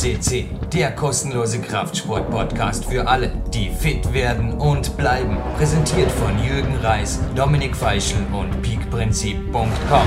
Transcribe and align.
CC, 0.00 0.46
der 0.72 0.92
kostenlose 0.92 1.60
Kraftsport-Podcast 1.60 2.86
für 2.86 3.06
alle, 3.06 3.30
die 3.52 3.68
fit 3.68 4.14
werden 4.14 4.54
und 4.54 4.96
bleiben. 4.96 5.36
Präsentiert 5.58 6.10
von 6.10 6.42
Jürgen 6.42 6.74
Reis, 6.76 7.20
Dominik 7.36 7.76
Feischl 7.76 8.16
und 8.32 8.62
peakprinzip.com. 8.62 10.06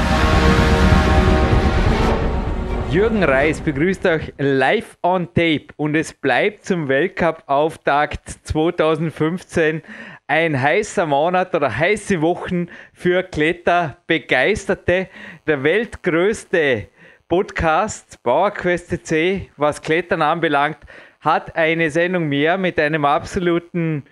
Jürgen 2.89 3.23
Reis 3.23 3.61
begrüßt 3.61 4.07
euch 4.07 4.34
live 4.39 4.98
on 5.03 5.27
tape 5.27 5.67
und 5.77 5.94
es 5.94 6.12
bleibt 6.12 6.66
zum 6.66 6.88
Weltcup-Auftakt 6.88 8.30
2015 8.48 9.84
ein 10.25 10.59
heißer 10.59 11.05
Monat 11.05 11.53
oder 11.53 11.77
heiße 11.77 12.20
Wochen 12.23 12.67
für 12.94 13.21
Kletterbegeisterte. 13.21 15.07
Der 15.45 15.62
weltgrößte 15.62 16.88
Podcast 17.33 18.21
PowerQuest 18.21 19.07
C, 19.07 19.49
was 19.57 19.81
Klettern 19.81 20.21
anbelangt, 20.21 20.77
hat 21.19 21.55
eine 21.55 21.89
Sendung 21.89 22.29
mehr 22.29 22.59
mit 22.59 22.79
einem 22.79 23.05
absoluten, 23.05 24.03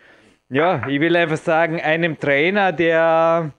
ja, 0.50 0.88
ich 0.88 1.00
will 1.00 1.16
einfach 1.16 1.38
sagen, 1.38 1.80
einem 1.80 2.20
Trainer, 2.20 2.72
der 2.72 3.52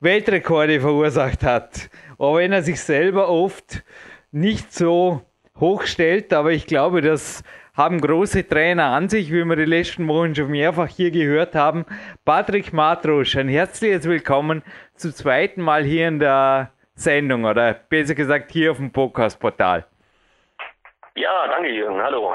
Weltrekorde 0.00 0.82
verursacht 0.82 1.44
hat. 1.44 1.88
Auch 2.18 2.36
wenn 2.36 2.52
er 2.52 2.62
sich 2.62 2.78
selber 2.78 3.30
oft 3.30 3.82
nicht 4.32 4.74
so 4.74 5.22
hoch 5.58 5.84
stellt, 5.84 6.34
aber 6.34 6.52
ich 6.52 6.66
glaube, 6.66 7.00
das 7.00 7.42
haben 7.72 8.02
große 8.02 8.46
Trainer 8.46 8.88
an 8.88 9.08
sich, 9.08 9.32
wie 9.32 9.46
wir 9.46 9.56
die 9.56 9.64
letzten 9.64 10.06
Wochen 10.08 10.34
schon 10.34 10.50
mehrfach 10.50 10.88
hier 10.88 11.10
gehört 11.10 11.54
haben. 11.54 11.86
Patrick 12.26 12.74
Matrusch, 12.74 13.34
ein 13.38 13.48
herzliches 13.48 14.04
Willkommen 14.04 14.62
zum 14.94 15.14
zweiten 15.14 15.62
Mal 15.62 15.84
hier 15.84 16.06
in 16.06 16.18
der 16.18 16.70
Sendung 16.96 17.44
oder 17.44 17.74
besser 17.74 18.14
gesagt 18.14 18.50
hier 18.50 18.72
auf 18.72 18.78
dem 18.78 18.90
Podcast-Portal. 18.90 19.84
Ja, 21.14 21.46
danke 21.48 21.70
Jürgen, 21.70 22.02
hallo. 22.02 22.34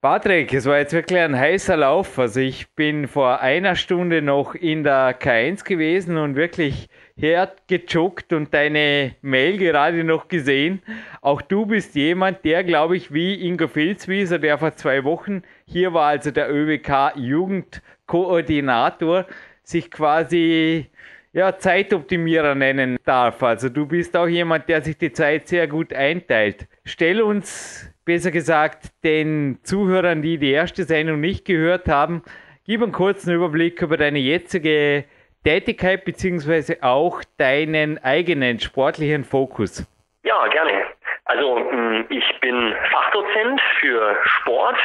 Patrick, 0.00 0.54
es 0.54 0.66
war 0.66 0.78
jetzt 0.78 0.92
wirklich 0.92 1.18
ein 1.18 1.36
heißer 1.36 1.76
Lauf. 1.76 2.16
Also 2.18 2.40
ich 2.40 2.72
bin 2.74 3.08
vor 3.08 3.40
einer 3.40 3.74
Stunde 3.74 4.22
noch 4.22 4.54
in 4.54 4.84
der 4.84 5.18
K1 5.18 5.64
gewesen 5.64 6.18
und 6.18 6.36
wirklich 6.36 6.88
hergejoggt 7.16 8.32
und 8.32 8.54
deine 8.54 9.16
Mail 9.22 9.58
gerade 9.58 10.04
noch 10.04 10.28
gesehen. 10.28 10.82
Auch 11.20 11.42
du 11.42 11.66
bist 11.66 11.96
jemand, 11.96 12.44
der, 12.44 12.62
glaube 12.62 12.96
ich, 12.96 13.12
wie 13.12 13.44
Ingo 13.44 13.66
Filzwieser, 13.66 14.38
der 14.38 14.56
vor 14.58 14.76
zwei 14.76 15.02
Wochen 15.02 15.42
hier 15.64 15.92
war, 15.94 16.10
also 16.10 16.30
der 16.30 16.48
ÖWK 16.48 17.16
Jugendkoordinator, 17.16 19.26
sich 19.64 19.90
quasi 19.90 20.86
ja, 21.32 21.56
Zeitoptimierer 21.56 22.54
nennen 22.54 22.98
darf. 23.04 23.42
Also 23.42 23.68
du 23.68 23.86
bist 23.86 24.16
auch 24.16 24.26
jemand, 24.26 24.68
der 24.68 24.82
sich 24.82 24.96
die 24.98 25.12
Zeit 25.12 25.48
sehr 25.48 25.66
gut 25.66 25.92
einteilt. 25.92 26.66
Stell 26.84 27.20
uns, 27.20 27.92
besser 28.04 28.30
gesagt, 28.30 28.86
den 29.04 29.58
Zuhörern, 29.62 30.22
die 30.22 30.38
die 30.38 30.52
erste 30.52 30.84
Sendung 30.84 31.20
nicht 31.20 31.44
gehört 31.44 31.88
haben, 31.88 32.22
gib 32.64 32.82
einen 32.82 32.92
kurzen 32.92 33.34
Überblick 33.34 33.82
über 33.82 33.96
deine 33.96 34.18
jetzige 34.18 35.04
Tätigkeit 35.44 36.04
bzw. 36.04 36.78
auch 36.82 37.22
deinen 37.36 38.02
eigenen 38.02 38.58
sportlichen 38.58 39.24
Fokus. 39.24 39.86
Ja, 40.24 40.46
gerne. 40.48 40.84
Also 41.24 41.58
hm, 41.58 42.06
ich 42.08 42.40
bin 42.40 42.74
Fachdozent 42.90 43.60
für 43.80 44.16
Sport, 44.24 44.78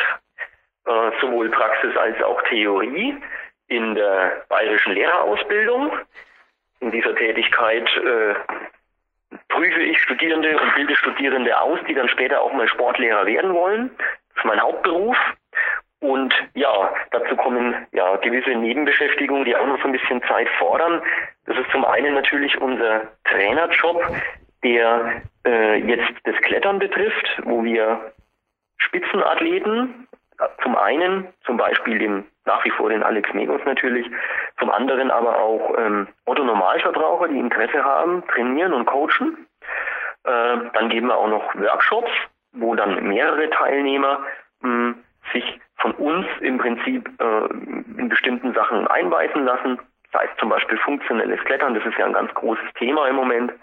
äh, 0.86 1.12
sowohl 1.22 1.50
Praxis 1.50 1.96
als 1.98 2.22
auch 2.22 2.42
Theorie 2.50 3.18
in 3.68 3.96
der 3.96 4.44
bayerischen 4.50 4.94
Lehrerausbildung 4.94 5.92
in 6.80 6.92
dieser 6.92 7.16
Tätigkeit 7.16 7.88
äh, 7.98 8.36
prüfe 9.50 9.82
ich 9.82 10.00
Studierende 10.00 10.60
und 10.60 10.76
bilde 10.76 10.96
Studierende 10.96 11.60
aus, 11.60 11.80
die 11.88 11.94
dann 11.94 12.10
später 12.10 12.42
auch 12.42 12.54
mal 12.54 12.68
Sportlehrer 12.68 13.26
werden 13.26 13.54
wollen. 13.54 13.92
Das 13.98 14.38
ist 14.38 14.46
mein 14.46 14.62
Hauptberuf. 14.62 15.18
Und 16.00 16.34
ja, 16.54 16.94
dazu 17.12 17.36
kommen 17.38 17.88
ja 17.94 18.18
gewisse 18.18 18.50
Nebenbeschäftigungen, 18.50 19.46
die 19.46 19.56
auch 19.56 19.66
noch 19.66 19.80
so 19.80 19.86
ein 19.86 19.94
bisschen 19.94 20.22
Zeit 20.24 20.50
fordern. 20.60 21.02
Das 21.46 21.58
ist 21.58 21.72
zum 21.72 21.86
einen 21.86 22.14
natürlich 22.14 22.60
unser 22.60 23.08
Trainerjob, 23.24 24.04
der 24.64 25.22
äh, 25.46 25.78
jetzt 25.78 26.12
das 26.26 26.36
Klettern 26.42 26.80
betrifft, 26.80 27.42
wo 27.44 27.64
wir 27.64 28.12
Spitzenathleten 28.78 30.08
zum 30.62 30.76
einen 30.76 31.28
zum 31.46 31.56
Beispiel 31.56 32.00
den 32.00 32.26
nach 32.46 32.64
wie 32.66 32.72
vor 32.72 32.90
den 32.90 33.04
Alex 33.04 33.34
Megos 33.34 33.62
natürlich, 33.66 34.10
zum 34.60 34.70
anderen 34.70 35.12
aber 35.12 35.40
auch 35.40 35.78
ähm, 35.78 36.08
Otto 36.26 36.44
Normalverbraucher, 36.44 37.28
die 37.30 37.40
Interesse 37.40 37.84
haben, 37.84 38.24
trainieren 38.28 38.74
und 38.74 38.86
coachen. 38.86 39.48
Äh, 40.26 40.58
dann 40.74 40.90
geben 40.90 41.08
wir 41.08 41.18
auch 41.18 41.28
noch 41.28 41.56
Workshops, 41.56 42.12
wo 42.54 42.76
dann 42.76 43.08
mehrere 43.08 43.50
Teilnehmer 43.50 44.20
mh, 44.62 44.70
hm, 44.70 45.04
sich 45.32 45.60
von 45.78 45.92
uns 45.94 46.26
im 46.42 46.58
Prinzip 46.58 47.10
äh, 47.20 47.46
in 47.98 48.10
bestimmten 48.10 48.54
Sachen 48.54 48.88
einweisen 48.88 49.46
lassen. 49.46 49.80
Das 50.12 50.22
heißt 50.22 50.40
zum 50.40 50.50
Beispiel 50.50 50.78
funktionelles 50.78 51.44
Klettern, 51.46 51.74
das 51.74 51.86
ist 51.86 51.98
ja 51.98 52.06
ein 52.06 52.14
ganz 52.14 52.34
großes 52.34 52.74
Thema 52.78 53.08
im 53.08 53.16
Moment. 53.16 53.54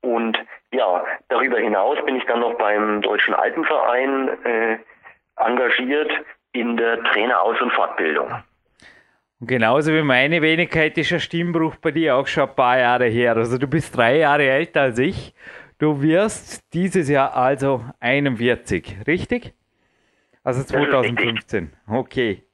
Und 0.00 0.38
ja, 0.70 1.04
darüber 1.28 1.58
hinaus 1.58 1.98
bin 2.04 2.16
ich 2.16 2.24
dann 2.26 2.40
noch 2.40 2.54
beim 2.54 3.00
Deutschen 3.00 3.34
Alpenverein 3.34 4.28
äh, 4.44 4.78
engagiert 5.36 6.10
in 6.54 6.76
der 6.76 7.02
Traineraus- 7.02 7.60
und 7.60 7.72
Fortbildung. 7.72 8.30
Und 9.40 9.48
genauso 9.48 9.92
wie 9.92 10.02
meine 10.02 10.40
Wenigkeit 10.40 10.96
ist 10.96 11.12
ein 11.12 11.20
Stimmbruch 11.20 11.76
bei 11.76 11.90
dir 11.90 12.16
auch 12.16 12.26
schon 12.26 12.48
ein 12.48 12.54
paar 12.54 12.78
Jahre 12.78 13.06
her. 13.06 13.36
Also 13.36 13.58
du 13.58 13.66
bist 13.66 13.94
drei 13.96 14.18
Jahre 14.18 14.48
älter 14.48 14.82
als 14.82 14.98
ich. 14.98 15.34
Du 15.78 16.00
wirst 16.00 16.72
dieses 16.72 17.08
Jahr 17.08 17.36
also 17.36 17.84
41, 18.00 18.98
richtig? 19.06 19.52
Also 20.44 20.62
2015. 20.62 21.72
Okay. 21.88 22.44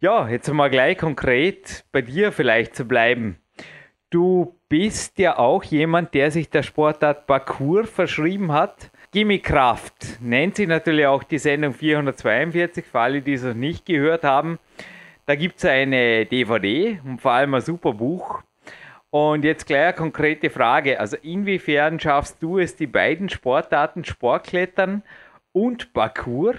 Ja, 0.00 0.28
jetzt 0.28 0.52
mal 0.52 0.68
gleich 0.68 0.98
konkret 0.98 1.84
bei 1.92 2.02
dir 2.02 2.30
vielleicht 2.32 2.76
zu 2.76 2.86
bleiben. 2.86 3.38
Du 4.10 4.58
bist 4.68 5.18
ja 5.18 5.38
auch 5.38 5.64
jemand, 5.64 6.12
der 6.12 6.30
sich 6.30 6.50
der 6.50 6.62
Sportart 6.62 7.26
Parkour 7.26 7.84
verschrieben 7.84 8.52
hat. 8.52 8.90
Gimme 9.14 9.40
Kraft 9.40 10.22
nennt 10.22 10.56
sich 10.56 10.66
natürlich 10.66 11.04
auch 11.04 11.22
die 11.22 11.36
Sendung 11.36 11.74
442, 11.74 12.82
für 12.86 12.98
alle, 12.98 13.20
die 13.20 13.34
es 13.34 13.42
noch 13.42 13.52
nicht 13.52 13.84
gehört 13.84 14.24
haben. 14.24 14.58
Da 15.26 15.34
gibt 15.34 15.58
es 15.58 15.66
eine 15.66 16.24
DVD 16.24 16.98
und 17.04 17.20
vor 17.20 17.32
allem 17.32 17.52
ein 17.52 17.60
super 17.60 17.92
Buch. 17.92 18.40
Und 19.10 19.44
jetzt 19.44 19.66
gleich 19.66 19.88
eine 19.88 19.92
konkrete 19.92 20.48
Frage. 20.48 20.98
Also 20.98 21.18
inwiefern 21.22 22.00
schaffst 22.00 22.42
du 22.42 22.58
es, 22.58 22.74
die 22.74 22.86
beiden 22.86 23.28
Sportarten 23.28 24.02
Sportklettern 24.02 25.02
und 25.52 25.92
Parkour 25.92 26.54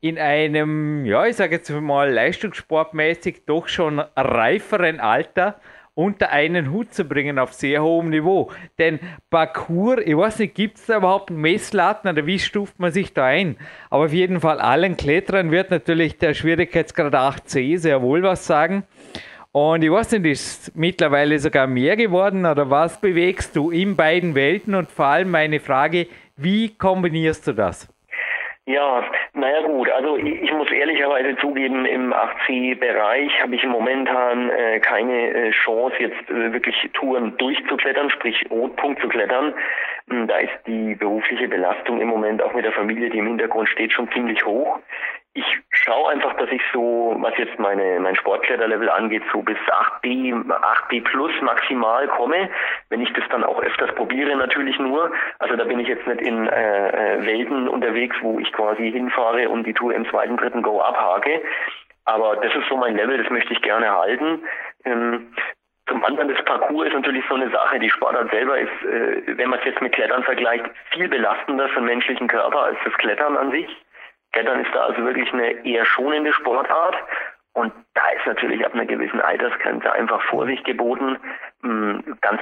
in 0.00 0.18
einem, 0.18 1.06
ja, 1.06 1.26
ich 1.26 1.36
sage 1.36 1.54
jetzt 1.54 1.70
mal 1.70 2.12
leistungssportmäßig 2.12 3.44
doch 3.46 3.68
schon 3.68 4.00
reiferen 4.16 4.98
Alter 4.98 5.60
unter 5.94 6.30
einen 6.30 6.70
Hut 6.72 6.92
zu 6.92 7.04
bringen 7.04 7.38
auf 7.38 7.52
sehr 7.52 7.82
hohem 7.82 8.10
Niveau. 8.10 8.50
Denn 8.78 8.98
Parcours, 9.30 10.02
ich 10.04 10.16
weiß 10.16 10.40
nicht, 10.40 10.54
gibt 10.54 10.78
es 10.78 10.86
da 10.86 10.98
überhaupt 10.98 11.30
Messlatten 11.30 12.08
oder 12.08 12.26
wie 12.26 12.38
stuft 12.38 12.78
man 12.78 12.92
sich 12.92 13.14
da 13.14 13.26
ein? 13.26 13.56
Aber 13.90 14.06
auf 14.06 14.12
jeden 14.12 14.40
Fall 14.40 14.60
allen 14.60 14.96
Kletterern 14.96 15.50
wird 15.50 15.70
natürlich 15.70 16.18
der 16.18 16.34
Schwierigkeitsgrad 16.34 17.14
8c 17.14 17.78
sehr 17.78 18.02
wohl 18.02 18.22
was 18.22 18.46
sagen. 18.46 18.84
Und 19.52 19.84
ich 19.84 19.90
weiß 19.90 20.10
nicht, 20.12 20.26
ist 20.26 20.74
mittlerweile 20.74 21.38
sogar 21.38 21.68
mehr 21.68 21.96
geworden 21.96 22.44
oder 22.44 22.70
was 22.70 23.00
bewegst 23.00 23.54
du 23.54 23.70
in 23.70 23.94
beiden 23.94 24.34
Welten? 24.34 24.74
Und 24.74 24.90
vor 24.90 25.06
allem 25.06 25.30
meine 25.30 25.60
Frage, 25.60 26.08
wie 26.36 26.70
kombinierst 26.70 27.46
du 27.46 27.52
das? 27.52 27.93
Ja, 28.66 29.04
naja 29.34 29.60
gut, 29.66 29.90
also 29.90 30.16
ich, 30.16 30.50
muss 30.50 30.70
ehrlicherweise 30.70 31.36
zugeben, 31.36 31.84
im 31.84 32.14
8C-Bereich 32.14 33.42
habe 33.42 33.54
ich 33.56 33.64
momentan 33.66 34.48
äh, 34.48 34.80
keine 34.80 35.34
äh, 35.34 35.50
Chance, 35.50 35.96
jetzt 35.98 36.30
äh, 36.30 36.50
wirklich 36.50 36.74
Touren 36.94 37.36
durchzuklettern, 37.36 38.08
sprich 38.08 38.42
Rotpunkt 38.50 39.02
zu 39.02 39.08
klettern. 39.08 39.52
Hm, 40.08 40.28
da 40.28 40.38
ist 40.38 40.54
die 40.66 40.94
berufliche 40.94 41.46
Belastung 41.46 42.00
im 42.00 42.08
Moment 42.08 42.42
auch 42.42 42.54
mit 42.54 42.64
der 42.64 42.72
Familie, 42.72 43.10
die 43.10 43.18
im 43.18 43.26
Hintergrund 43.26 43.68
steht, 43.68 43.92
schon 43.92 44.10
ziemlich 44.12 44.42
hoch 44.46 44.78
ich 45.34 45.44
schaue 45.70 46.10
einfach, 46.10 46.34
dass 46.36 46.48
ich 46.50 46.62
so, 46.72 47.16
was 47.18 47.36
jetzt 47.36 47.58
meine 47.58 47.98
mein 47.98 48.14
Sportkletterlevel 48.14 48.88
angeht, 48.88 49.24
so 49.32 49.42
bis 49.42 49.58
8B, 49.58 50.32
8B 50.32 51.02
plus 51.02 51.32
maximal 51.42 52.06
komme. 52.06 52.48
Wenn 52.88 53.00
ich 53.00 53.12
das 53.14 53.24
dann 53.30 53.42
auch 53.42 53.60
öfters 53.60 53.92
probiere, 53.96 54.36
natürlich 54.36 54.78
nur. 54.78 55.10
Also 55.40 55.56
da 55.56 55.64
bin 55.64 55.80
ich 55.80 55.88
jetzt 55.88 56.06
nicht 56.06 56.20
in 56.20 56.46
äh, 56.46 57.16
äh, 57.16 57.26
Welten 57.26 57.68
unterwegs, 57.68 58.16
wo 58.22 58.38
ich 58.38 58.52
quasi 58.52 58.92
hinfahre 58.92 59.48
und 59.48 59.66
die 59.66 59.74
Tour 59.74 59.92
im 59.92 60.08
zweiten, 60.08 60.36
dritten 60.36 60.62
Go 60.62 60.80
abhake. 60.80 61.42
Aber 62.04 62.36
das 62.36 62.54
ist 62.54 62.68
so 62.68 62.76
mein 62.76 62.96
Level, 62.96 63.18
das 63.18 63.30
möchte 63.30 63.52
ich 63.52 63.62
gerne 63.62 63.90
halten. 63.90 64.44
Ähm, 64.84 65.34
zum 65.88 66.04
anderen 66.04 66.28
das 66.28 66.42
Parcours 66.44 66.86
ist 66.86 66.94
natürlich 66.94 67.24
so 67.28 67.34
eine 67.34 67.50
Sache. 67.50 67.80
Die 67.80 67.90
Sportart 67.90 68.30
selber 68.30 68.56
ist, 68.56 68.84
äh, 68.84 69.36
wenn 69.36 69.50
man 69.50 69.58
es 69.58 69.64
jetzt 69.64 69.82
mit 69.82 69.92
Klettern 69.92 70.22
vergleicht, 70.22 70.64
viel 70.92 71.08
belastender 71.08 71.68
für 71.70 71.80
den 71.80 71.86
menschlichen 71.86 72.28
Körper 72.28 72.62
als 72.62 72.78
das 72.84 72.94
Klettern 72.94 73.36
an 73.36 73.50
sich. 73.50 73.83
Klettern 74.34 74.64
ist 74.64 74.74
da 74.74 74.86
also 74.86 75.04
wirklich 75.04 75.32
eine 75.32 75.64
eher 75.64 75.84
schonende 75.84 76.32
Sportart. 76.32 76.96
Und 77.52 77.72
da 77.94 78.02
ist 78.16 78.26
natürlich 78.26 78.66
ab 78.66 78.74
einer 78.74 78.84
gewissen 78.84 79.20
Altersgrenze 79.20 79.92
einfach 79.92 80.20
Vorsicht 80.22 80.64
geboten. 80.64 81.16
Hm, 81.62 82.16
ganz 82.20 82.40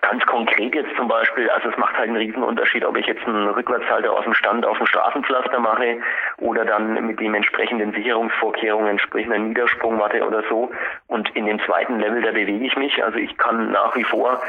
ganz 0.00 0.24
konkret 0.26 0.74
jetzt 0.74 0.94
zum 0.96 1.08
Beispiel, 1.08 1.48
also 1.48 1.70
es 1.70 1.78
macht 1.78 1.96
halt 1.96 2.08
einen 2.08 2.18
Riesenunterschied, 2.18 2.84
ob 2.84 2.96
ich 2.98 3.06
jetzt 3.06 3.26
einen 3.26 3.48
Rückwärtshalter 3.48 4.12
aus 4.12 4.24
dem 4.24 4.34
Stand 4.34 4.66
auf 4.66 4.76
dem 4.76 4.86
Straßenpflaster 4.86 5.58
mache 5.58 5.98
oder 6.38 6.66
dann 6.66 7.06
mit 7.06 7.20
den 7.20 7.34
entsprechenden 7.34 7.92
Sicherungsvorkehrungen, 7.94 8.98
sprich 8.98 9.24
einer 9.26 9.38
Niedersprungmatte 9.38 10.26
oder 10.26 10.42
so. 10.48 10.70
Und 11.06 11.34
in 11.34 11.46
dem 11.46 11.58
zweiten 11.60 11.98
Level, 12.00 12.20
da 12.20 12.32
bewege 12.32 12.66
ich 12.66 12.76
mich. 12.76 13.02
Also 13.02 13.18
ich 13.18 13.36
kann 13.38 13.72
nach 13.72 13.96
wie 13.96 14.04
vor 14.04 14.42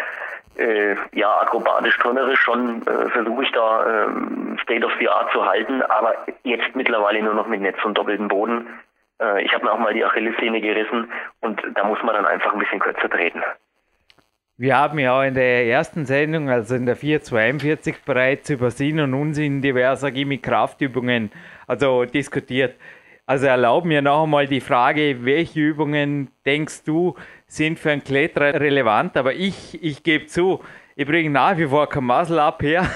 äh, 0.58 0.96
ja, 1.14 1.42
akrobatisch, 1.42 1.98
turnerisch 2.00 2.40
schon 2.40 2.86
äh, 2.88 3.10
versuche 3.10 3.44
ich 3.44 3.52
da 3.52 4.06
äh, 4.06 4.08
State 4.64 4.86
of 4.86 4.92
the 5.00 5.10
Art 5.10 5.32
zu 5.32 5.46
halten, 5.46 5.82
aber 5.82 6.16
jetzt 6.44 6.76
mittlerweile 6.76 7.22
nur 7.22 7.34
noch 7.34 7.48
mit 7.48 7.62
Netz 7.62 7.78
und 7.84 7.98
doppeltem 7.98 8.28
Boden. 8.28 8.68
Äh, 9.22 9.44
ich 9.44 9.54
habe 9.54 9.66
mir 9.66 9.72
auch 9.72 9.80
mal 9.80 9.94
die 9.94 10.04
Achillessehne 10.04 10.62
gerissen 10.62 11.12
und 11.42 11.62
da 11.76 11.84
muss 11.84 12.02
man 12.04 12.16
dann 12.16 12.26
einfach 12.26 12.54
ein 12.54 12.60
bisschen 12.60 12.80
kürzer 12.80 13.10
treten. 13.10 13.42
Wir 14.58 14.78
haben 14.78 14.98
ja 15.00 15.20
auch 15.20 15.24
in 15.24 15.34
der 15.34 15.66
ersten 15.66 16.06
Sendung, 16.06 16.50
also 16.50 16.76
in 16.76 16.86
der 16.86 16.96
442 16.96 18.04
bereits 18.06 18.50
über 18.50 18.72
Sinn 18.72 19.02
und 19.02 19.14
Unsinn 19.14 19.62
diverser 19.62 20.12
Gimmick-Kraftübungen 20.12 21.30
also 21.68 22.06
diskutiert. 22.06 22.76
Also 23.26 23.48
erlaub 23.48 23.86
mir 23.86 24.02
noch 24.02 24.24
einmal 24.24 24.48
die 24.48 24.62
Frage, 24.62 25.26
welche 25.26 25.60
Übungen 25.60 26.30
denkst 26.46 26.84
du 26.86 27.16
sind 27.48 27.80
für 27.80 27.92
einen 27.92 28.04
Kletterer 28.04 28.60
relevant? 28.60 29.18
Aber 29.18 29.34
ich, 29.34 29.82
ich 29.84 30.04
gebe 30.04 30.28
zu, 30.28 30.62
ich 30.96 31.06
bringe 31.06 31.30
nach 31.30 31.58
wie 31.58 31.68
vor 31.68 31.90
kein 31.90 32.06
Muscle 32.06 32.42
Up 32.42 32.64
her, 32.64 32.90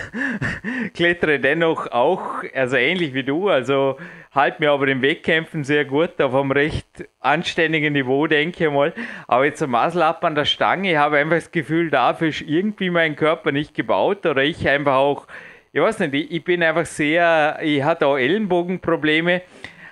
klettere 0.93 1.39
dennoch 1.39 1.91
auch, 1.91 2.43
also 2.53 2.77
ähnlich 2.77 3.13
wie 3.13 3.23
du, 3.23 3.49
also 3.49 3.97
halte 4.33 4.61
mir 4.61 4.71
aber 4.71 4.87
im 4.87 5.01
Wettkämpfen 5.01 5.63
sehr 5.63 5.85
gut 5.85 6.21
auf 6.21 6.33
einem 6.33 6.51
recht 6.51 7.07
anständigen 7.19 7.93
Niveau, 7.93 8.25
denke 8.27 8.65
ich 8.65 8.71
mal. 8.71 8.93
Aber 9.27 9.45
jetzt 9.45 9.61
ein 9.61 9.69
Muscle 9.69 10.03
Up 10.05 10.23
an 10.23 10.35
der 10.35 10.45
Stange, 10.45 10.91
ich 10.91 10.97
habe 10.97 11.17
einfach 11.17 11.35
das 11.35 11.51
Gefühl, 11.51 11.89
dafür 11.89 12.29
ist 12.29 12.41
irgendwie 12.41 12.89
mein 12.89 13.15
Körper 13.15 13.51
nicht 13.51 13.73
gebaut 13.73 14.25
oder 14.25 14.43
ich 14.43 14.67
einfach 14.67 14.95
auch, 14.95 15.27
ich 15.73 15.81
weiß 15.81 15.99
nicht, 15.99 16.31
ich 16.31 16.43
bin 16.43 16.63
einfach 16.63 16.85
sehr, 16.85 17.59
ich 17.61 17.83
hatte 17.83 18.07
auch 18.07 18.17
Ellenbogenprobleme 18.17 19.41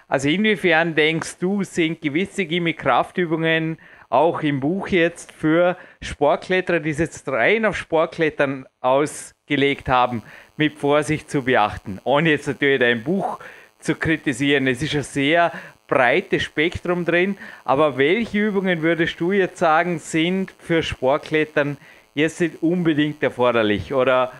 also 0.09 0.29
inwiefern 0.29 0.95
denkst 0.95 1.37
du, 1.39 1.63
sind 1.63 1.99
gewisse 1.99 2.45
Gimmick-Kraftübungen 2.45 3.77
auch 4.09 4.41
im 4.41 4.59
Buch 4.59 4.87
jetzt 4.87 5.31
für 5.31 5.77
Sportkletterer, 6.01 6.79
die 6.79 6.91
es 6.91 6.99
jetzt 6.99 7.27
rein 7.27 7.65
auf 7.65 7.75
Sportklettern 7.75 8.65
ausgelegt 8.79 9.89
haben, 9.89 10.23
mit 10.55 10.73
Vorsicht 10.73 11.29
zu 11.29 11.43
beachten? 11.43 11.99
Ohne 12.03 12.29
jetzt 12.31 12.47
natürlich 12.47 12.79
dein 12.79 13.03
Buch 13.03 13.39
zu 13.79 13.95
kritisieren. 13.95 14.67
Es 14.67 14.81
ist 14.81 14.95
ein 14.95 15.03
sehr 15.03 15.51
breites 15.87 16.43
Spektrum 16.43 17.05
drin, 17.05 17.37
aber 17.63 17.97
welche 17.97 18.47
Übungen 18.47 18.81
würdest 18.81 19.19
du 19.19 19.31
jetzt 19.31 19.57
sagen, 19.57 19.99
sind 19.99 20.53
für 20.59 20.83
Sportklettern 20.83 21.77
jetzt 22.13 22.41
nicht 22.41 22.61
unbedingt 22.61 23.23
erforderlich? 23.23 23.93
Oder 23.93 24.31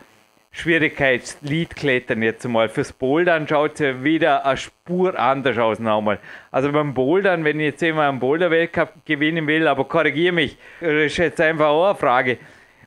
Schwierigkeit, 0.52 1.38
Leadklettern 1.42 2.22
jetzt 2.22 2.48
mal. 2.48 2.70
Fürs 2.70 2.94
Bouldern 2.94 3.48
schaut 3.48 3.74
es 3.74 3.80
ja 3.80 4.04
wieder 4.04 4.46
eine 4.46 4.58
Spur 4.58 5.18
anders 5.20 5.58
aus 5.58 5.80
nochmal. 5.80 6.20
Also 6.52 6.72
beim 6.72 6.94
Bouldern, 6.94 7.44
wenn 7.44 7.60
ich 7.60 7.68
jetzt 7.68 7.84
immer 7.84 8.10
einen 8.10 8.20
Boulder-Weltcup 8.20 9.06
gewinnen 9.06 9.48
will, 9.48 9.68
aber 9.68 9.86
korrigiere 9.86 10.34
mich, 10.34 10.58
das 10.80 10.90
ist 10.90 11.18
jetzt 11.18 11.42
einfach 11.42 11.68
auch 11.68 11.90
eine 11.90 11.96
Frage, 11.96 12.38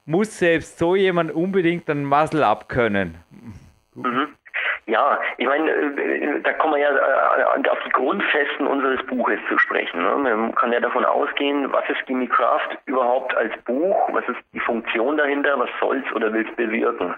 muss 0.04 0.38
selbst 0.38 0.78
so 0.78 0.96
jemand 0.96 1.32
unbedingt 1.32 1.88
einen 1.88 2.04
Muscle 2.04 2.44
abkönnen? 2.44 3.16
Mhm. 3.94 4.28
Ja, 4.90 5.20
ich 5.36 5.46
meine, 5.46 5.70
äh, 5.70 6.40
da 6.42 6.52
kommen 6.54 6.74
wir 6.74 6.80
ja 6.80 6.90
äh, 6.90 7.68
auf 7.68 7.78
die 7.86 7.90
Grundfesten 7.90 8.66
unseres 8.66 9.00
Buches 9.06 9.38
zu 9.48 9.56
sprechen. 9.56 10.02
Ne? 10.02 10.16
Man 10.16 10.52
kann 10.56 10.72
ja 10.72 10.80
davon 10.80 11.04
ausgehen, 11.04 11.72
was 11.72 11.88
ist 11.88 12.04
Gimme 12.06 12.26
Craft 12.26 12.76
überhaupt 12.86 13.32
als 13.36 13.52
Buch, 13.66 14.08
was 14.12 14.28
ist 14.28 14.40
die 14.52 14.58
Funktion 14.58 15.16
dahinter, 15.16 15.56
was 15.60 15.70
soll's 15.78 16.04
oder 16.12 16.32
will's 16.32 16.52
bewirken. 16.56 17.14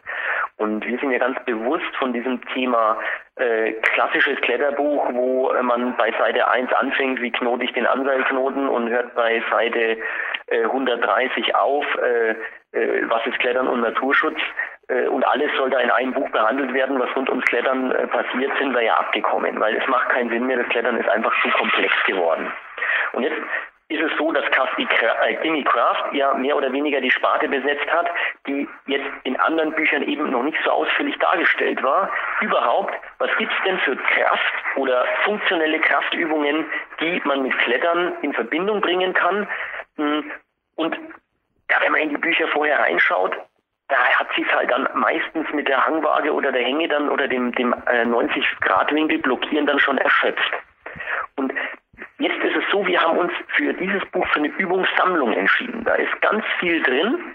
Und 0.59 0.87
wir 0.87 0.99
sind 0.99 1.13
ja 1.13 1.19
ganz 1.19 1.43
bewusst 1.47 1.97
von 1.99 2.13
diesem 2.13 2.45
Thema 2.49 2.99
äh, 3.37 3.73
klassisches 3.73 4.41
Kletterbuch, 4.43 5.09
wo 5.13 5.53
man 5.63 5.97
bei 5.97 6.13
Seite 6.13 6.49
1 6.49 6.73
anfängt, 6.73 7.21
wie 7.21 7.31
knote 7.31 7.65
ich 7.65 7.73
den 7.73 7.87
Anseilknoten 7.87 8.69
und 8.69 8.91
hört 8.91 9.15
bei 9.15 9.43
Seite 9.51 9.99
äh, 10.49 10.65
130 10.65 11.55
auf, 11.55 11.85
äh, 11.97 12.31
äh, 12.73 13.09
was 13.09 13.27
ist 13.27 13.39
Klettern 13.39 13.69
und 13.69 13.81
Naturschutz 13.81 14.39
äh, 14.89 15.07
und 15.07 15.25
alles 15.25 15.51
soll 15.57 15.71
da 15.71 15.79
in 15.79 15.91
einem 15.91 16.13
Buch 16.13 16.29
behandelt 16.31 16.75
werden, 16.75 16.99
was 16.99 17.15
rund 17.17 17.31
ums 17.31 17.45
Klettern 17.47 17.93
äh, 17.93 18.07
passiert, 18.07 18.53
sind 18.59 18.75
wir 18.75 18.83
ja 18.83 18.97
abgekommen, 18.97 19.59
weil 19.61 19.77
es 19.77 19.87
macht 19.89 20.11
keinen 20.11 20.31
Sinn 20.31 20.47
mehr, 20.47 20.59
das 20.59 20.69
Klettern 20.69 20.99
ist 20.99 21.09
einfach 21.09 21.33
zu 21.43 21.49
komplex 21.51 21.93
geworden. 22.07 22.53
Und 23.13 23.23
jetzt 23.23 23.41
ist 23.93 24.01
es 24.01 24.19
so, 24.19 24.33
dass 24.33 24.45
Jimmy 25.43 25.65
Craft 25.65 26.15
ja 26.15 26.35
mehr 26.35 26.57
oder 26.57 26.73
weniger 26.73 27.01
die 27.01 27.11
Sparte 27.11 27.49
besetzt 27.49 27.87
hat, 27.93 28.09
die 28.47 28.69
jetzt 28.87 29.07
in 29.25 29.39
anderen 29.39 29.73
Büchern 29.73 30.03
eben 30.03 30.31
noch 30.31 30.43
nicht 30.43 30.59
so 30.65 30.71
ausführlich 30.71 31.19
dargestellt 31.19 31.83
war. 31.83 32.11
Überhaupt, 32.41 32.95
was 33.19 33.31
gibt's 33.39 33.55
denn 33.67 33.79
für 33.81 33.97
Kraft 33.97 34.55
oder 34.77 35.05
funktionelle 35.25 35.81
Kraftübungen, 35.81 36.65
die 37.01 37.21
man 37.25 37.43
mit 37.43 37.57
Klettern 37.59 38.15
in 38.23 38.33
Verbindung 38.33 38.81
bringen 38.81 39.13
kann? 39.13 39.49
Hm, 39.97 40.31
und 40.77 40.97
ja, 41.71 41.77
wenn 41.81 41.93
man 41.93 42.01
in 42.01 42.11
die 42.11 42.19
Bücher 42.19 42.49
vorher 42.49 42.79
reinschaut, 42.79 43.37
da 43.89 43.97
hat 43.97 44.29
sie 44.35 44.43
es 44.43 44.55
halt 44.55 44.71
dann 44.71 44.89
meistens 44.95 45.47
mit 45.53 45.69
der 45.69 45.85
Hangwaage 45.87 46.33
oder 46.33 46.51
der 46.51 46.63
Hänge 46.63 46.89
dann 46.89 47.11
oder 47.11 47.29
dem, 47.29 47.53
dem 47.53 47.75
äh, 47.87 48.05
90-Grad-Winkel 48.05 49.19
blockieren 49.19 49.67
dann 49.67 49.79
schon 49.79 49.99
erschöpft. 49.99 50.53
Jetzt 52.23 52.41
ist 52.45 52.55
es 52.55 52.63
so, 52.71 52.87
wir 52.87 53.01
haben 53.01 53.19
uns 53.19 53.33
für 53.49 53.73
dieses 53.75 54.05
Buch 54.13 54.25
für 54.29 54.39
eine 54.39 54.49
Übungssammlung 54.49 55.33
entschieden. 55.33 55.83
Da 55.83 55.95
ist 55.95 56.21
ganz 56.21 56.45
viel 56.61 56.81
drin, 56.81 57.35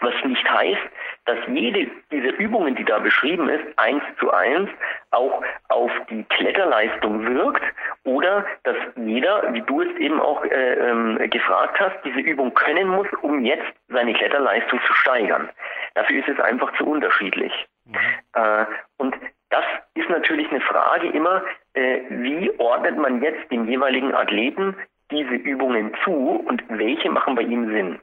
was 0.00 0.14
nicht 0.24 0.50
heißt, 0.50 0.80
dass 1.26 1.36
jede 1.48 1.90
dieser 2.10 2.32
Übungen, 2.38 2.74
die 2.74 2.86
da 2.86 3.00
beschrieben 3.00 3.50
ist, 3.50 3.64
eins 3.76 4.02
zu 4.18 4.32
eins 4.32 4.70
auch 5.10 5.44
auf 5.68 5.90
die 6.08 6.24
Kletterleistung 6.24 7.34
wirkt 7.34 7.62
oder 8.04 8.46
dass 8.62 8.76
jeder, 8.96 9.52
wie 9.52 9.60
du 9.60 9.82
es 9.82 9.94
eben 9.98 10.18
auch 10.22 10.42
äh, 10.46 10.72
ähm, 10.72 11.18
gefragt 11.28 11.78
hast, 11.78 11.96
diese 12.06 12.20
Übung 12.20 12.54
können 12.54 12.88
muss, 12.88 13.08
um 13.20 13.44
jetzt 13.44 13.74
seine 13.88 14.14
Kletterleistung 14.14 14.80
zu 14.86 14.94
steigern. 14.94 15.50
Dafür 15.92 16.20
ist 16.20 16.28
es 16.28 16.40
einfach 16.40 16.72
zu 16.78 16.86
unterschiedlich. 16.86 17.52
Mhm. 17.84 17.96
Äh, 18.32 18.64
und 18.96 19.14
das 19.50 19.66
ist 19.92 20.08
natürlich 20.08 20.50
eine 20.50 20.62
Frage 20.62 21.08
immer, 21.08 21.42
äh, 21.74 22.00
wie 22.08 22.50
ordnet 22.58 22.96
man 22.96 23.22
jetzt 23.22 23.50
dem 23.50 23.68
jeweiligen 23.68 24.14
Athleten 24.14 24.76
diese 25.10 25.34
Übungen 25.34 25.92
zu 26.02 26.12
und 26.12 26.62
welche 26.68 27.10
machen 27.10 27.34
bei 27.34 27.42
ihm 27.42 27.70
Sinn? 27.70 28.00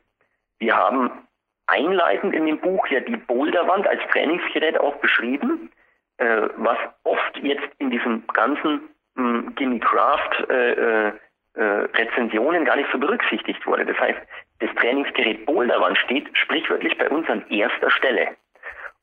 Wir 0.59 0.75
haben 0.77 1.11
einleitend 1.67 2.33
in 2.33 2.45
dem 2.45 2.59
Buch 2.59 2.85
ja 2.87 2.99
die 2.99 3.17
Boulderwand 3.17 3.87
als 3.87 4.01
Trainingsgerät 4.11 4.79
auch 4.79 4.95
beschrieben, 4.97 5.71
äh, 6.17 6.49
was 6.57 6.77
oft 7.03 7.37
jetzt 7.41 7.67
in 7.79 7.89
diesem 7.89 8.23
ganzen 8.27 8.81
hm, 9.15 9.55
Gimme 9.55 9.79
Craft 9.79 10.49
äh, 10.49 10.71
äh, 10.73 11.11
äh, 11.53 11.63
Rezensionen 11.63 12.65
gar 12.65 12.75
nicht 12.75 12.89
so 12.91 12.97
berücksichtigt 12.97 13.65
wurde. 13.65 13.85
Das 13.85 13.99
heißt, 13.99 14.19
das 14.59 14.69
Trainingsgerät 14.75 15.45
Boulderwand 15.45 15.97
steht 15.97 16.29
sprichwörtlich 16.37 16.97
bei 16.97 17.09
uns 17.09 17.27
an 17.29 17.43
erster 17.49 17.89
Stelle. 17.89 18.35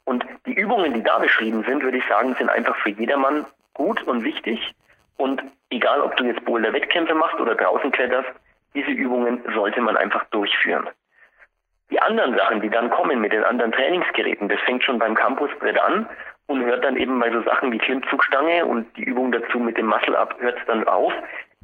Und 0.04 0.24
die 0.46 0.54
Übungen, 0.54 0.94
die 0.94 1.02
da 1.02 1.18
beschrieben 1.18 1.64
sind, 1.64 1.82
würde 1.82 1.98
ich 1.98 2.06
sagen, 2.06 2.34
sind 2.38 2.48
einfach 2.48 2.76
für 2.76 2.90
jedermann 2.90 3.44
gut 3.78 4.02
und 4.02 4.22
wichtig. 4.22 4.74
Und 5.16 5.42
egal, 5.70 6.02
ob 6.02 6.16
du 6.16 6.24
jetzt 6.24 6.44
Boulder-Wettkämpfe 6.44 7.14
machst 7.14 7.40
oder 7.40 7.54
draußen 7.54 7.90
kletterst, 7.90 8.28
diese 8.74 8.90
Übungen 8.90 9.42
sollte 9.54 9.80
man 9.80 9.96
einfach 9.96 10.24
durchführen. 10.26 10.86
Die 11.90 12.00
anderen 12.00 12.36
Sachen, 12.36 12.60
die 12.60 12.68
dann 12.68 12.90
kommen 12.90 13.20
mit 13.20 13.32
den 13.32 13.44
anderen 13.44 13.72
Trainingsgeräten, 13.72 14.48
das 14.48 14.60
fängt 14.60 14.84
schon 14.84 14.98
beim 14.98 15.14
Campusbrett 15.14 15.80
an 15.80 16.06
und 16.46 16.64
hört 16.64 16.84
dann 16.84 16.96
eben 16.96 17.18
bei 17.18 17.30
so 17.32 17.42
Sachen 17.42 17.72
wie 17.72 17.78
Klimmzugstange 17.78 18.66
und 18.66 18.94
die 18.96 19.04
Übung 19.04 19.32
dazu 19.32 19.58
mit 19.58 19.78
dem 19.78 19.86
Muscle-Up 19.86 20.36
hört 20.38 20.58
es 20.58 20.66
dann 20.66 20.86
auf. 20.86 21.12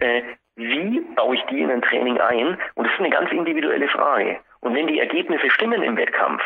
Äh, 0.00 0.22
wie 0.56 1.00
baue 1.16 1.36
ich 1.36 1.42
die 1.50 1.60
in 1.60 1.70
ein 1.70 1.82
Training 1.82 2.18
ein? 2.20 2.58
Und 2.74 2.86
das 2.86 2.92
ist 2.94 3.00
eine 3.00 3.10
ganz 3.10 3.30
individuelle 3.32 3.88
Frage. 3.88 4.38
Und 4.60 4.74
wenn 4.74 4.86
die 4.86 4.98
Ergebnisse 4.98 5.50
stimmen 5.50 5.82
im 5.82 5.96
Wettkampf 5.96 6.42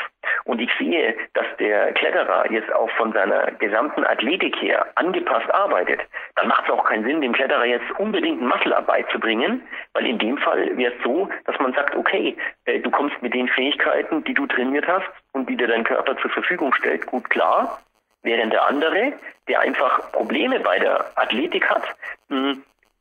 und 0.48 0.62
ich 0.62 0.70
sehe, 0.78 1.14
dass 1.34 1.44
der 1.58 1.92
Kletterer 1.92 2.50
jetzt 2.50 2.72
auch 2.72 2.88
von 2.92 3.12
seiner 3.12 3.52
gesamten 3.58 4.02
Athletik 4.04 4.56
her 4.62 4.86
angepasst 4.94 5.52
arbeitet, 5.52 6.00
dann 6.36 6.48
macht 6.48 6.64
es 6.64 6.70
auch 6.70 6.84
keinen 6.84 7.04
Sinn, 7.04 7.20
dem 7.20 7.34
Kletterer 7.34 7.66
jetzt 7.66 7.84
unbedingt 7.98 8.40
Muscle-Arbeit 8.40 9.10
zu 9.12 9.20
bringen, 9.20 9.60
weil 9.92 10.06
in 10.06 10.18
dem 10.18 10.38
Fall 10.38 10.74
wäre 10.78 10.94
es 10.94 11.02
so, 11.04 11.28
dass 11.44 11.58
man 11.60 11.74
sagt, 11.74 11.94
okay, 11.94 12.34
äh, 12.64 12.80
du 12.80 12.90
kommst 12.90 13.20
mit 13.20 13.34
den 13.34 13.46
Fähigkeiten, 13.48 14.24
die 14.24 14.32
du 14.32 14.46
trainiert 14.46 14.88
hast 14.88 15.06
und 15.32 15.50
die 15.50 15.56
dir 15.56 15.68
dein 15.68 15.84
Körper 15.84 16.16
zur 16.16 16.30
Verfügung 16.30 16.72
stellt, 16.72 17.04
gut 17.04 17.28
klar, 17.28 17.82
während 18.22 18.54
der 18.54 18.66
andere, 18.66 19.12
der 19.48 19.60
einfach 19.60 20.10
Probleme 20.12 20.60
bei 20.60 20.78
der 20.78 21.10
Athletik 21.16 21.68
hat, 21.68 21.82
mh, 22.30 22.54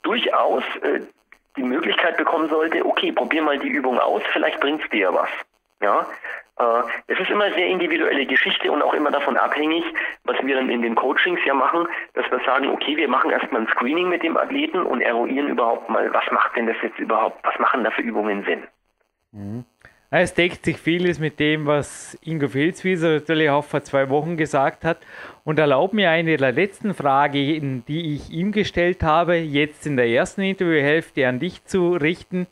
durchaus 0.03 0.63
äh, 0.81 0.99
die 1.55 1.63
Möglichkeit 1.63 2.17
bekommen 2.17 2.49
sollte, 2.49 2.85
okay, 2.85 3.13
probier 3.13 3.41
mal 3.41 3.57
die 3.57 3.69
Übung 3.69 3.97
aus, 3.99 4.21
vielleicht 4.33 4.59
bringt 4.59 4.83
es 4.83 4.89
dir 4.89 5.13
was. 5.13 5.29
Ja, 5.79 6.05
es 7.07 7.19
ist 7.19 7.29
immer 7.29 7.51
sehr 7.53 7.67
individuelle 7.67 8.25
Geschichte 8.25 8.71
und 8.71 8.81
auch 8.81 8.93
immer 8.93 9.11
davon 9.11 9.37
abhängig, 9.37 9.83
was 10.23 10.37
wir 10.43 10.55
dann 10.55 10.69
in 10.69 10.81
den 10.81 10.95
Coachings 10.95 11.39
ja 11.45 11.53
machen, 11.53 11.87
dass 12.13 12.29
wir 12.31 12.39
sagen, 12.45 12.69
okay, 12.69 12.97
wir 12.97 13.07
machen 13.07 13.29
erstmal 13.29 13.61
ein 13.61 13.67
Screening 13.67 14.09
mit 14.09 14.23
dem 14.23 14.37
Athleten 14.37 14.81
und 14.81 15.01
eruieren 15.01 15.49
überhaupt 15.49 15.89
mal, 15.89 16.11
was 16.13 16.23
macht 16.31 16.55
denn 16.55 16.65
das 16.65 16.77
jetzt 16.81 16.97
überhaupt, 16.97 17.45
was 17.45 17.57
machen 17.59 17.83
da 17.83 17.91
für 17.91 18.01
Übungen 18.01 18.43
Sinn. 18.43 18.63
Mhm. 19.31 19.65
Es 20.09 20.33
deckt 20.33 20.63
sich 20.63 20.77
vieles 20.77 21.19
mit 21.19 21.37
dem, 21.37 21.65
was 21.65 22.17
Ingo 22.23 22.47
Filzwieser 22.47 23.15
natürlich 23.15 23.49
auch 23.49 23.65
vor 23.65 23.83
zwei 23.83 24.09
Wochen 24.09 24.37
gesagt 24.37 24.85
hat. 24.85 24.99
Und 25.43 25.59
erlaubt 25.59 25.93
mir 25.93 26.09
eine 26.09 26.37
der 26.37 26.53
letzten 26.53 26.93
Fragen, 26.93 27.83
die 27.85 28.15
ich 28.15 28.29
ihm 28.29 28.53
gestellt 28.53 29.03
habe, 29.03 29.35
jetzt 29.35 29.85
in 29.85 29.97
der 29.97 30.07
ersten 30.07 30.43
Interviewhälfte 30.43 31.27
an 31.27 31.39
dich 31.39 31.65
zu 31.65 31.91
richten. 31.91 32.47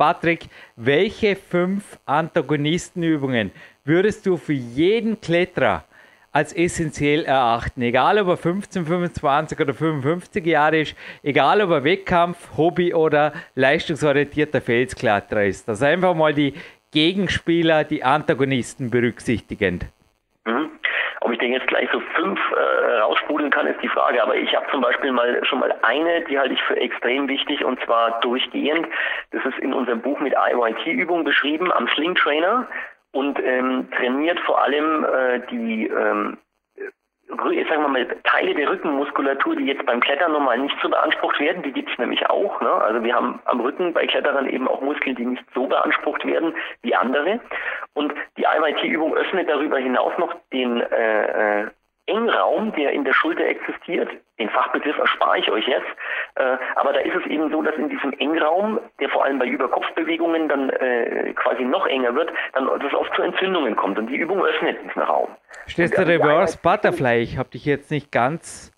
Patrick, 0.00 0.46
welche 0.76 1.36
fünf 1.36 1.98
Antagonistenübungen 2.06 3.50
würdest 3.84 4.24
du 4.24 4.38
für 4.38 4.54
jeden 4.54 5.20
Kletterer 5.20 5.84
als 6.32 6.54
essentiell 6.54 7.26
erachten. 7.26 7.82
Egal 7.82 8.18
ob 8.18 8.28
er 8.28 8.38
15, 8.38 8.86
25 8.86 9.60
oder 9.60 9.74
55 9.74 10.46
Jahre 10.46 10.80
ist, 10.80 10.94
egal 11.22 11.60
ob 11.60 11.68
er 11.72 11.84
Wettkampf, 11.84 12.56
Hobby 12.56 12.94
oder 12.94 13.34
leistungsorientierter 13.56 14.62
Felskletterer 14.62 15.44
ist. 15.44 15.68
Also 15.68 15.84
einfach 15.84 16.14
mal 16.14 16.32
die 16.32 16.54
Gegenspieler, 16.92 17.84
die 17.84 18.02
Antagonisten 18.02 18.88
berücksichtigend. 18.88 19.84
Mhm. 20.46 20.79
Ob 21.20 21.32
ich 21.32 21.38
den 21.38 21.52
jetzt 21.52 21.66
gleich 21.66 21.88
so 21.92 22.00
fünf 22.14 22.40
äh, 22.52 22.98
raussprudeln 22.98 23.50
kann, 23.50 23.66
ist 23.66 23.82
die 23.82 23.88
Frage. 23.88 24.22
Aber 24.22 24.36
ich 24.36 24.54
habe 24.54 24.66
zum 24.70 24.80
Beispiel 24.80 25.12
mal 25.12 25.44
schon 25.44 25.60
mal 25.60 25.74
eine, 25.82 26.22
die 26.22 26.38
halte 26.38 26.54
ich 26.54 26.62
für 26.62 26.76
extrem 26.76 27.28
wichtig 27.28 27.64
und 27.64 27.78
zwar 27.84 28.20
durchgehend. 28.20 28.86
Das 29.30 29.44
ist 29.44 29.58
in 29.58 29.74
unserem 29.74 30.00
Buch 30.00 30.18
mit 30.20 30.34
IYT-Übungen 30.34 31.24
beschrieben 31.24 31.72
am 31.72 31.88
Sling 31.88 32.14
Trainer 32.14 32.66
und 33.12 33.38
ähm, 33.44 33.88
trainiert 33.96 34.40
vor 34.40 34.62
allem 34.62 35.04
äh, 35.04 35.40
die 35.50 35.88
ähm, 35.88 36.38
sagen 37.36 37.82
wir 37.82 37.88
mal, 37.88 38.06
Teile 38.24 38.54
der 38.54 38.70
Rückenmuskulatur, 38.70 39.56
die 39.56 39.66
jetzt 39.66 39.84
beim 39.86 40.00
Klettern 40.00 40.32
normal 40.32 40.58
nicht 40.58 40.76
so 40.82 40.88
beansprucht 40.88 41.38
werden, 41.40 41.62
die 41.62 41.72
gibt 41.72 41.90
es 41.90 41.98
nämlich 41.98 42.28
auch. 42.28 42.60
Ne? 42.60 42.70
Also 42.70 43.02
wir 43.02 43.14
haben 43.14 43.40
am 43.44 43.60
Rücken 43.60 43.92
bei 43.92 44.06
Kletterern 44.06 44.48
eben 44.48 44.68
auch 44.68 44.80
Muskeln, 44.80 45.16
die 45.16 45.26
nicht 45.26 45.44
so 45.54 45.66
beansprucht 45.66 46.24
werden 46.26 46.54
wie 46.82 46.94
andere. 46.94 47.40
Und 47.94 48.12
die 48.36 48.44
IYT-Übung 48.44 49.14
öffnet 49.14 49.48
darüber 49.48 49.78
hinaus 49.78 50.12
noch 50.18 50.34
den 50.52 50.80
äh, 50.80 51.62
äh, 51.62 51.70
Engraum, 52.10 52.72
der 52.74 52.92
in 52.92 53.04
der 53.04 53.12
Schulter 53.12 53.44
existiert, 53.44 54.10
den 54.38 54.50
Fachbegriff 54.50 54.98
erspare 54.98 55.38
ich 55.38 55.50
euch 55.50 55.66
jetzt, 55.66 55.86
äh, 56.34 56.56
aber 56.76 56.92
da 56.92 57.00
ist 57.00 57.14
es 57.14 57.26
eben 57.30 57.50
so, 57.50 57.62
dass 57.62 57.74
in 57.76 57.88
diesem 57.88 58.12
Engraum, 58.14 58.80
der 58.98 59.08
vor 59.10 59.24
allem 59.24 59.38
bei 59.38 59.46
Überkopfbewegungen 59.46 60.48
dann 60.48 60.70
äh, 60.70 61.32
quasi 61.34 61.62
noch 61.62 61.86
enger 61.86 62.14
wird, 62.14 62.30
dann 62.54 62.68
das 62.80 62.92
oft 62.94 63.14
zu 63.14 63.22
Entzündungen 63.22 63.76
kommt 63.76 63.98
und 63.98 64.08
die 64.08 64.16
Übung 64.16 64.42
öffnet 64.42 64.78
diesen 64.84 65.02
Raum. 65.02 65.28
Steht 65.66 65.96
der 65.96 66.08
Reverse 66.08 66.58
Butterfly, 66.62 67.20
ich 67.20 67.38
habe 67.38 67.50
dich 67.50 67.64
jetzt 67.64 67.90
nicht 67.90 68.10
ganz... 68.10 68.72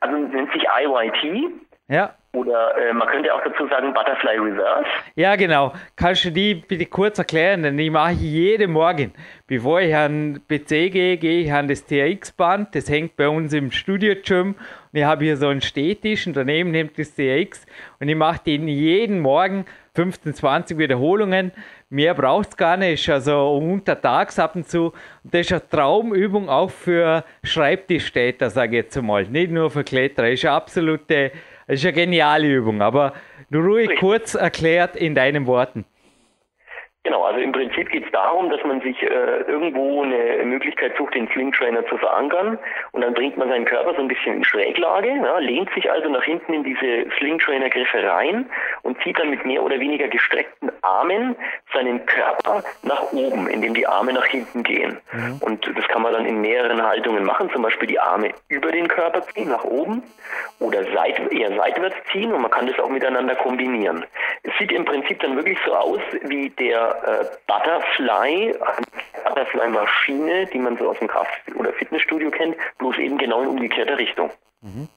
Also 0.00 0.16
nennt 0.16 0.52
sich 0.52 0.64
IYT. 0.64 1.52
Ja. 1.90 2.14
Oder 2.32 2.76
äh, 2.76 2.92
man 2.92 3.08
könnte 3.08 3.34
auch 3.34 3.42
dazu 3.42 3.66
sagen 3.66 3.92
Butterfly 3.92 4.38
Reverse. 4.38 4.86
Ja, 5.16 5.34
genau. 5.34 5.72
Kannst 5.96 6.24
du 6.24 6.30
die 6.30 6.54
bitte 6.54 6.86
kurz 6.86 7.18
erklären? 7.18 7.64
Denn 7.64 7.76
die 7.76 7.90
mache 7.90 8.12
ich 8.12 8.20
jeden 8.20 8.70
Morgen. 8.70 9.12
Bevor 9.48 9.80
ich 9.80 9.92
an 9.96 10.40
PC 10.48 10.92
gehe, 10.92 11.16
gehe 11.16 11.40
ich 11.40 11.52
an 11.52 11.66
das 11.66 11.84
TRX-Band. 11.84 12.76
Das 12.76 12.88
hängt 12.88 13.16
bei 13.16 13.28
uns 13.28 13.52
im 13.52 13.72
Studio-Gym. 13.72 14.54
Und 14.54 14.98
ich 14.98 15.02
habe 15.02 15.24
hier 15.24 15.36
so 15.36 15.48
einen 15.48 15.60
Stehtisch 15.60 16.28
und 16.28 16.36
daneben 16.36 16.70
nimmt 16.70 16.96
das 16.96 17.12
TRX. 17.16 17.66
Und 17.98 18.08
ich 18.08 18.14
mache 18.14 18.44
den 18.46 18.68
jeden 18.68 19.18
Morgen 19.18 19.64
15, 19.96 20.32
20 20.32 20.78
Wiederholungen. 20.78 21.50
Mehr 21.88 22.14
braucht 22.14 22.50
es 22.50 22.56
gar 22.56 22.76
nicht. 22.76 23.10
Also 23.10 23.56
untertags 23.56 24.38
ab 24.38 24.54
und 24.54 24.68
zu. 24.68 24.92
Und 25.24 25.34
das 25.34 25.46
ist 25.46 25.52
eine 25.52 25.68
Traumübung 25.68 26.48
auch 26.48 26.70
für 26.70 27.24
Schreibtischstädter, 27.42 28.50
sage 28.50 28.78
ich 28.78 28.84
jetzt 28.84 29.02
mal. 29.02 29.24
Nicht 29.24 29.50
nur 29.50 29.68
für 29.68 29.82
Kletterer. 29.82 30.30
Das 30.30 30.34
ist 30.34 30.44
eine 30.44 30.54
absolute 30.54 31.32
das 31.70 31.78
ist 31.78 31.84
eine 31.84 31.92
geniale 31.92 32.48
Übung, 32.48 32.82
aber 32.82 33.12
nur 33.48 33.62
ruhig 33.62 33.90
kurz 34.00 34.34
erklärt 34.34 34.96
in 34.96 35.14
deinen 35.14 35.46
Worten. 35.46 35.84
Genau, 37.02 37.24
also 37.24 37.40
im 37.40 37.52
Prinzip 37.52 37.88
geht 37.88 38.04
es 38.04 38.12
darum, 38.12 38.50
dass 38.50 38.62
man 38.62 38.82
sich 38.82 39.02
äh, 39.02 39.40
irgendwo 39.48 40.02
eine 40.02 40.44
Möglichkeit 40.44 40.92
sucht, 40.98 41.14
den 41.14 41.28
Sling 41.28 41.50
Trainer 41.50 41.86
zu 41.86 41.96
verankern 41.96 42.58
und 42.92 43.00
dann 43.00 43.14
bringt 43.14 43.38
man 43.38 43.48
seinen 43.48 43.64
Körper 43.64 43.94
so 43.94 44.02
ein 44.02 44.08
bisschen 44.08 44.36
in 44.36 44.44
Schräglage, 44.44 45.08
ja, 45.08 45.38
lehnt 45.38 45.72
sich 45.72 45.90
also 45.90 46.10
nach 46.10 46.22
hinten 46.22 46.52
in 46.52 46.62
diese 46.62 47.06
Sling 47.16 47.38
Trainer 47.38 47.70
Griffe 47.70 48.06
rein 48.06 48.50
und 48.82 49.00
zieht 49.02 49.18
dann 49.18 49.30
mit 49.30 49.46
mehr 49.46 49.62
oder 49.62 49.80
weniger 49.80 50.08
gestreckten 50.08 50.70
Armen 50.82 51.36
seinen 51.72 52.04
Körper 52.04 52.62
nach 52.82 53.10
oben, 53.12 53.48
indem 53.48 53.72
die 53.72 53.86
Arme 53.86 54.12
nach 54.12 54.26
hinten 54.26 54.62
gehen. 54.62 54.98
Mhm. 55.12 55.38
Und 55.40 55.66
das 55.74 55.88
kann 55.88 56.02
man 56.02 56.12
dann 56.12 56.26
in 56.26 56.42
mehreren 56.42 56.82
Haltungen 56.82 57.24
machen, 57.24 57.48
zum 57.50 57.62
Beispiel 57.62 57.88
die 57.88 57.98
Arme 57.98 58.32
über 58.50 58.72
den 58.72 58.88
Körper 58.88 59.22
ziehen, 59.22 59.48
nach 59.48 59.64
oben 59.64 60.02
oder 60.58 60.84
seit, 60.94 61.32
eher 61.32 61.56
seitwärts 61.56 61.96
ziehen 62.12 62.30
und 62.30 62.42
man 62.42 62.50
kann 62.50 62.66
das 62.66 62.78
auch 62.78 62.90
miteinander 62.90 63.36
kombinieren. 63.36 64.04
Es 64.42 64.52
sieht 64.58 64.70
im 64.72 64.84
Prinzip 64.84 65.18
dann 65.20 65.36
wirklich 65.36 65.58
so 65.64 65.74
aus 65.74 66.00
wie 66.24 66.50
der 66.50 66.89
äh, 66.90 67.24
Butterfly, 67.46 68.54
Butterfly-Maschine, 69.24 70.46
die 70.46 70.58
man 70.58 70.76
so 70.76 70.90
aus 70.90 70.98
dem 70.98 71.08
Kraft- 71.08 71.54
oder 71.54 71.72
Fitnessstudio 71.72 72.30
kennt, 72.30 72.56
bloß 72.78 72.98
eben 72.98 73.18
genau 73.18 73.42
in 73.42 73.48
umgekehrter 73.48 73.98
Richtung. 73.98 74.30
Mhm. 74.62 74.88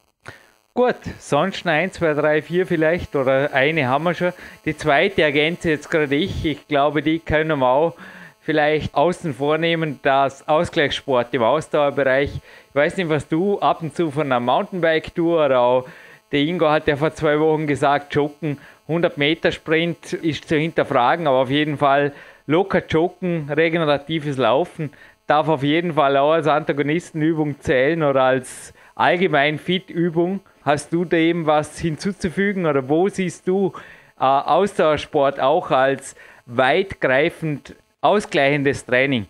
Gut, 0.76 0.96
sonst 1.20 1.68
1, 1.68 1.94
2, 1.94 2.14
3, 2.16 2.42
4 2.42 2.66
vielleicht 2.66 3.16
oder 3.16 3.54
eine 3.54 3.88
haben 3.88 4.06
wir 4.06 4.16
schon. 4.16 4.34
Die 4.66 4.76
zweite 4.76 5.22
ergänze 5.22 5.70
jetzt 5.70 5.92
gerade 5.92 6.16
ich. 6.16 6.44
Ich 6.46 6.68
glaube, 6.68 7.04
die 7.04 7.20
können 7.20 7.60
wir 7.60 7.68
auch 7.68 7.94
vielleicht 8.42 8.96
außen 8.96 9.36
vornehmen, 9.36 10.00
das 10.02 10.48
Ausgleichssport 10.48 11.34
im 11.34 11.44
Ausdauerbereich. 11.44 12.32
Ich 12.70 12.76
weiß 12.76 12.98
nicht, 12.98 13.10
was 13.10 13.28
du 13.28 13.60
ab 13.60 13.84
und 13.84 13.96
zu 13.96 14.10
von 14.10 14.24
einer 14.24 14.40
Mountainbike-Tour 14.40 15.46
oder 15.46 15.60
auch 15.60 15.88
der 16.32 16.42
Ingo 16.42 16.68
hat 16.68 16.88
ja 16.88 16.96
vor 16.96 17.14
zwei 17.14 17.40
Wochen 17.40 17.68
gesagt, 17.68 18.16
Joggen 18.16 18.58
100 18.88 19.18
Meter 19.18 19.52
Sprint 19.52 20.13
ist 20.13 20.48
zu 20.48 20.56
hinterfragen, 20.58 21.28
aber 21.28 21.38
auf 21.38 21.50
jeden 21.50 21.78
Fall 21.78 22.13
locker 22.48 22.84
joggen, 22.86 23.50
regeneratives 23.50 24.38
Laufen 24.38 24.92
darf 25.28 25.48
auf 25.48 25.63
jeden 25.63 25.94
Fall 25.94 26.18
auch 26.18 26.34
als 26.34 26.48
Antagonistenübung 26.48 27.60
zählen 27.60 28.04
oder 28.04 28.24
als 28.24 28.74
allgemein 28.96 29.58
Fit-Übung. 29.58 30.42
Hast 30.63 30.94
du 30.94 31.06
dem 31.06 31.46
was 31.46 31.80
hinzuzufügen 31.80 32.66
oder 32.66 32.88
wo 32.90 33.08
siehst 33.10 33.48
du 33.48 33.74
äh, 34.20 34.24
Ausdauersport 34.24 35.40
auch 35.40 35.72
als 35.72 36.16
weitgreifend 36.46 37.75
ausgleichendes 38.02 38.86
Training? 38.86 39.28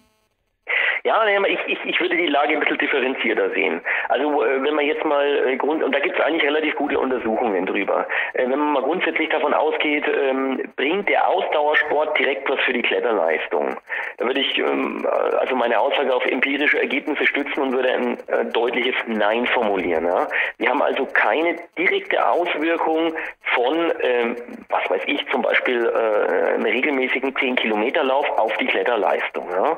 Ja, 1.05 1.21
ich, 1.27 1.59
ich, 1.67 1.77
ich 1.83 1.99
würde 1.99 2.15
die 2.15 2.27
Lage 2.27 2.53
ein 2.53 2.61
bisschen 2.61 2.77
differenzierter 2.77 3.49
sehen. 3.49 3.81
Also 4.07 4.41
äh, 4.41 4.63
wenn 4.63 4.73
man 4.73 4.85
jetzt 4.85 5.03
mal 5.03 5.49
äh, 5.49 5.57
Grund, 5.57 5.83
und 5.83 5.93
da 5.93 5.99
gibt 5.99 6.17
es 6.17 6.23
eigentlich 6.23 6.45
relativ 6.45 6.75
gute 6.75 6.97
Untersuchungen 6.97 7.65
drüber, 7.65 8.07
äh, 8.35 8.43
wenn 8.43 8.57
man 8.57 8.71
mal 8.71 8.83
grundsätzlich 8.83 9.27
davon 9.27 9.53
ausgeht, 9.53 10.05
ähm, 10.07 10.63
bringt 10.77 11.09
der 11.09 11.27
Ausdauersport 11.27 12.17
direkt 12.17 12.49
was 12.49 12.57
für 12.61 12.71
die 12.71 12.81
Kletterleistung. 12.81 13.75
Da 14.17 14.25
würde 14.25 14.39
ich 14.39 14.57
ähm, 14.57 15.05
also 15.39 15.57
meine 15.57 15.77
Aussage 15.77 16.15
auf 16.15 16.25
empirische 16.25 16.79
Ergebnisse 16.79 17.27
stützen 17.27 17.63
und 17.63 17.73
würde 17.73 17.89
ein 17.91 18.17
deutliches 18.53 18.95
Nein 19.05 19.45
formulieren. 19.47 20.05
Ja? 20.05 20.25
Wir 20.57 20.69
haben 20.69 20.81
also 20.81 21.05
keine 21.05 21.57
direkte 21.77 22.25
Auswirkung 22.25 23.13
von, 23.55 23.91
ähm, 23.99 24.37
was 24.69 24.89
weiß 24.89 25.01
ich, 25.07 25.25
zum 25.31 25.41
Beispiel 25.41 25.89
einem 25.89 26.63
regelmäßigen 26.63 27.33
10-Kilometer-Lauf 27.33 28.29
auf 28.37 28.55
die 28.57 28.67
Kletterleistung. 28.67 29.49
Ja? 29.51 29.77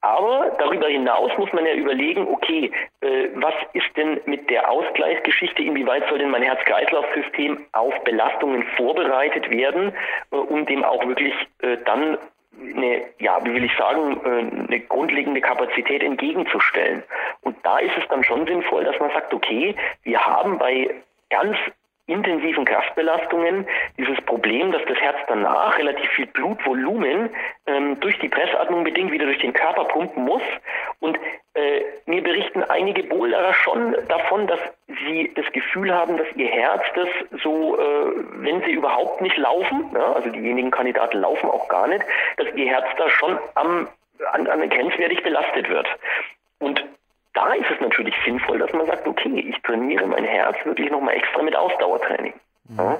Aber 0.00 0.52
darüber 0.58 0.88
hinaus 0.88 1.32
muss 1.36 1.52
man 1.52 1.66
ja 1.66 1.74
überlegen, 1.74 2.28
okay, 2.28 2.70
äh, 3.00 3.28
was 3.34 3.54
ist 3.72 3.96
denn 3.96 4.20
mit 4.26 4.48
der 4.50 4.70
Ausgleichsgeschichte, 4.70 5.62
inwieweit 5.62 6.08
soll 6.08 6.18
denn 6.18 6.30
mein 6.30 6.42
Herz-Kreislauf-System 6.42 7.66
auf 7.72 7.94
Belastungen 8.04 8.62
vorbereitet 8.76 9.50
werden, 9.50 9.92
äh, 10.30 10.36
um 10.36 10.64
dem 10.66 10.84
auch 10.84 11.04
wirklich 11.06 11.34
äh, 11.62 11.76
dann 11.84 12.18
eine, 12.58 13.02
ja, 13.18 13.44
wie 13.44 13.54
will 13.54 13.64
ich 13.64 13.76
sagen, 13.76 14.20
äh, 14.24 14.66
eine 14.68 14.80
grundlegende 14.80 15.40
Kapazität 15.40 16.02
entgegenzustellen. 16.02 17.02
Und 17.42 17.56
da 17.64 17.78
ist 17.78 17.96
es 17.98 18.08
dann 18.08 18.24
schon 18.24 18.46
sinnvoll, 18.46 18.84
dass 18.84 18.98
man 19.00 19.10
sagt, 19.10 19.34
okay, 19.34 19.74
wir 20.04 20.24
haben 20.24 20.58
bei 20.58 20.94
ganz 21.30 21.56
intensiven 22.06 22.64
Kraftbelastungen 22.64 23.66
dieses 23.98 24.20
Problem, 24.22 24.72
dass 24.72 24.82
das 24.86 24.98
Herz 24.98 25.16
danach 25.28 25.76
relativ 25.78 26.08
viel 26.10 26.26
Blutvolumen 26.26 27.30
ähm, 27.66 27.98
durch 28.00 28.18
die 28.20 28.28
Pressatmung 28.28 28.84
bedingt 28.84 29.10
wieder 29.10 29.26
durch 29.26 29.38
den 29.38 29.52
Körper 29.52 29.84
pumpen 29.84 30.24
muss. 30.24 30.42
Und 31.00 31.18
äh, 31.54 31.82
mir 32.06 32.22
berichten 32.22 32.62
einige 32.62 33.02
Boulderer 33.04 33.54
schon 33.54 33.96
davon, 34.08 34.46
dass 34.46 34.60
sie 35.04 35.32
das 35.34 35.50
Gefühl 35.52 35.92
haben, 35.92 36.16
dass 36.16 36.28
ihr 36.36 36.48
Herz 36.48 36.82
das 36.94 37.08
so, 37.42 37.78
äh, 37.78 38.12
wenn 38.36 38.62
sie 38.62 38.72
überhaupt 38.72 39.20
nicht 39.20 39.36
laufen, 39.36 39.90
ja, 39.94 40.12
also 40.12 40.30
diejenigen 40.30 40.70
Kandidaten 40.70 41.18
laufen 41.18 41.50
auch 41.50 41.68
gar 41.68 41.88
nicht, 41.88 42.04
dass 42.36 42.46
ihr 42.54 42.66
Herz 42.66 42.86
da 42.96 43.10
schon 43.10 43.38
am 43.54 43.88
an, 44.32 44.46
an 44.46 44.68
grenzwertig 44.68 45.22
belastet 45.22 45.68
wird. 45.68 45.86
Und 46.58 46.82
da 47.36 47.52
ist 47.52 47.70
es 47.70 47.80
natürlich 47.80 48.14
sinnvoll, 48.24 48.58
dass 48.58 48.72
man 48.72 48.86
sagt, 48.86 49.06
okay, 49.06 49.44
ich 49.48 49.60
trainiere 49.62 50.06
mein 50.06 50.24
Herz 50.24 50.56
wirklich 50.64 50.90
nochmal 50.90 51.14
extra 51.14 51.42
mit 51.42 51.54
Ausdauertraining. 51.54 52.34
Mhm. 52.68 52.78
Ja? 52.78 52.98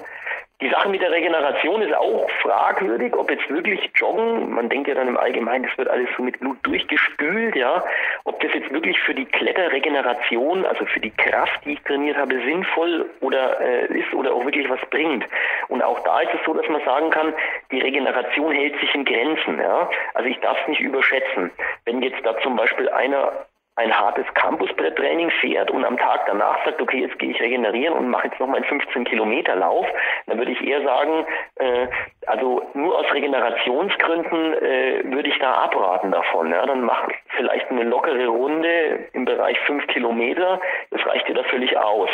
Die 0.63 0.71
Sache 0.71 0.89
mit 0.89 1.03
der 1.03 1.11
Regeneration 1.11 1.83
ist 1.83 1.95
auch 1.95 2.31
fragwürdig, 2.41 3.15
ob 3.15 3.31
jetzt 3.31 3.47
wirklich 3.51 3.91
Joggen, 3.95 4.55
man 4.55 4.71
denkt 4.71 4.89
ja 4.89 4.95
dann 4.95 5.07
im 5.07 5.19
Allgemeinen, 5.19 5.65
das 5.65 5.77
wird 5.77 5.89
alles 5.89 6.09
so 6.17 6.23
mit 6.23 6.41
Blut 6.41 6.57
durchgespült, 6.63 7.55
ja, 7.55 7.85
ob 8.25 8.41
das 8.41 8.55
jetzt 8.55 8.73
wirklich 8.73 8.99
für 9.01 9.15
die 9.15 9.27
Kletterregeneration, 9.27 10.65
also 10.65 10.87
für 10.87 11.01
die 11.01 11.11
Kraft, 11.11 11.63
die 11.67 11.75
ich 11.75 11.83
trainiert 11.83 12.17
habe, 12.17 12.41
sinnvoll 12.41 13.05
oder 13.21 13.61
äh, 13.61 13.99
ist 13.99 14.15
oder 14.15 14.33
auch 14.33 14.47
wirklich 14.47 14.69
was 14.71 14.81
bringt. 14.89 15.27
Und 15.69 15.83
auch 15.83 16.01
da 16.05 16.21
ist 16.21 16.33
es 16.33 16.41
so, 16.47 16.55
dass 16.55 16.67
man 16.71 16.83
sagen 16.87 17.11
kann, 17.11 17.35
die 17.71 17.81
Regeneration 17.81 18.51
hält 18.53 18.81
sich 18.81 18.95
in 18.95 19.05
Grenzen, 19.05 19.61
ja. 19.61 19.91
Also 20.15 20.31
ich 20.31 20.41
darf 20.41 20.59
es 20.63 20.69
nicht 20.69 20.81
überschätzen. 20.81 21.51
Wenn 21.85 22.01
jetzt 22.01 22.25
da 22.25 22.35
zum 22.41 22.57
Beispiel 22.57 22.89
einer 22.89 23.31
ein 23.77 23.93
hartes 23.93 24.25
Campusbretttraining 24.35 25.31
fährt 25.31 25.71
und 25.71 25.85
am 25.85 25.99
Tag 25.99 26.25
danach 26.27 26.65
sagt, 26.65 26.81
okay, 26.81 27.03
jetzt 27.03 27.19
gehe 27.19 27.31
ich 27.31 27.41
regenerieren 27.41 27.95
und 27.95 28.09
mache 28.09 28.29
jetzt 28.29 28.41
noch 28.41 28.47
mal 28.47 28.57
einen 28.57 28.65
15 28.65 29.05
Kilometer 29.05 29.55
Lauf, 29.55 29.87
dann 30.27 30.39
würde 30.39 30.53
ich 30.53 30.67
eher 30.67 30.83
sagen, 30.83 31.27
äh, 31.57 31.87
also 32.27 32.63
nur 32.73 32.99
aus 32.99 33.07
Regenerationsgründen 33.13 34.55
äh, 34.55 35.03
würde 35.05 35.29
ich 35.29 35.39
da 35.39 35.53
abraten 35.65 36.11
davon. 36.11 36.51
Ja? 36.51 36.65
Dann 36.65 36.83
mach 36.83 37.07
vielleicht 37.37 37.71
eine 37.71 37.85
lockere 37.85 38.27
Runde 38.29 39.09
im 39.13 39.27
Bereich 39.27 39.59
5 39.67 39.87
Kilometer, 39.89 40.59
das 40.91 41.07
reicht 41.07 41.29
dir 41.29 41.35
da 41.35 41.45
völlig 41.45 41.77
aus. 41.77 42.11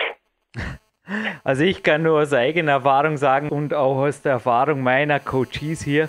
Also 1.43 1.65
ich 1.65 1.83
kann 1.83 2.05
nur 2.05 2.21
aus 2.21 2.33
eigener 2.33 2.73
Erfahrung 2.73 3.17
sagen 3.17 3.49
und 3.49 3.75
auch 3.75 3.97
aus 3.97 4.23
der 4.23 4.33
Erfahrung 4.33 4.83
meiner 4.83 5.19
Coaches 5.19 5.83
hier, 5.83 6.09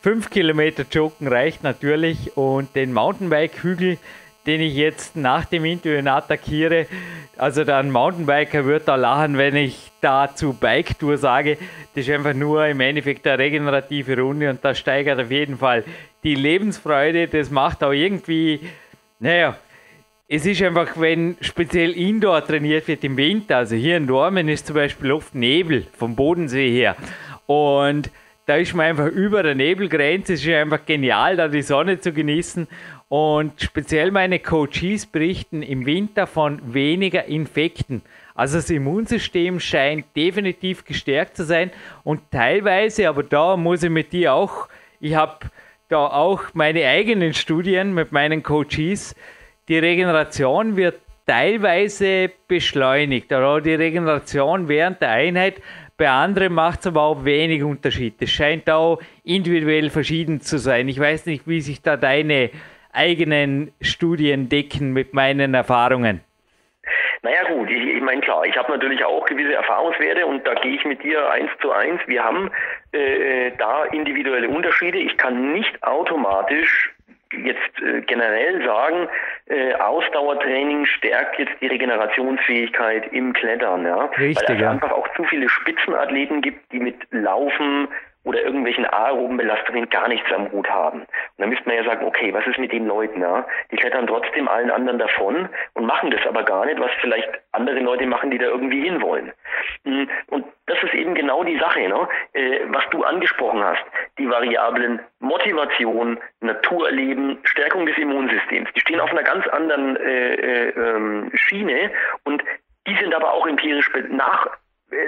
5 0.00 0.30
Kilometer 0.30 0.84
Joggen 0.90 1.28
reicht 1.28 1.62
natürlich 1.62 2.34
und 2.34 2.74
den 2.74 2.94
Mountainbike-Hügel 2.94 3.98
den 4.46 4.60
ich 4.60 4.74
jetzt 4.74 5.16
nach 5.16 5.44
dem 5.44 5.64
Interview 5.64 6.08
attackiere. 6.08 6.86
Also 7.36 7.64
der 7.64 7.82
Mountainbiker 7.82 8.64
wird 8.64 8.86
da 8.86 8.94
lachen, 8.94 9.38
wenn 9.38 9.56
ich 9.56 9.90
dazu 10.00 10.52
Bike 10.52 10.98
Tour 10.98 11.18
sage. 11.18 11.58
Das 11.94 12.06
ist 12.06 12.14
einfach 12.14 12.34
nur 12.34 12.66
im 12.66 12.80
Endeffekt 12.80 13.26
eine 13.26 13.38
regenerative 13.38 14.18
Runde 14.20 14.50
und 14.50 14.64
das 14.64 14.78
steigert 14.78 15.18
auf 15.18 15.30
jeden 15.30 15.58
Fall 15.58 15.84
die 16.22 16.34
Lebensfreude. 16.34 17.28
Das 17.28 17.50
macht 17.50 17.82
auch 17.82 17.92
irgendwie, 17.92 18.60
naja, 19.18 19.56
es 20.28 20.46
ist 20.46 20.62
einfach, 20.62 20.98
wenn 20.98 21.36
speziell 21.40 21.92
Indoor 21.92 22.44
trainiert 22.44 22.88
wird 22.88 23.04
im 23.04 23.16
Winter, 23.16 23.58
also 23.58 23.76
hier 23.76 23.96
in 23.96 24.06
Dormen 24.06 24.48
ist 24.48 24.66
zum 24.66 24.76
Beispiel 24.76 25.12
oft 25.12 25.34
Nebel 25.34 25.86
vom 25.96 26.16
Bodensee 26.16 26.70
her. 26.70 26.96
Und 27.46 28.10
da 28.46 28.56
ist 28.56 28.74
man 28.74 28.86
einfach 28.86 29.06
über 29.06 29.42
der 29.42 29.54
Nebelgrenze. 29.54 30.34
Es 30.34 30.44
ist 30.44 30.52
einfach 30.52 30.84
genial, 30.84 31.36
da 31.36 31.48
die 31.48 31.62
Sonne 31.62 31.98
zu 32.00 32.12
genießen. 32.12 32.68
Und 33.08 33.60
speziell 33.60 34.10
meine 34.10 34.38
Coaches 34.38 35.06
berichten 35.06 35.62
im 35.62 35.86
Winter 35.86 36.26
von 36.26 36.74
weniger 36.74 37.26
Infekten. 37.26 38.02
Also 38.34 38.56
das 38.56 38.70
Immunsystem 38.70 39.60
scheint 39.60 40.06
definitiv 40.16 40.84
gestärkt 40.84 41.36
zu 41.36 41.44
sein. 41.44 41.70
Und 42.02 42.20
teilweise, 42.30 43.08
aber 43.08 43.22
da 43.22 43.56
muss 43.56 43.82
ich 43.82 43.90
mit 43.90 44.12
dir 44.12 44.34
auch, 44.34 44.68
ich 45.00 45.14
habe 45.14 45.46
da 45.88 46.06
auch 46.06 46.42
meine 46.54 46.86
eigenen 46.86 47.34
Studien 47.34 47.94
mit 47.94 48.10
meinen 48.10 48.42
Coaches. 48.42 49.14
Die 49.68 49.78
Regeneration 49.78 50.76
wird 50.76 50.98
teilweise 51.26 52.30
beschleunigt. 52.48 53.32
Oder 53.32 53.60
die 53.60 53.74
Regeneration 53.74 54.68
während 54.68 55.00
der 55.00 55.10
Einheit 55.10 55.62
bei 55.96 56.10
anderen 56.10 56.52
macht 56.52 56.80
es 56.80 56.88
aber 56.88 57.02
auch 57.02 57.24
wenig 57.24 57.62
Unterschied. 57.62 58.14
Es 58.20 58.30
scheint 58.30 58.68
auch 58.68 59.00
individuell 59.22 59.90
verschieden 59.90 60.40
zu 60.40 60.58
sein. 60.58 60.88
Ich 60.88 60.98
weiß 60.98 61.26
nicht, 61.26 61.46
wie 61.46 61.60
sich 61.60 61.82
da 61.82 61.96
deine 61.96 62.50
eigenen 62.94 63.72
Studien 63.80 64.48
decken 64.48 64.92
mit 64.92 65.14
meinen 65.14 65.54
Erfahrungen. 65.54 66.20
Naja 67.22 67.44
gut, 67.48 67.70
ich, 67.70 67.96
ich 67.96 68.02
meine 68.02 68.20
klar, 68.20 68.44
ich 68.44 68.56
habe 68.56 68.70
natürlich 68.70 69.02
auch 69.02 69.24
gewisse 69.24 69.54
Erfahrungswerte 69.54 70.26
und 70.26 70.46
da 70.46 70.54
gehe 70.54 70.74
ich 70.74 70.84
mit 70.84 71.02
dir 71.02 71.30
eins 71.30 71.50
zu 71.62 71.72
eins. 71.72 72.00
Wir 72.06 72.22
haben 72.22 72.50
äh, 72.92 73.50
da 73.56 73.84
individuelle 73.84 74.48
Unterschiede. 74.48 74.98
Ich 74.98 75.16
kann 75.16 75.52
nicht 75.52 75.82
automatisch 75.82 76.94
jetzt 77.32 77.80
äh, 77.82 78.02
generell 78.02 78.64
sagen, 78.64 79.08
äh, 79.46 79.74
Ausdauertraining 79.74 80.84
stärkt 80.86 81.38
jetzt 81.38 81.52
die 81.60 81.66
Regenerationsfähigkeit 81.66 83.12
im 83.12 83.32
Klettern, 83.32 83.84
ja. 83.86 84.04
Richtig, 84.18 84.48
Weil 84.48 84.56
es 84.56 84.62
ja. 84.62 84.70
einfach 84.70 84.92
auch 84.92 85.08
zu 85.16 85.24
viele 85.24 85.48
Spitzenathleten 85.48 86.42
gibt, 86.42 86.72
die 86.72 86.80
mit 86.80 86.96
Laufen 87.10 87.88
oder 88.24 88.42
irgendwelchen 88.42 88.86
aeroben 88.86 89.36
Belastungen 89.36 89.88
gar 89.90 90.08
nichts 90.08 90.30
am 90.32 90.50
Hut 90.50 90.68
haben. 90.68 91.00
Und 91.00 91.08
dann 91.38 91.50
müsste 91.50 91.68
man 91.68 91.76
ja 91.76 91.84
sagen, 91.84 92.06
okay, 92.06 92.32
was 92.32 92.46
ist 92.46 92.58
mit 92.58 92.72
den 92.72 92.86
Leuten, 92.86 93.20
ja? 93.20 93.46
Die 93.70 93.76
klettern 93.76 94.06
trotzdem 94.06 94.48
allen 94.48 94.70
anderen 94.70 94.98
davon 94.98 95.48
und 95.74 95.86
machen 95.86 96.10
das 96.10 96.26
aber 96.26 96.42
gar 96.42 96.64
nicht, 96.66 96.80
was 96.80 96.90
vielleicht 97.00 97.28
andere 97.52 97.80
Leute 97.80 98.06
machen, 98.06 98.30
die 98.30 98.38
da 98.38 98.46
irgendwie 98.46 98.84
hinwollen. 98.84 99.32
Hm, 99.84 100.08
und 100.28 100.46
das 100.66 100.82
ist 100.82 100.94
eben 100.94 101.14
genau 101.14 101.44
die 101.44 101.58
Sache, 101.58 101.88
ne? 101.88 102.08
Äh, 102.32 102.60
was 102.68 102.84
du 102.90 103.04
angesprochen 103.04 103.62
hast. 103.62 103.84
Die 104.18 104.28
Variablen 104.28 105.00
Motivation, 105.20 106.18
Naturerleben, 106.40 107.38
Stärkung 107.44 107.86
des 107.86 107.96
Immunsystems, 107.98 108.70
die 108.74 108.80
stehen 108.80 109.00
auf 109.00 109.10
einer 109.10 109.22
ganz 109.22 109.46
anderen 109.48 109.96
äh, 109.96 110.34
äh, 110.34 110.68
ähm, 110.70 111.30
Schiene 111.34 111.90
und 112.24 112.42
die 112.86 112.96
sind 112.96 113.14
aber 113.14 113.32
auch 113.32 113.46
empirisch 113.46 113.90
nach 114.10 114.48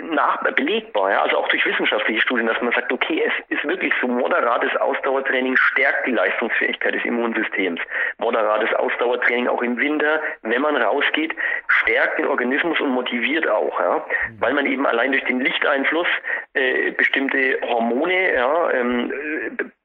nach, 0.02 0.42
belegbar, 0.54 1.10
ja, 1.10 1.22
also 1.22 1.38
auch 1.38 1.48
durch 1.48 1.64
wissenschaftliche 1.66 2.20
Studien, 2.20 2.46
dass 2.46 2.60
man 2.60 2.72
sagt, 2.72 2.92
okay, 2.92 3.22
es 3.26 3.56
ist 3.56 3.64
wirklich 3.64 3.92
so, 4.00 4.08
moderates 4.08 4.74
Ausdauertraining 4.76 5.56
stärkt 5.56 6.06
die 6.06 6.12
Leistungsfähigkeit 6.12 6.94
des 6.94 7.04
Immunsystems. 7.04 7.80
Moderates 8.18 8.72
Ausdauertraining 8.74 9.48
auch 9.48 9.62
im 9.62 9.78
Winter, 9.78 10.20
wenn 10.42 10.62
man 10.62 10.76
rausgeht, 10.76 11.34
stärkt 11.68 12.18
den 12.18 12.26
Organismus 12.26 12.80
und 12.80 12.90
motiviert 12.90 13.48
auch, 13.48 13.78
ja, 13.80 14.04
weil 14.40 14.54
man 14.54 14.66
eben 14.66 14.86
allein 14.86 15.12
durch 15.12 15.24
den 15.24 15.40
Lichteinfluss 15.40 16.08
äh, 16.54 16.90
bestimmte 16.92 17.58
Hormone 17.62 18.34
ja, 18.34 18.70
ähm, 18.70 19.12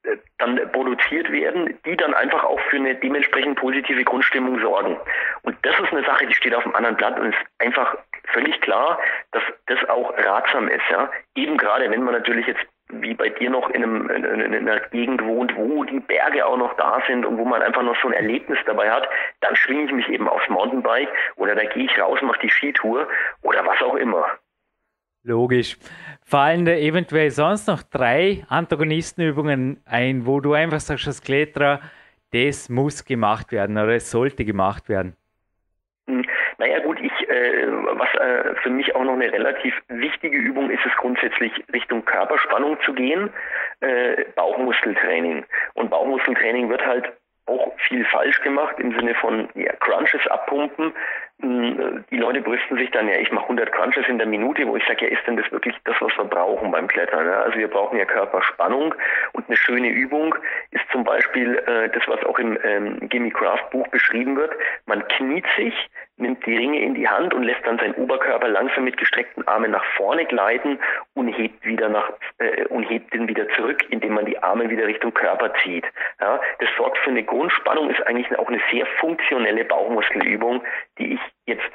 äh, 0.04 0.16
dann 0.38 0.60
produziert 0.72 1.30
werden, 1.30 1.78
die 1.86 1.96
dann 1.96 2.14
einfach 2.14 2.44
auch 2.44 2.60
für 2.70 2.76
eine 2.76 2.94
dementsprechend 2.96 3.56
positive 3.56 4.02
Grundstimmung 4.04 4.58
sorgen. 4.60 4.96
Und 5.42 5.56
das 5.62 5.78
ist 5.78 5.92
eine 5.92 6.04
Sache, 6.04 6.26
die 6.26 6.34
steht 6.34 6.54
auf 6.54 6.64
dem 6.64 6.74
anderen 6.74 6.96
Blatt 6.96 7.18
und 7.20 7.28
ist 7.28 7.38
einfach 7.58 7.96
völlig 8.28 8.60
klar, 8.60 8.98
dass 9.32 9.42
das 9.66 9.78
auch 9.88 10.12
ratsam 10.16 10.68
ist. 10.68 10.84
Ja? 10.90 11.10
Eben 11.34 11.56
gerade, 11.56 11.90
wenn 11.90 12.02
man 12.02 12.14
natürlich 12.14 12.46
jetzt 12.46 12.66
wie 12.92 13.14
bei 13.14 13.30
dir 13.30 13.50
noch 13.50 13.70
in, 13.70 13.82
einem, 13.82 14.10
in, 14.10 14.54
einer 14.54 14.80
Gegend 14.90 15.24
wohnt, 15.24 15.56
wo 15.56 15.84
die 15.84 16.00
Berge 16.00 16.44
auch 16.44 16.56
noch 16.56 16.76
da 16.76 17.02
sind 17.06 17.24
und 17.24 17.38
wo 17.38 17.44
man 17.44 17.62
einfach 17.62 17.82
noch 17.82 17.96
so 18.02 18.08
ein 18.08 18.14
Erlebnis 18.14 18.58
dabei 18.66 18.90
hat, 18.90 19.08
dann 19.40 19.56
schwinge 19.56 19.84
ich 19.84 19.92
mich 19.92 20.08
eben 20.08 20.28
aufs 20.28 20.48
Mountainbike 20.48 21.08
oder 21.36 21.54
da 21.54 21.64
gehe 21.64 21.84
ich 21.84 21.98
raus, 21.98 22.20
mache 22.22 22.40
die 22.40 22.50
Skitour 22.50 23.08
oder 23.42 23.64
was 23.64 23.80
auch 23.82 23.94
immer. 23.94 24.26
Logisch. 25.24 25.78
Fallen 26.24 26.64
da 26.64 26.72
eventuell 26.72 27.30
sonst 27.30 27.68
noch 27.68 27.82
drei 27.82 28.44
Antagonistenübungen 28.48 29.80
ein, 29.86 30.26
wo 30.26 30.40
du 30.40 30.52
einfach 30.52 30.80
sagst, 30.80 31.06
als 31.06 31.22
Kletterer, 31.22 31.80
das 32.32 32.68
muss 32.68 33.04
gemacht 33.04 33.52
werden 33.52 33.78
oder 33.78 33.94
es 33.94 34.10
sollte 34.10 34.44
gemacht 34.44 34.88
werden? 34.88 35.16
Hm, 36.08 36.24
naja 36.58 36.80
gut, 36.80 36.98
ich, 37.00 37.11
äh, 37.32 37.66
was 37.66 38.14
äh, 38.14 38.54
für 38.62 38.70
mich 38.70 38.94
auch 38.94 39.04
noch 39.04 39.14
eine 39.14 39.32
relativ 39.32 39.74
wichtige 39.88 40.36
Übung 40.36 40.70
ist, 40.70 40.84
ist 40.84 40.96
grundsätzlich 40.96 41.52
Richtung 41.72 42.04
Körperspannung 42.04 42.78
zu 42.84 42.92
gehen, 42.92 43.30
äh, 43.80 44.24
Bauchmuskeltraining. 44.36 45.44
Und 45.74 45.90
Bauchmuskeltraining 45.90 46.68
wird 46.68 46.84
halt 46.84 47.12
auch 47.46 47.72
viel 47.88 48.04
falsch 48.04 48.40
gemacht 48.42 48.78
im 48.78 48.92
Sinne 48.94 49.14
von 49.14 49.48
ja, 49.54 49.72
Crunches 49.80 50.26
abpumpen. 50.28 50.92
Hm, 51.42 52.04
die 52.10 52.18
Leute 52.18 52.40
brüsten 52.40 52.76
sich 52.78 52.90
dann, 52.92 53.08
ja, 53.08 53.16
ich 53.16 53.32
mache 53.32 53.44
100 53.44 53.72
Crunches 53.72 54.06
in 54.06 54.18
der 54.18 54.28
Minute, 54.28 54.64
wo 54.66 54.76
ich 54.76 54.86
sage, 54.86 55.06
ja, 55.06 55.10
ist 55.10 55.26
denn 55.26 55.36
das 55.36 55.50
wirklich 55.50 55.74
das, 55.84 55.96
was 56.00 56.16
wir 56.16 56.24
brauchen 56.24 56.70
beim 56.70 56.86
Klettern? 56.86 57.26
Ja? 57.26 57.42
Also 57.42 57.58
wir 57.58 57.66
brauchen 57.66 57.98
ja 57.98 58.04
Körperspannung 58.04 58.94
und 59.32 59.48
eine 59.48 59.56
schöne 59.56 59.88
Übung 59.88 60.36
ist 60.70 60.84
zum 60.92 61.02
Beispiel 61.02 61.58
äh, 61.66 61.88
das, 61.88 62.06
was 62.06 62.22
auch 62.24 62.38
im 62.38 62.56
ähm, 62.62 63.08
Gimme 63.08 63.30
Craft 63.30 63.70
Buch 63.72 63.88
beschrieben 63.88 64.36
wird. 64.36 64.52
Man 64.86 65.06
kniet 65.08 65.44
sich, 65.56 65.74
nimmt 66.16 66.46
die 66.46 66.56
Ringe 66.56 66.80
in 66.80 66.94
die 66.94 67.08
Hand 67.08 67.34
und 67.34 67.42
lässt 67.42 67.66
dann 67.66 67.78
seinen 67.78 67.94
Oberkörper 67.94 68.46
langsam 68.46 68.84
mit 68.84 68.96
gestreckten 68.96 69.46
Armen 69.48 69.72
nach 69.72 69.84
vorne 69.96 70.24
gleiten 70.26 70.78
und 71.14 71.26
hebt 71.28 71.64
wieder 71.64 71.88
nach 71.88 72.08
äh, 72.38 72.66
und 72.66 72.84
hebt 72.84 73.12
den 73.14 73.26
wieder 73.26 73.48
zurück, 73.56 73.84
indem 73.90 74.14
man 74.14 74.26
die 74.26 74.40
Arme 74.40 74.70
wieder 74.70 74.86
Richtung 74.86 75.12
Körper 75.12 75.52
zieht. 75.64 75.86
Ja? 76.20 76.40
Das 76.60 76.68
sorgt 76.76 76.98
für 76.98 77.10
eine 77.10 77.24
Grundspannung, 77.24 77.90
ist 77.90 78.06
eigentlich 78.06 78.38
auch 78.38 78.46
eine 78.46 78.60
sehr 78.70 78.86
funktionelle 79.00 79.64
Bauchmuskelübung, 79.64 80.62
die 80.98 81.14
ich 81.14 81.20
jetzt 81.46 81.68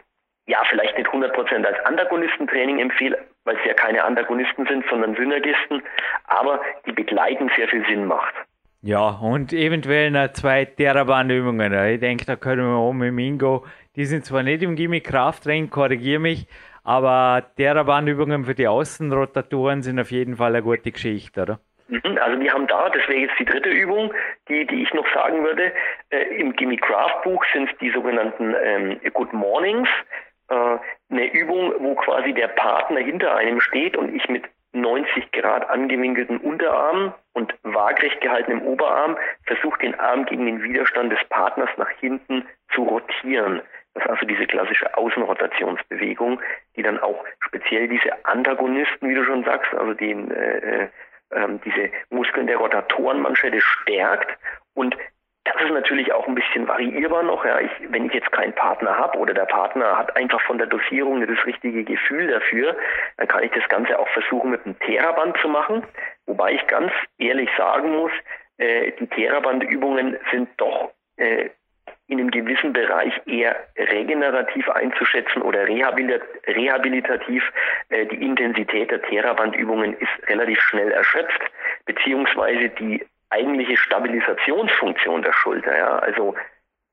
ja 0.48 0.60
vielleicht 0.70 0.98
nicht 0.98 1.10
100% 1.10 1.66
als 1.66 1.86
Antagonistentraining 1.86 2.80
empfehle, 2.80 3.18
weil 3.44 3.58
es 3.58 3.66
ja 3.66 3.74
keine 3.74 4.04
Antagonisten 4.04 4.66
sind, 4.66 4.86
sondern 4.90 5.16
Synergisten, 5.16 5.84
aber 6.26 6.62
die 6.86 6.94
begleiten 6.94 7.52
sehr 7.56 7.68
viel 7.68 7.86
Sinn 7.86 8.06
macht. 8.06 8.34
Ja, 8.82 9.10
und 9.10 9.54
eventuell 9.54 10.12
noch 10.12 10.32
zwei 10.34 10.64
Theraband-Übungen. 10.66 11.74
Ich 11.90 12.00
denke, 12.00 12.26
da 12.26 12.36
können 12.36 12.66
wir 12.66 12.78
auch 12.78 12.94
mit 12.94 13.14
Mingo, 13.14 13.66
die 13.96 14.06
sind 14.06 14.24
zwar 14.24 14.44
nicht 14.44 14.64
im 14.64 14.76
Gimmick 14.76 15.06
Krafttraining, 15.06 15.70
korrigiere 15.70 16.20
mich, 16.20 16.48
aber 16.84 17.44
Theraband-Übungen 17.58 18.46
für 18.46 18.56
die 18.56 18.68
Außenrotatoren 18.68 19.82
sind 19.82 20.00
auf 20.00 20.12
jeden 20.12 20.38
Fall 20.38 20.56
eine 20.56 20.64
gute 20.64 20.92
Geschichte, 20.92 21.42
oder? 21.42 21.60
Mhm, 21.88 22.18
also 22.20 22.40
wir 22.40 22.54
haben 22.54 22.68
da, 22.68 22.90
das 22.90 23.08
wäre 23.08 23.20
jetzt 23.20 23.40
die 23.40 23.46
dritte 23.46 23.70
Übung, 23.70 24.14
die, 24.50 24.66
die 24.66 24.84
ich 24.84 24.94
noch 24.94 25.08
sagen 25.14 25.44
würde, 25.44 25.72
äh, 26.10 26.40
im 26.40 26.54
Gimme 26.54 26.78
Craft 26.78 27.22
Buch 27.24 27.44
sind 27.54 27.70
die 27.80 27.92
sogenannten 27.92 28.56
ähm, 28.62 29.00
Good 29.14 29.34
Mornings, 29.34 29.90
äh, 30.50 30.78
eine 31.10 31.32
Übung, 31.34 31.74
wo 31.80 31.96
quasi 31.96 32.34
der 32.34 32.50
Partner 32.50 33.00
hinter 33.00 33.36
einem 33.36 33.62
steht 33.62 33.96
und 33.96 34.14
ich 34.14 34.28
mit 34.28 34.44
90 34.74 35.32
Grad 35.32 35.70
angewinkelten 35.70 36.38
Unterarm 36.38 37.14
und 37.34 37.56
waagrecht 37.64 38.22
gehaltenem 38.22 38.62
Oberarm 38.64 39.18
versucht 39.46 39.82
den 39.82 39.98
Arm 40.00 40.26
gegen 40.26 40.46
den 40.46 40.62
Widerstand 40.62 41.12
des 41.12 41.24
Partners 41.30 41.70
nach 41.78 41.90
hinten 42.00 42.46
zu 42.74 42.84
rotieren. 42.84 43.62
Das 43.94 44.04
ist 44.04 44.10
also 44.10 44.26
diese 44.28 44.46
klassische 44.46 44.96
Außenrotationsbewegung, 44.96 46.40
die 46.76 46.84
dann 46.84 47.00
auch 47.00 47.24
speziell 47.40 47.88
diese 47.88 48.26
Antagonisten, 48.26 49.10
wie 49.10 49.16
du 49.16 49.24
schon 49.24 49.44
sagst, 49.44 49.74
also 49.74 49.94
den, 49.94 50.30
äh, 50.30 50.58
äh, 50.58 50.88
ähm, 51.32 51.60
diese 51.66 51.92
Muskeln 52.10 52.48
der 52.48 52.58
Rotatorenmanschette 52.58 53.62
stärkt 53.62 54.38
und 54.74 54.96
das 55.48 55.62
ist 55.62 55.72
natürlich 55.72 56.12
auch 56.12 56.28
ein 56.28 56.36
bisschen 56.36 56.68
variierbar 56.68 57.24
noch. 57.24 57.46
Ja. 57.46 57.60
Ich, 57.60 57.72
wenn 57.90 58.06
ich 58.06 58.14
jetzt 58.14 58.32
keinen 58.32 58.54
Partner 58.54 58.98
habe 58.98 59.18
oder 59.18 59.34
der 59.34 59.46
Partner 59.46 59.98
hat 59.98 60.16
einfach 60.18 60.42
von 60.42 60.58
der 60.58 60.68
Dosierung 60.68 61.26
das 61.26 61.46
richtige 61.46 61.84
Gefühl 61.84 62.28
dafür, 62.28 62.76
dann 63.18 63.28
kann 63.28 63.44
ich 63.44 63.52
das 63.52 63.68
Ganze 63.70 63.98
auch 63.98 64.10
versuchen 64.10 64.52
mit 64.52 64.66
einem 64.66 64.78
Theraband 64.80 65.38
zu 65.38 65.48
machen. 65.48 65.84
Wobei 66.26 66.54
ich 66.54 66.68
ganz 66.68 66.92
ehrlich 67.18 67.50
sagen 67.58 67.96
muss, 67.96 68.12
äh, 68.58 68.92
die 69.00 69.08
Therabandübungen 69.08 70.18
sind 70.32 70.50
doch 70.58 70.92
äh, 71.16 71.50
in 72.08 72.20
einem 72.20 72.32
gewissen 72.32 72.74
Bereich 72.74 73.14
eher 73.26 73.56
regenerativ 73.78 74.70
einzuschätzen 74.70 75.42
oder 75.42 75.68
rehabilitativ. 75.68 77.44
Äh, 77.90 78.06
die 78.06 78.24
Intensität 78.24 78.92
der 78.92 79.02
Therabandübungen 79.02 79.94
ist 79.94 80.30
relativ 80.30 80.60
schnell 80.62 80.92
erschöpft, 80.92 81.42
beziehungsweise 81.86 82.70
die 82.70 83.06
eigentliche 83.30 83.76
Stabilisationsfunktion 83.76 85.22
der 85.22 85.34
Schulter. 85.34 85.78
Ja? 85.78 86.00
Also 86.00 86.36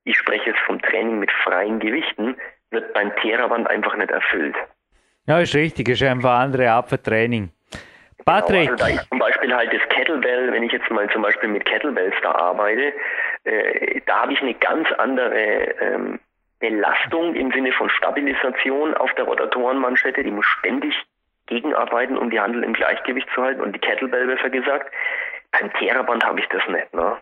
ich 0.04 0.18
spreche 0.18 0.50
jetzt 0.50 0.60
vom 0.60 0.82
Training 0.82 1.20
mit 1.20 1.30
freien 1.30 1.78
Gewichten, 1.78 2.36
wird 2.70 2.92
beim 2.92 3.14
Theraband 3.16 3.70
einfach 3.70 3.96
nicht 3.96 4.10
erfüllt. 4.10 4.56
Ja, 5.26 5.40
ist 5.40 5.54
richtig, 5.54 5.88
ist 5.88 6.02
einfach 6.02 6.40
andere 6.40 6.70
Art 6.70 6.88
von 6.88 7.02
Training. 7.02 7.50
Patrick. 8.24 8.70
Genau, 8.70 8.84
also 8.84 9.00
zum 9.08 9.18
Beispiel 9.18 9.54
halt 9.54 9.72
das 9.72 9.88
Kettlebell, 9.88 10.52
wenn 10.52 10.62
ich 10.62 10.72
jetzt 10.72 10.90
mal 10.90 11.08
zum 11.10 11.22
Beispiel 11.22 11.48
mit 11.48 11.64
Kettlebells 11.64 12.14
da 12.22 12.32
arbeite, 12.32 12.92
äh, 13.44 14.00
da 14.06 14.22
habe 14.22 14.32
ich 14.32 14.40
eine 14.40 14.54
ganz 14.54 14.90
andere 14.92 15.34
ähm, 15.80 16.20
Belastung 16.58 17.34
im 17.34 17.50
Sinne 17.52 17.72
von 17.72 17.90
Stabilisation 17.90 18.94
auf 18.94 19.12
der 19.14 19.24
Rotatorenmanschette. 19.24 20.22
Die 20.22 20.30
muss 20.30 20.46
ständig 20.58 20.94
gegenarbeiten, 21.46 22.16
um 22.16 22.30
die 22.30 22.40
Handel 22.40 22.64
im 22.64 22.72
Gleichgewicht 22.72 23.28
zu 23.34 23.42
halten 23.42 23.60
und 23.60 23.72
die 23.72 23.80
Kettlebell 23.80 24.26
besser 24.26 24.50
gesagt. 24.50 24.90
Beim 25.52 25.72
Theraband 25.74 26.24
habe 26.24 26.40
ich 26.40 26.48
das 26.48 26.66
nicht. 26.68 26.92
Ne? 26.94 27.16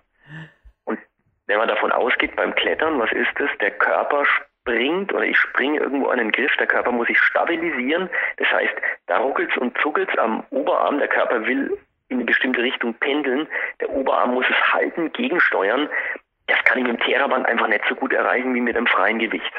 Und 0.84 0.98
wenn 1.46 1.58
man 1.58 1.68
davon 1.68 1.92
ausgeht, 1.92 2.36
beim 2.36 2.54
Klettern, 2.54 2.98
was 2.98 3.10
ist 3.12 3.32
das? 3.36 3.50
Der 3.60 3.72
Körper 3.72 4.24
springt 4.62 5.12
oder 5.12 5.24
ich 5.24 5.36
springe 5.36 5.80
irgendwo 5.80 6.08
an 6.08 6.18
den 6.18 6.32
Griff, 6.32 6.52
der 6.58 6.66
Körper 6.66 6.92
muss 6.92 7.08
sich 7.08 7.18
stabilisieren. 7.18 8.08
Das 8.36 8.48
heißt, 8.50 8.74
da 9.06 9.18
ruckelt 9.18 9.56
und 9.58 9.76
zuckelt 9.78 10.16
am 10.18 10.44
Oberarm, 10.50 10.98
der 10.98 11.08
Körper 11.08 11.44
will 11.46 11.76
in 12.08 12.18
eine 12.18 12.24
bestimmte 12.24 12.62
Richtung 12.62 12.94
pendeln, 12.94 13.48
der 13.80 13.90
Oberarm 13.90 14.34
muss 14.34 14.46
es 14.48 14.72
halten, 14.72 15.12
gegensteuern. 15.12 15.88
Das 16.46 16.62
kann 16.64 16.78
ich 16.78 16.84
mit 16.84 17.00
dem 17.00 17.04
Theraband 17.04 17.46
einfach 17.46 17.68
nicht 17.68 17.84
so 17.88 17.94
gut 17.94 18.12
erreichen 18.12 18.54
wie 18.54 18.60
mit 18.60 18.76
einem 18.76 18.86
freien 18.86 19.18
Gewicht. 19.18 19.52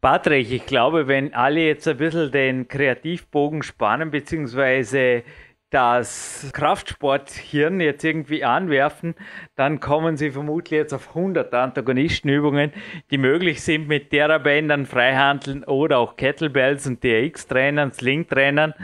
Patrick, 0.00 0.50
ich 0.50 0.64
glaube, 0.64 1.08
wenn 1.08 1.34
alle 1.34 1.60
jetzt 1.60 1.88
ein 1.88 1.96
bisschen 1.96 2.30
den 2.30 2.68
Kreativbogen 2.68 3.62
spannen, 3.62 4.10
beziehungsweise 4.12 5.24
das 5.70 6.50
Kraftsporthirn 6.54 7.80
jetzt 7.80 8.02
irgendwie 8.02 8.44
anwerfen, 8.44 9.14
dann 9.54 9.80
kommen 9.80 10.16
sie 10.16 10.30
vermutlich 10.30 10.78
jetzt 10.78 10.94
auf 10.94 11.08
100 11.08 11.52
Antagonistenübungen, 11.52 12.72
die 13.10 13.18
möglich 13.18 13.62
sind 13.62 13.86
mit 13.86 14.10
Therabändern, 14.10 14.86
Freihandeln 14.86 15.64
oder 15.64 15.98
auch 15.98 16.16
Kettlebells 16.16 16.86
und 16.86 17.02
TX-Trainern, 17.02 17.92
Sling-Trainern. 17.92 18.74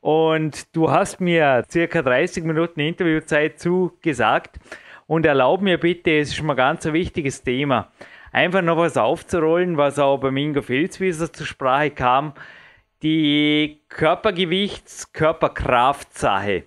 Und 0.00 0.74
du 0.74 0.90
hast 0.90 1.20
mir 1.20 1.64
circa 1.70 2.02
30 2.02 2.42
Minuten 2.42 2.80
Interviewzeit 2.80 3.60
zugesagt 3.60 4.58
und 5.06 5.24
erlaub 5.24 5.60
mir 5.60 5.78
bitte, 5.78 6.18
es 6.18 6.30
ist 6.30 6.36
schon 6.36 6.46
mal 6.46 6.54
ganz 6.54 6.84
ein 6.86 6.92
wichtiges 6.92 7.44
Thema, 7.44 7.92
einfach 8.32 8.62
noch 8.62 8.78
was 8.78 8.96
aufzurollen, 8.96 9.76
was 9.76 10.00
auch 10.00 10.18
bei 10.18 10.32
Mingo 10.32 10.60
Filzwieser 10.60 11.32
zur 11.32 11.46
Sprache 11.46 11.90
kam, 11.90 12.32
die 13.02 13.80
Körpergewichts-Körperkraftsache. 13.88 16.64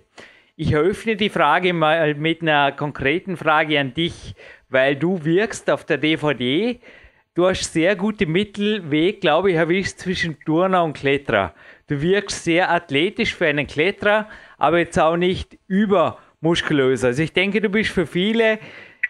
Ich 0.56 0.72
eröffne 0.72 1.16
die 1.16 1.30
Frage 1.30 1.72
mal 1.72 2.14
mit 2.14 2.42
einer 2.42 2.72
konkreten 2.72 3.36
Frage 3.36 3.78
an 3.80 3.94
dich, 3.94 4.34
weil 4.68 4.96
du 4.96 5.24
wirkst 5.24 5.70
auf 5.70 5.84
der 5.84 5.98
DVD. 5.98 6.80
Du 7.34 7.46
hast 7.46 7.72
sehr 7.72 7.96
gute 7.96 8.26
Mittelweg, 8.26 9.20
glaube 9.20 9.50
ich, 9.50 9.56
erwischt 9.56 9.98
zwischen 9.98 10.38
Turner 10.40 10.84
und 10.84 10.96
Kletterer. 10.96 11.54
Du 11.86 12.00
wirkst 12.00 12.44
sehr 12.44 12.70
athletisch 12.70 13.34
für 13.34 13.46
einen 13.46 13.66
Kletterer, 13.66 14.28
aber 14.56 14.78
jetzt 14.78 14.98
auch 14.98 15.16
nicht 15.16 15.58
übermuskulös. 15.68 17.04
Also 17.04 17.22
ich 17.22 17.32
denke, 17.32 17.60
du 17.60 17.68
bist 17.68 17.90
für 17.90 18.06
viele 18.06 18.58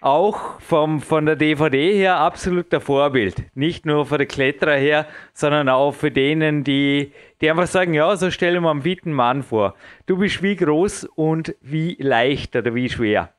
auch 0.00 0.60
vom, 0.60 1.00
von 1.00 1.26
der 1.26 1.36
DVD 1.36 1.94
her 1.94 2.18
absoluter 2.18 2.80
Vorbild. 2.80 3.44
Nicht 3.54 3.86
nur 3.86 4.06
für 4.06 4.18
die 4.18 4.26
Kletterer 4.26 4.76
her, 4.76 5.06
sondern 5.32 5.68
auch 5.68 5.92
für 5.92 6.10
denen, 6.10 6.64
die, 6.64 7.12
die 7.40 7.50
einfach 7.50 7.66
sagen, 7.66 7.94
ja, 7.94 8.16
so 8.16 8.30
stellen 8.30 8.62
wir 8.62 8.70
einen 8.70 8.82
fitten 8.82 9.12
Mann 9.12 9.42
vor. 9.42 9.74
Du 10.06 10.18
bist 10.18 10.42
wie 10.42 10.56
groß 10.56 11.04
und 11.04 11.54
wie 11.60 11.96
leicht 11.98 12.56
oder 12.56 12.74
wie 12.74 12.88
schwer? 12.88 13.35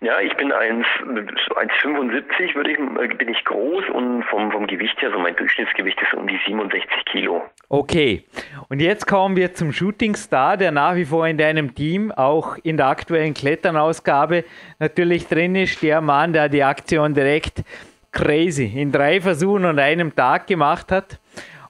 Ja, 0.00 0.20
ich 0.20 0.32
bin 0.36 0.52
1,75 0.52 2.54
würde 2.54 2.70
ich, 2.70 2.78
bin 3.18 3.28
ich 3.28 3.44
groß 3.44 3.86
und 3.92 4.22
vom, 4.24 4.52
vom 4.52 4.68
Gewicht 4.68 5.02
her, 5.02 5.10
so 5.12 5.18
mein 5.18 5.34
Durchschnittsgewicht 5.34 6.00
ist 6.00 6.14
um 6.14 6.28
die 6.28 6.38
67 6.46 7.04
Kilo. 7.06 7.42
Okay, 7.68 8.24
und 8.68 8.80
jetzt 8.80 9.08
kommen 9.08 9.34
wir 9.36 9.54
zum 9.54 9.72
Shooting 9.72 10.14
Star, 10.14 10.56
der 10.56 10.70
nach 10.70 10.94
wie 10.94 11.04
vor 11.04 11.26
in 11.26 11.36
deinem 11.36 11.74
Team, 11.74 12.12
auch 12.12 12.56
in 12.62 12.76
der 12.76 12.86
aktuellen 12.86 13.34
Kletternausgabe 13.34 14.44
natürlich 14.78 15.26
drin 15.26 15.56
ist. 15.56 15.82
Der 15.82 16.00
Mann, 16.00 16.32
der 16.32 16.48
die 16.48 16.62
Aktion 16.62 17.12
direkt 17.12 17.64
crazy 18.12 18.72
in 18.76 18.92
drei 18.92 19.20
Versuchen 19.20 19.64
und 19.64 19.80
einem 19.80 20.14
Tag 20.14 20.46
gemacht 20.46 20.92
hat 20.92 21.18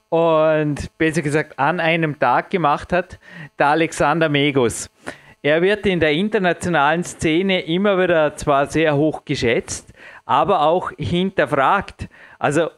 und 0.09 0.95
besser 0.99 1.23
gesagt 1.23 1.57
an 1.57 1.79
einem 1.79 2.19
Tag 2.19 2.51
gemacht 2.51 2.93
hat, 2.93 3.17
der 3.57 3.67
Alexander 3.67 4.29
Megos. 4.29 4.91
Er 5.41 5.61
wird 5.61 5.85
in 5.85 6.01
der 6.01 6.11
internationalen 6.11 7.03
Szene 7.05 7.61
immer 7.61 8.01
wieder 8.01 8.35
zwar 8.35 8.67
sehr 8.67 8.97
hoch 8.97 9.23
geschätzt, 9.23 9.93
aber 10.25 10.63
auch 10.63 10.91
hinterfragt. 10.97 12.09
Also 12.39 12.69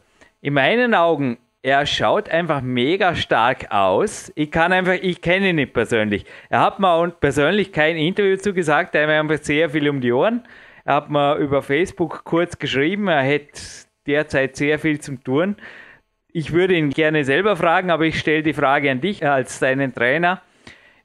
in 0.42 0.54
meinen 0.54 0.94
Augen, 0.94 1.40
er 1.64 1.88
schaut 1.88 2.30
einfach 2.30 2.62
mega 2.62 3.16
stark 3.16 3.72
aus. 3.72 4.32
Ich 4.36 4.52
kann 4.52 4.74
einfach, 4.74 4.94
ich 4.94 5.22
kenne 5.22 5.50
ihn 5.50 5.56
nicht 5.56 5.74
persönlich. 5.74 6.26
Er 6.50 6.62
hat 6.62 6.80
mir 6.80 7.12
persönlich 7.20 7.72
kein 7.72 7.98
Interview 7.98 8.38
zugesagt, 8.38 8.94
er 8.94 9.02
hat 9.02 9.10
mir 9.10 9.20
einfach 9.20 9.44
sehr 9.44 9.72
viel 9.72 9.90
um 9.90 10.00
die 10.00 10.12
Ohren. 10.12 10.44
Er 10.86 10.96
hat 10.96 11.10
mir 11.10 11.36
über 11.38 11.64
Facebook 11.64 12.24
kurz 12.24 12.60
geschrieben, 12.60 13.08
er 13.08 13.22
hätte 13.22 13.60
derzeit 14.06 14.56
sehr 14.56 14.78
viel 14.78 15.00
zum 15.00 15.24
tun. 15.24 15.56
Ich 16.32 16.54
würde 16.54 16.76
ihn 16.76 16.92
gerne 16.92 17.26
selber 17.26 17.56
fragen, 17.56 17.90
aber 17.90 18.06
ich 18.06 18.20
stelle 18.20 18.44
die 18.44 18.54
Frage 18.54 18.90
an 18.90 19.02
dich 19.02 19.28
als 19.28 19.60
deinen 19.60 19.94
Trainer. 19.94 20.42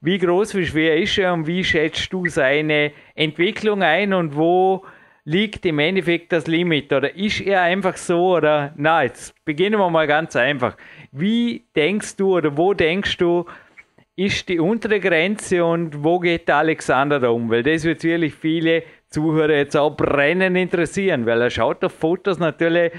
Wie 0.06 0.18
groß, 0.18 0.54
wie 0.54 0.64
schwer 0.64 0.96
ist 0.98 1.18
er 1.18 1.34
und 1.34 1.48
wie 1.48 1.64
schätzt 1.64 2.12
du 2.12 2.28
seine 2.28 2.92
Entwicklung 3.16 3.82
ein 3.82 4.12
und 4.14 4.36
wo 4.36 4.84
liegt 5.24 5.66
im 5.66 5.80
Endeffekt 5.80 6.30
das 6.30 6.46
Limit? 6.46 6.92
Oder 6.92 7.16
ist 7.16 7.40
er 7.40 7.62
einfach 7.62 7.96
so 7.96 8.36
oder 8.36 8.72
na, 8.76 9.02
jetzt 9.02 9.34
beginnen 9.44 9.80
wir 9.80 9.90
mal 9.90 10.06
ganz 10.06 10.36
einfach. 10.36 10.76
Wie 11.10 11.64
denkst 11.74 12.14
du 12.14 12.36
oder 12.36 12.56
wo 12.56 12.72
denkst 12.72 13.16
du, 13.16 13.46
ist 14.14 14.48
die 14.48 14.60
untere 14.60 15.00
Grenze 15.00 15.64
und 15.64 16.04
wo 16.04 16.20
geht 16.20 16.46
der 16.46 16.58
Alexander 16.58 17.18
da 17.18 17.30
um? 17.30 17.50
Weil 17.50 17.64
das 17.64 17.82
wird 17.82 18.00
sicherlich 18.00 18.32
viele 18.32 18.84
Zuhörer 19.08 19.56
jetzt 19.56 19.76
auch 19.76 19.96
brennend 19.96 20.56
interessieren, 20.56 21.26
weil 21.26 21.40
er 21.40 21.50
schaut 21.50 21.82
auf 21.82 21.92
Fotos 21.92 22.38
natürlich 22.38 22.92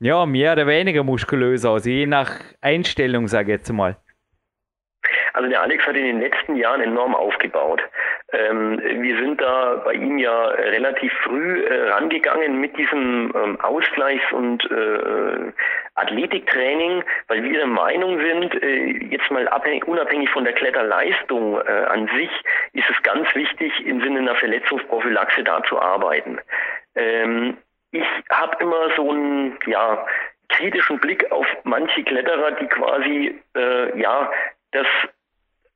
ja, 0.00 0.26
mehr 0.26 0.54
oder 0.54 0.66
weniger 0.66 1.04
muskulös 1.04 1.64
aus, 1.64 1.84
je 1.84 2.04
nach 2.06 2.32
Einstellung, 2.60 3.28
sage 3.28 3.52
ich 3.52 3.58
jetzt 3.58 3.72
mal. 3.72 3.96
Also 5.38 5.50
der 5.50 5.62
Alex 5.62 5.86
hat 5.86 5.94
in 5.94 6.02
den 6.02 6.20
letzten 6.20 6.56
Jahren 6.56 6.80
enorm 6.80 7.14
aufgebaut. 7.14 7.80
Ähm, 8.32 8.80
wir 8.82 9.16
sind 9.18 9.40
da 9.40 9.80
bei 9.84 9.92
ihm 9.92 10.18
ja 10.18 10.46
relativ 10.46 11.12
früh 11.22 11.62
äh, 11.62 11.90
rangegangen 11.90 12.60
mit 12.60 12.76
diesem 12.76 13.32
ähm, 13.36 13.56
Ausgleichs- 13.60 14.32
und 14.32 14.68
äh, 14.68 15.52
Athletiktraining, 15.94 17.04
weil 17.28 17.44
wir 17.44 17.52
der 17.52 17.68
Meinung 17.68 18.18
sind, 18.18 18.60
äh, 18.64 18.86
jetzt 19.10 19.30
mal 19.30 19.46
abhängig, 19.46 19.86
unabhängig 19.86 20.28
von 20.30 20.42
der 20.42 20.54
Kletterleistung 20.54 21.60
äh, 21.60 21.84
an 21.84 22.10
sich, 22.16 22.30
ist 22.72 22.90
es 22.90 23.00
ganz 23.04 23.32
wichtig, 23.36 23.72
im 23.86 24.00
Sinne 24.02 24.18
einer 24.18 24.34
Verletzungsprophylaxe 24.34 25.44
da 25.44 25.62
zu 25.62 25.80
arbeiten. 25.80 26.40
Ähm, 26.96 27.58
ich 27.92 28.06
habe 28.28 28.56
immer 28.58 28.90
so 28.96 29.08
einen 29.08 29.56
ja, 29.66 30.04
kritischen 30.48 30.98
Blick 30.98 31.30
auf 31.30 31.46
manche 31.62 32.02
Kletterer, 32.02 32.50
die 32.60 32.66
quasi 32.66 33.40
äh, 33.54 34.00
ja 34.00 34.32
das 34.72 34.86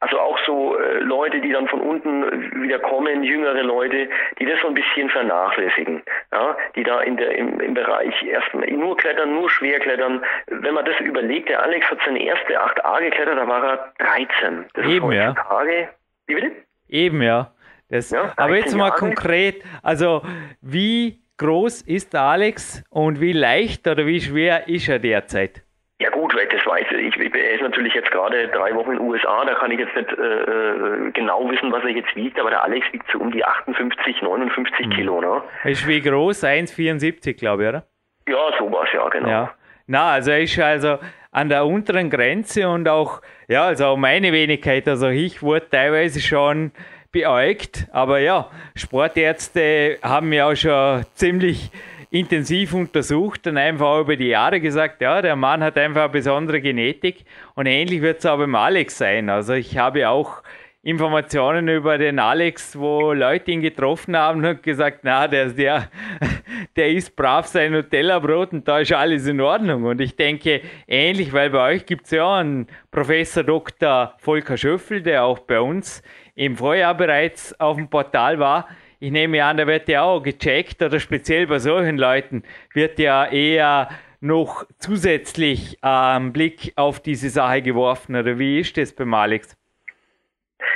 also 0.02 0.18
auch 0.18 0.36
so 0.44 0.76
äh, 0.76 0.98
Leute, 0.98 1.40
die 1.40 1.52
dann 1.52 1.68
von 1.68 1.80
unten 1.80 2.24
wieder 2.60 2.80
kommen, 2.80 3.22
jüngere 3.22 3.62
Leute, 3.62 4.08
die 4.40 4.44
das 4.44 4.60
so 4.60 4.66
ein 4.66 4.74
bisschen 4.74 5.08
vernachlässigen, 5.08 6.02
ja, 6.32 6.56
die 6.74 6.82
da 6.82 7.02
in 7.02 7.16
der 7.16 7.36
im, 7.38 7.60
im 7.60 7.74
Bereich 7.74 8.20
erstmal 8.24 8.68
nur 8.72 8.96
klettern, 8.96 9.32
nur 9.32 9.48
schwer 9.48 9.78
klettern. 9.78 10.24
Wenn 10.48 10.74
man 10.74 10.84
das 10.84 10.98
überlegt, 10.98 11.48
der 11.48 11.62
Alex 11.62 11.88
hat 11.88 11.98
seine 12.04 12.20
erste 12.20 12.60
8a 12.60 13.00
geklettert, 13.00 13.38
da 13.38 13.46
war 13.46 13.64
er 13.64 13.92
13. 13.98 14.64
Das 14.74 14.86
Eben, 14.86 15.12
ist 15.12 15.20
heutzutage, 15.28 15.88
Wie 16.26 16.34
bitte? 16.34 16.52
Eben, 16.88 17.22
ja. 17.22 17.52
Das, 17.88 18.10
ja 18.10 18.32
aber 18.36 18.56
jetzt 18.56 18.74
mal 18.74 18.88
Jahre. 18.88 18.98
konkret, 18.98 19.62
also 19.84 20.22
wie 20.60 21.22
groß 21.36 21.82
ist 21.82 22.16
Alex 22.16 22.82
und 22.90 23.20
wie 23.20 23.32
leicht 23.32 23.86
oder 23.86 24.04
wie 24.04 24.20
schwer 24.20 24.66
ist 24.66 24.88
er 24.88 24.98
derzeit? 24.98 25.62
Ja 26.02 26.10
gut, 26.10 26.34
das 26.34 26.66
weiß 26.66 26.86
ich. 26.98 27.16
Er 27.16 27.54
ist 27.54 27.62
natürlich 27.62 27.94
jetzt 27.94 28.10
gerade 28.10 28.48
drei 28.48 28.74
Wochen 28.74 28.90
in 28.90 28.98
den 28.98 29.06
USA, 29.06 29.44
da 29.44 29.54
kann 29.54 29.70
ich 29.70 29.78
jetzt 29.78 29.94
nicht 29.94 30.10
äh, 30.10 30.22
äh, 30.22 31.10
genau 31.12 31.48
wissen, 31.48 31.70
was 31.70 31.84
er 31.84 31.90
jetzt 31.90 32.16
wiegt, 32.16 32.40
aber 32.40 32.50
der 32.50 32.64
Alex 32.64 32.84
wiegt 32.92 33.06
so 33.12 33.20
um 33.20 33.30
die 33.30 33.44
58, 33.44 34.20
59 34.20 34.86
mhm. 34.86 34.90
Kilo. 34.90 35.20
Ne? 35.20 35.42
Ist 35.62 35.86
wie 35.86 36.00
groß? 36.00 36.42
1,74 36.42 37.34
glaube 37.38 37.62
ich, 37.62 37.68
oder? 37.68 37.84
Ja, 38.28 38.58
sowas, 38.58 38.88
ja, 38.92 39.08
genau. 39.10 39.28
Ja. 39.28 39.54
Na, 39.86 40.10
also 40.14 40.32
er 40.32 40.40
ist 40.40 40.58
also 40.58 40.98
an 41.30 41.48
der 41.48 41.64
unteren 41.64 42.10
Grenze 42.10 42.68
und 42.68 42.88
auch, 42.88 43.22
ja, 43.46 43.66
also 43.66 43.86
auch 43.86 43.96
meine 43.96 44.32
Wenigkeit, 44.32 44.88
also 44.88 45.06
ich 45.06 45.40
wurde 45.40 45.70
teilweise 45.70 46.20
schon 46.20 46.72
beäugt, 47.12 47.86
aber 47.92 48.18
ja, 48.18 48.50
Sportärzte 48.74 49.98
haben 50.02 50.32
ja 50.32 50.50
auch 50.50 50.56
schon 50.56 51.04
ziemlich 51.14 51.70
intensiv 52.12 52.74
untersucht 52.74 53.46
und 53.46 53.56
einfach 53.56 54.00
über 54.00 54.16
die 54.16 54.28
Jahre 54.28 54.60
gesagt, 54.60 55.00
ja, 55.00 55.22
der 55.22 55.34
Mann 55.34 55.64
hat 55.64 55.78
einfach 55.78 56.02
eine 56.02 56.12
besondere 56.12 56.60
Genetik 56.60 57.24
und 57.54 57.64
ähnlich 57.64 58.02
wird 58.02 58.18
es 58.18 58.26
auch 58.26 58.36
beim 58.36 58.54
Alex 58.54 58.98
sein. 58.98 59.30
Also 59.30 59.54
ich 59.54 59.78
habe 59.78 60.06
auch 60.10 60.42
Informationen 60.82 61.68
über 61.68 61.96
den 61.96 62.18
Alex, 62.18 62.78
wo 62.78 63.14
Leute 63.14 63.52
ihn 63.52 63.62
getroffen 63.62 64.14
haben 64.14 64.44
und 64.44 64.62
gesagt, 64.62 65.00
na, 65.04 65.26
der, 65.26 65.46
der, 65.50 65.88
der 66.76 66.90
isst 66.90 67.16
brav 67.16 67.46
sein 67.46 67.72
Nutella-Brot 67.72 68.52
und 68.52 68.68
da 68.68 68.80
ist 68.80 68.92
alles 68.92 69.26
in 69.26 69.40
Ordnung. 69.40 69.84
Und 69.84 70.00
ich 70.02 70.14
denke, 70.14 70.60
ähnlich, 70.86 71.32
weil 71.32 71.48
bei 71.48 71.72
euch 71.72 71.86
gibt 71.86 72.04
es 72.04 72.10
ja 72.10 72.36
einen 72.36 72.66
Professor 72.90 73.42
Dr. 73.42 74.12
Volker 74.18 74.58
Schöffel, 74.58 75.00
der 75.00 75.24
auch 75.24 75.38
bei 75.38 75.60
uns 75.60 76.02
im 76.34 76.56
Vorjahr 76.56 76.94
bereits 76.94 77.58
auf 77.58 77.76
dem 77.76 77.88
Portal 77.88 78.38
war, 78.38 78.68
ich 79.02 79.10
nehme 79.10 79.44
an, 79.44 79.56
da 79.56 79.66
wird 79.66 79.88
ja 79.88 80.02
auch 80.02 80.22
gecheckt 80.22 80.80
oder 80.80 81.00
speziell 81.00 81.48
bei 81.48 81.58
solchen 81.58 81.98
Leuten 81.98 82.44
wird 82.72 83.00
ja 83.00 83.26
eher 83.26 83.88
noch 84.20 84.64
zusätzlich 84.78 85.76
einen 85.82 86.26
ähm, 86.26 86.32
Blick 86.32 86.72
auf 86.76 87.00
diese 87.00 87.28
Sache 87.28 87.62
geworfen 87.62 88.14
oder 88.14 88.38
wie 88.38 88.60
ist 88.60 88.76
das 88.76 88.94
beim 88.94 89.12
Alex? 89.12 89.58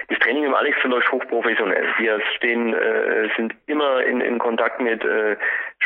Das 0.09 0.19
Training 0.19 0.43
im 0.43 0.55
Alex 0.55 0.77
verläuft 0.81 1.11
hochprofessionell. 1.13 1.87
Wir 1.99 2.21
stehen, 2.37 2.75
äh, 2.75 3.29
sind 3.37 3.55
immer 3.67 4.03
in, 4.03 4.21
in 4.21 4.41
Kontakt 4.41 4.81
mit 4.81 5.05
äh, 5.05 5.37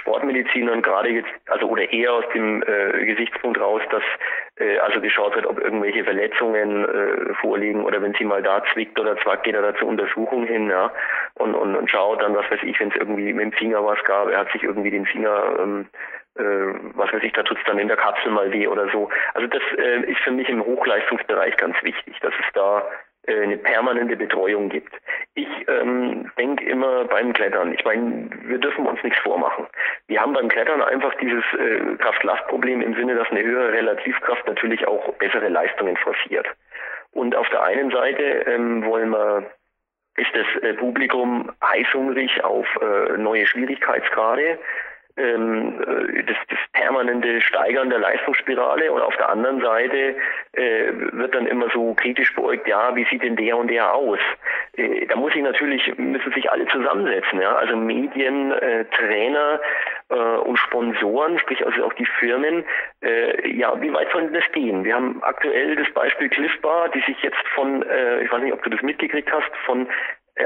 Sportmedizinern, 0.00 0.82
gerade 0.82 1.10
jetzt, 1.10 1.28
also 1.48 1.66
oder 1.66 1.90
eher 1.92 2.12
aus 2.12 2.24
dem 2.34 2.62
äh, 2.62 3.04
Gesichtspunkt 3.04 3.60
raus, 3.60 3.82
dass 3.90 4.02
äh, 4.56 4.78
also 4.78 5.00
geschaut 5.00 5.34
wird, 5.34 5.46
ob 5.46 5.60
irgendwelche 5.60 6.04
Verletzungen 6.04 6.84
äh, 6.84 7.34
vorliegen 7.34 7.84
oder 7.84 8.02
wenn 8.02 8.14
sie 8.14 8.24
mal 8.24 8.42
da 8.42 8.62
zwickt 8.72 8.98
oder 8.98 9.16
zwackt, 9.18 9.44
geht 9.44 9.54
er 9.54 9.62
da 9.62 9.74
zur 9.76 9.88
Untersuchung 9.88 10.44
hin, 10.44 10.68
ja, 10.70 10.90
und, 11.34 11.54
und, 11.54 11.76
und 11.76 11.90
schaut 11.90 12.22
dann, 12.22 12.34
was 12.34 12.50
weiß 12.50 12.62
ich, 12.62 12.78
wenn 12.80 12.90
es 12.90 12.96
irgendwie 12.96 13.32
mit 13.32 13.44
dem 13.44 13.52
Finger 13.52 13.84
was 13.84 14.02
gab, 14.04 14.28
er 14.28 14.38
hat 14.38 14.52
sich 14.52 14.62
irgendwie 14.62 14.90
den 14.90 15.06
Finger 15.06 15.56
ähm, 15.58 15.86
äh, 16.36 16.42
was 16.94 17.12
weiß 17.12 17.22
ich, 17.22 17.32
da 17.32 17.42
tut's 17.42 17.60
dann 17.66 17.78
in 17.78 17.88
der 17.88 17.96
Kapsel 17.96 18.30
mal 18.30 18.52
weh 18.52 18.66
oder 18.66 18.88
so. 18.90 19.08
Also 19.34 19.46
das 19.48 19.62
äh, 19.78 20.00
ist 20.10 20.20
für 20.20 20.30
mich 20.30 20.48
im 20.48 20.64
Hochleistungsbereich 20.64 21.56
ganz 21.56 21.76
wichtig, 21.82 22.18
dass 22.20 22.32
es 22.38 22.52
da 22.54 22.84
eine 23.26 23.58
permanente 23.58 24.16
Betreuung 24.16 24.68
gibt. 24.68 24.92
Ich 25.34 25.48
ähm, 25.68 26.30
denke 26.38 26.64
immer 26.64 27.04
beim 27.04 27.32
Klettern, 27.32 27.72
ich 27.72 27.84
meine, 27.84 28.30
wir 28.44 28.58
dürfen 28.58 28.86
uns 28.86 29.02
nichts 29.02 29.18
vormachen. 29.20 29.66
Wir 30.06 30.20
haben 30.20 30.32
beim 30.32 30.48
Klettern 30.48 30.82
einfach 30.82 31.14
dieses 31.16 31.44
äh, 31.58 31.96
Kraft-Last-Problem 31.96 32.80
im 32.80 32.94
Sinne, 32.94 33.14
dass 33.14 33.30
eine 33.30 33.42
höhere 33.42 33.72
Relativkraft 33.72 34.46
natürlich 34.46 34.86
auch 34.86 35.12
bessere 35.14 35.48
Leistungen 35.48 35.96
forciert. 35.98 36.46
Und 37.12 37.36
auf 37.36 37.48
der 37.50 37.62
einen 37.62 37.90
Seite 37.90 38.22
ähm, 38.22 38.84
wollen 38.84 39.10
wir 39.10 39.50
ist 40.16 40.34
das 40.34 40.62
äh, 40.62 40.74
Publikum 40.74 41.50
heißhungrig 41.62 42.42
auf 42.44 42.66
äh, 42.82 43.16
neue 43.16 43.46
Schwierigkeitsgrade 43.46 44.58
ähm, 45.16 45.80
äh, 45.82 46.22
das, 46.24 46.36
das 46.48 46.58
permanente 46.72 47.40
Steigern 47.40 47.90
der 47.90 47.98
Leistungsspirale 47.98 48.92
und 48.92 49.00
auf 49.00 49.16
der 49.16 49.28
anderen 49.28 49.60
Seite 49.60 50.16
äh, 50.52 50.92
wird 51.12 51.34
dann 51.34 51.46
immer 51.46 51.68
so 51.70 51.94
kritisch 51.94 52.34
beäugt, 52.34 52.66
ja, 52.66 52.94
wie 52.96 53.04
sieht 53.04 53.22
denn 53.22 53.36
der 53.36 53.56
und 53.56 53.68
der 53.68 53.92
aus? 53.92 54.18
Äh, 54.76 55.06
da 55.06 55.16
muss 55.16 55.34
ich 55.34 55.42
natürlich, 55.42 55.96
müssen 55.96 56.32
sich 56.32 56.50
alle 56.50 56.66
zusammensetzen, 56.66 57.40
ja, 57.40 57.54
also 57.56 57.76
Medien, 57.76 58.52
äh, 58.52 58.84
Trainer 58.86 59.60
äh, 60.08 60.14
und 60.14 60.56
Sponsoren, 60.58 61.38
sprich 61.38 61.64
also 61.64 61.84
auch 61.84 61.92
die 61.94 62.06
Firmen, 62.06 62.64
äh, 63.02 63.50
ja, 63.50 63.80
wie 63.80 63.92
weit 63.92 64.10
soll 64.12 64.30
das 64.30 64.44
gehen? 64.52 64.84
Wir 64.84 64.94
haben 64.94 65.22
aktuell 65.22 65.76
das 65.76 65.90
Beispiel 65.92 66.28
Cliff 66.28 66.60
Bar, 66.60 66.88
die 66.90 67.00
sich 67.00 67.20
jetzt 67.22 67.46
von, 67.54 67.82
äh, 67.82 68.22
ich 68.22 68.32
weiß 68.32 68.42
nicht, 68.42 68.52
ob 68.52 68.62
du 68.62 68.70
das 68.70 68.82
mitgekriegt 68.82 69.30
hast, 69.32 69.50
von 69.64 69.86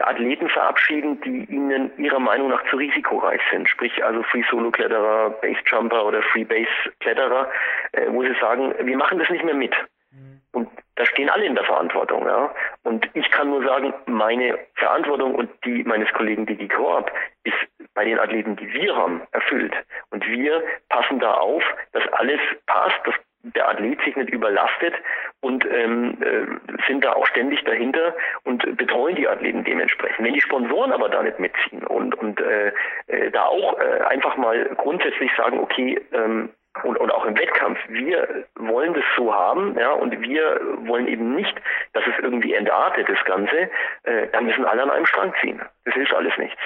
Athleten 0.00 0.48
verabschieden, 0.48 1.20
die 1.22 1.44
ihnen 1.44 1.96
ihrer 1.98 2.18
Meinung 2.18 2.48
nach 2.48 2.64
zu 2.70 2.76
risikoreich 2.76 3.40
sind. 3.50 3.68
Sprich 3.68 4.04
also 4.04 4.22
Free 4.24 4.44
Solo 4.50 4.70
Kletterer, 4.70 5.30
Base 5.30 5.60
Jumper 5.66 6.04
oder 6.04 6.22
Free 6.22 6.44
Base 6.44 6.68
Kletterer, 7.00 7.50
äh, 7.92 8.06
wo 8.08 8.22
sie 8.22 8.34
sagen, 8.40 8.74
wir 8.78 8.96
machen 8.96 9.18
das 9.18 9.28
nicht 9.30 9.44
mehr 9.44 9.54
mit. 9.54 9.74
Mhm. 10.10 10.40
Und 10.52 10.68
da 10.96 11.04
stehen 11.06 11.28
alle 11.28 11.44
in 11.44 11.54
der 11.54 11.64
Verantwortung, 11.64 12.26
ja. 12.26 12.54
Und 12.84 13.08
ich 13.14 13.30
kann 13.30 13.50
nur 13.50 13.64
sagen, 13.64 13.92
meine 14.06 14.58
Verantwortung 14.74 15.34
und 15.34 15.50
die 15.64 15.82
meines 15.84 16.12
Kollegen 16.12 16.46
Digi 16.46 16.68
Korb 16.68 17.10
ist 17.44 17.56
bei 17.94 18.04
den 18.04 18.18
Athleten, 18.18 18.56
die 18.56 18.72
wir 18.72 18.94
haben, 18.94 19.22
erfüllt. 19.32 19.74
Und 20.10 20.26
wir 20.26 20.62
passen 20.88 21.18
da 21.20 21.34
auf, 21.34 21.62
dass 21.92 22.06
alles 22.12 22.40
passt, 22.66 23.00
dass 23.04 23.14
der 23.44 23.68
Athlet 23.68 24.00
sich 24.02 24.16
nicht 24.16 24.30
überlastet 24.30 24.94
und 25.40 25.64
ähm, 25.70 26.16
äh, 26.22 26.82
sind 26.86 27.04
da 27.04 27.12
auch 27.12 27.26
ständig 27.26 27.62
dahinter 27.64 28.14
und 28.44 28.76
betreuen 28.76 29.16
die 29.16 29.28
Athleten 29.28 29.64
dementsprechend. 29.64 30.24
Wenn 30.24 30.34
die 30.34 30.40
Sponsoren 30.40 30.92
aber 30.92 31.08
da 31.08 31.22
nicht 31.22 31.38
mitziehen 31.38 31.84
und, 31.84 32.14
und 32.14 32.40
äh, 32.40 32.72
äh, 33.06 33.30
da 33.30 33.44
auch 33.44 33.78
äh, 33.78 34.02
einfach 34.04 34.36
mal 34.36 34.64
grundsätzlich 34.76 35.30
sagen, 35.36 35.60
okay, 35.60 36.00
ähm, 36.12 36.50
und, 36.82 36.96
und 36.98 37.12
auch 37.12 37.24
im 37.24 37.38
Wettkampf, 37.38 37.78
wir 37.88 38.46
wollen 38.56 38.94
das 38.94 39.04
so 39.16 39.32
haben, 39.32 39.78
ja, 39.78 39.92
und 39.92 40.20
wir 40.20 40.60
wollen 40.86 41.06
eben 41.06 41.34
nicht, 41.34 41.54
dass 41.92 42.04
es 42.06 42.14
irgendwie 42.20 42.54
entartet, 42.54 43.08
das 43.08 43.24
Ganze, 43.26 43.70
äh, 44.02 44.26
dann 44.32 44.46
müssen 44.46 44.64
alle 44.64 44.82
an 44.82 44.90
einem 44.90 45.06
Strang 45.06 45.32
ziehen. 45.40 45.62
Das 45.84 45.94
hilft 45.94 46.12
alles 46.14 46.36
nichts. 46.36 46.60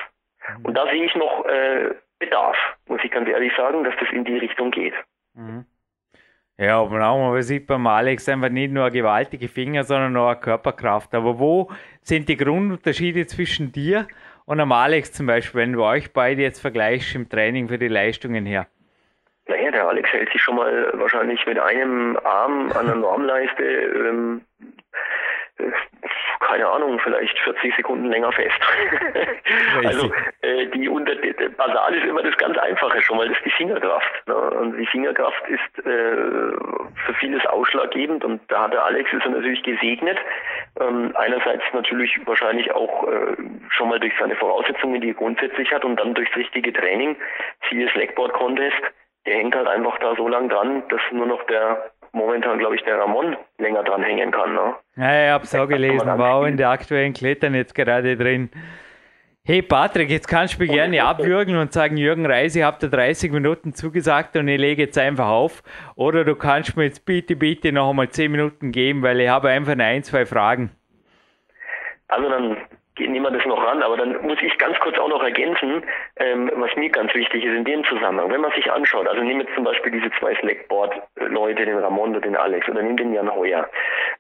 Und 0.62 0.75
da 0.75 0.87
sehe 0.87 1.05
ich 1.05 1.14
noch 1.14 1.45
äh, 1.45 1.91
Bedarf, 2.19 2.57
muss 2.87 3.05
ich 3.05 3.11
ganz 3.11 3.29
ehrlich 3.29 3.55
sagen, 3.55 3.85
dass 3.85 3.95
das 4.01 4.09
in 4.11 4.25
die 4.25 4.38
Richtung 4.38 4.71
geht. 4.71 4.95
Mhm. 5.35 5.67
Ja, 6.61 6.81
aber 6.81 7.07
auch 7.07 7.31
man 7.31 7.42
sieht 7.42 7.68
beim 7.68 7.87
Alex 7.87 8.29
einfach 8.29 8.49
nicht 8.49 8.73
nur 8.73 8.90
gewaltige 8.90 9.47
Finger, 9.47 9.85
sondern 9.85 10.16
auch 10.16 10.31
eine 10.31 10.40
Körperkraft. 10.40 11.14
Aber 11.14 11.38
wo 11.38 11.71
sind 12.03 12.29
die 12.29 12.37
Grundunterschiede 12.37 13.27
zwischen 13.29 13.71
dir 13.71 14.09
und 14.44 14.59
am 14.59 14.73
Alex 14.73 15.12
zum 15.12 15.27
Beispiel, 15.27 15.61
wenn 15.61 15.73
du 15.73 15.85
euch 15.85 16.12
beide 16.12 16.42
jetzt 16.42 16.61
vergleichst 16.61 17.14
im 17.14 17.29
Training 17.29 17.68
für 17.68 17.79
die 17.79 17.87
Leistungen 17.87 18.44
her? 18.44 18.66
Naja, 19.47 19.71
der 19.71 19.88
Alex 19.88 20.12
hält 20.12 20.33
sich 20.33 20.42
schon 20.42 20.57
mal 20.57 20.90
wahrscheinlich 20.94 21.47
mit 21.47 21.61
einem 21.61 22.18
Arm 22.25 22.73
an 22.73 22.87
der 22.87 22.97
Normleiste 22.97 23.62
ähm, 23.62 24.40
keine 26.40 26.66
Ahnung, 26.66 26.99
vielleicht 27.01 27.38
40 27.40 27.77
Sekunden 27.77 28.07
länger 28.11 28.33
fest. 28.33 28.61
also 29.85 30.11
äh, 30.42 30.66
die 30.66 30.88
unter 30.88 31.14
Basal 31.57 31.94
ist 31.94 32.07
immer 32.07 32.23
das 32.23 32.37
ganz 32.37 32.57
Einfache 32.59 33.03
schon 33.03 33.16
mal, 33.16 33.29
das 33.29 33.37
ist 33.38 33.47
die 33.47 33.51
Fingerkraft. 33.51 34.27
Ne? 34.27 34.35
Und 34.35 34.79
die 34.79 34.87
Fingerkraft 34.87 35.42
ist 35.49 35.87
äh, 35.87 36.16
für 37.07 37.14
vieles 37.18 37.44
ausschlaggebend 37.47 38.25
und 38.25 38.40
da 38.49 38.62
hat 38.62 38.73
der 38.73 38.85
Alex 38.85 39.12
ist 39.12 39.25
er 39.25 39.31
natürlich 39.31 39.62
gesegnet. 39.62 40.18
Ähm, 40.81 41.12
einerseits 41.16 41.64
natürlich 41.73 42.18
wahrscheinlich 42.25 42.73
auch 42.73 43.07
äh, 43.09 43.37
schon 43.71 43.88
mal 43.88 44.01
durch 44.01 44.14
seine 44.18 44.37
Voraussetzungen, 44.37 45.01
die 45.01 45.11
er 45.11 45.14
grundsätzlich 45.14 45.73
hat 45.73 45.85
und 45.85 45.99
dann 46.01 46.14
durchs 46.14 46.35
richtige 46.37 46.73
Training, 46.73 47.16
siehe 47.68 47.88
Slackboard 47.90 48.33
Contest, 48.33 48.83
der 49.27 49.37
hängt 49.37 49.55
halt 49.55 49.68
einfach 49.68 49.99
da 49.99 50.14
so 50.16 50.29
lang 50.29 50.49
dran, 50.49 50.83
dass 50.88 51.01
nur 51.11 51.27
noch 51.27 51.42
der 51.44 51.90
momentan, 52.12 52.59
glaube 52.59 52.77
ich, 52.77 52.83
der 52.85 52.99
Ramon 52.99 53.37
länger 53.59 53.83
dran 53.83 54.03
hängen 54.03 54.31
kann. 54.31 54.55
Ne? 54.55 54.75
Ja, 54.97 55.25
ich 55.27 55.31
habe 55.31 55.44
es 55.44 55.55
auch 55.55 55.66
gelesen, 55.66 56.07
war 56.07 56.35
auch 56.35 56.44
in 56.44 56.57
der 56.57 56.71
aktuellen 56.71 57.12
Klettern 57.12 57.55
jetzt 57.55 57.75
gerade 57.75 58.16
drin. 58.16 58.51
Hey 59.44 59.62
Patrick, 59.62 60.11
jetzt 60.11 60.29
kannst 60.29 60.57
du 60.57 60.59
mich 60.59 60.71
gerne 60.71 61.03
abwürgen 61.03 61.57
und 61.57 61.73
sagen, 61.73 61.97
Jürgen 61.97 62.27
Reis, 62.27 62.55
ich 62.55 62.62
habe 62.62 62.79
dir 62.79 62.90
30 62.90 63.33
Minuten 63.33 63.73
zugesagt 63.73 64.37
und 64.37 64.47
ich 64.47 64.59
lege 64.61 64.83
jetzt 64.83 64.99
einfach 64.99 65.29
auf. 65.29 65.62
Oder 65.97 66.27
du 66.27 66.37
kannst 66.37 66.77
mir 66.77 66.85
jetzt 66.85 67.07
bitte, 67.07 67.35
bitte 67.35 67.73
noch 67.73 67.88
einmal 67.88 68.11
10 68.11 68.31
Minuten 68.31 68.73
geben, 68.73 69.03
weil 69.03 69.21
ich 69.21 69.29
habe 69.31 69.49
einfach 69.49 69.75
ein, 69.79 70.03
zwei 70.03 70.27
Fragen. 70.27 70.71
Also 72.09 72.29
dann 72.29 72.59
nehmen 72.99 73.27
wir 73.27 73.31
das 73.31 73.47
noch 73.47 73.65
ran, 73.65 73.83
aber 73.83 73.97
dann 73.97 74.21
muss 74.23 74.39
ich 74.43 74.57
ganz 74.59 74.79
kurz 74.81 74.99
auch 74.99 75.09
noch 75.09 75.23
ergänzen, 75.23 75.83
ähm, 76.17 76.51
was 76.57 76.75
mir 76.77 76.91
ganz 76.91 77.15
wichtig 77.15 77.45
ist 77.45 77.55
in 77.55 77.65
dem 77.65 77.85
Zusammenhang. 77.85 78.31
Wenn 78.31 78.41
man 78.41 78.53
sich 78.53 78.71
anschaut, 78.71 79.07
also 79.07 79.23
nehmen 79.23 79.47
wir 79.47 79.55
zum 79.55 79.65
Beispiel 79.65 79.93
diese 79.93 80.11
zwei 80.19 80.35
Slackboard-Leute, 80.37 81.65
den 81.65 81.79
Ramon 81.79 82.15
und 82.15 82.25
den 82.25 82.37
Alex, 82.37 82.69
oder 82.69 82.83
nehmen 82.83 82.97
den 82.97 83.13
Jan 83.13 83.33
Heuer. 83.33 83.69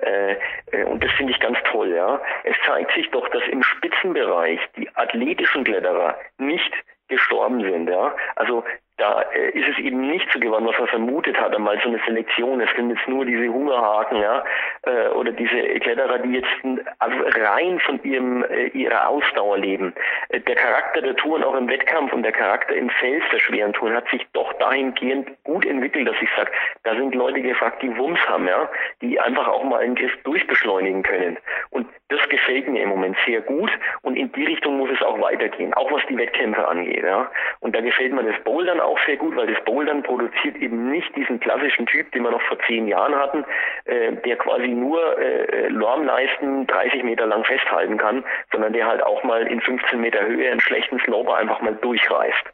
Äh, 0.00 0.36
äh, 0.72 0.84
und 0.84 1.02
das 1.02 1.10
finde 1.12 1.32
ich 1.32 1.40
ganz 1.40 1.58
toll, 1.70 1.94
ja. 1.94 2.20
Es 2.44 2.56
zeigt 2.66 2.92
sich 2.92 3.10
doch, 3.10 3.28
dass 3.28 3.42
im 3.50 3.62
Spitzenbereich 3.62 4.60
die 4.76 4.88
athletischen 4.94 5.64
Kletterer 5.64 6.16
nicht 6.38 6.72
gestorben 7.08 7.62
sind, 7.62 7.88
ja. 7.88 8.14
Also 8.36 8.64
da 8.98 9.22
äh, 9.32 9.50
ist 9.50 9.68
es 9.68 9.78
eben 9.78 10.00
nicht 10.00 10.28
so 10.32 10.38
geworden, 10.40 10.66
was 10.66 10.78
man 10.78 10.88
vermutet 10.88 11.40
hat, 11.40 11.54
einmal 11.54 11.80
so 11.82 11.88
eine 11.88 12.00
Selektion. 12.04 12.60
Es 12.60 12.70
sind 12.76 12.90
jetzt 12.90 13.08
nur 13.08 13.24
diese 13.24 13.48
Hungerhaken, 13.48 14.20
ja, 14.20 14.44
äh, 14.82 15.08
oder 15.10 15.32
diese 15.32 15.56
Kletterer, 15.80 16.18
die 16.18 16.32
jetzt 16.34 16.84
also 16.98 17.16
rein 17.40 17.80
von 17.80 18.02
ihrem 18.02 18.44
äh, 18.44 18.66
ihrer 18.68 19.08
Ausdauer 19.08 19.58
leben. 19.58 19.94
Der 20.30 20.56
Charakter 20.56 21.00
der 21.00 21.16
Touren 21.16 21.44
auch 21.44 21.54
im 21.54 21.68
Wettkampf 21.68 22.12
und 22.12 22.22
der 22.22 22.32
Charakter 22.32 22.74
im 22.74 22.90
Fels 22.90 23.24
der 23.32 23.38
schweren 23.38 23.72
Touren 23.72 23.94
hat 23.94 24.08
sich 24.10 24.26
doch 24.32 24.52
dahingehend 24.54 25.30
gut 25.44 25.64
entwickelt, 25.64 26.08
dass 26.08 26.16
ich 26.20 26.28
sage, 26.36 26.50
da 26.82 26.94
sind 26.94 27.14
Leute 27.14 27.40
gefragt, 27.40 27.82
die 27.82 27.96
Wumms 27.96 28.20
haben, 28.28 28.48
ja, 28.48 28.68
die 29.00 29.18
einfach 29.20 29.46
auch 29.46 29.62
mal 29.62 29.80
einen 29.80 29.94
Griff 29.94 30.12
durchbeschleunigen 30.24 31.02
können. 31.02 31.38
Und 31.70 31.86
das 32.08 32.26
gefällt 32.30 32.68
mir 32.68 32.82
im 32.82 32.88
Moment 32.88 33.16
sehr 33.26 33.42
gut 33.42 33.70
und 34.02 34.16
in 34.16 34.32
die 34.32 34.44
Richtung 34.44 34.78
muss 34.78 34.90
es 34.90 35.02
auch 35.02 35.20
weitergehen, 35.20 35.74
auch 35.74 35.92
was 35.92 36.02
die 36.08 36.16
Wettkämpfe 36.16 36.66
angeht. 36.66 37.04
Ja. 37.04 37.30
Und 37.60 37.76
da 37.76 37.80
gefällt 37.80 38.12
mir 38.12 38.24
das 38.24 38.42
Bouldern 38.44 38.80
auch 38.80 38.87
sehr 39.04 39.16
gut, 39.16 39.36
weil 39.36 39.52
das 39.52 39.62
Bouldern 39.64 40.02
produziert 40.02 40.56
eben 40.56 40.90
nicht 40.90 41.14
diesen 41.16 41.40
klassischen 41.40 41.86
Typ, 41.86 42.10
den 42.12 42.22
wir 42.22 42.30
noch 42.30 42.42
vor 42.42 42.58
zehn 42.66 42.88
Jahren 42.88 43.14
hatten, 43.14 43.44
äh, 43.84 44.12
der 44.12 44.36
quasi 44.36 44.68
nur 44.68 45.18
äh, 45.18 45.68
Lormleisten 45.68 46.66
30 46.66 47.02
Meter 47.02 47.26
lang 47.26 47.44
festhalten 47.44 47.98
kann, 47.98 48.24
sondern 48.52 48.72
der 48.72 48.86
halt 48.86 49.02
auch 49.02 49.22
mal 49.24 49.46
in 49.46 49.60
15 49.60 50.00
Meter 50.00 50.24
Höhe 50.24 50.50
einen 50.50 50.60
schlechten 50.60 50.98
Sloper 51.00 51.36
einfach 51.36 51.60
mal 51.60 51.74
durchreißt. 51.74 52.44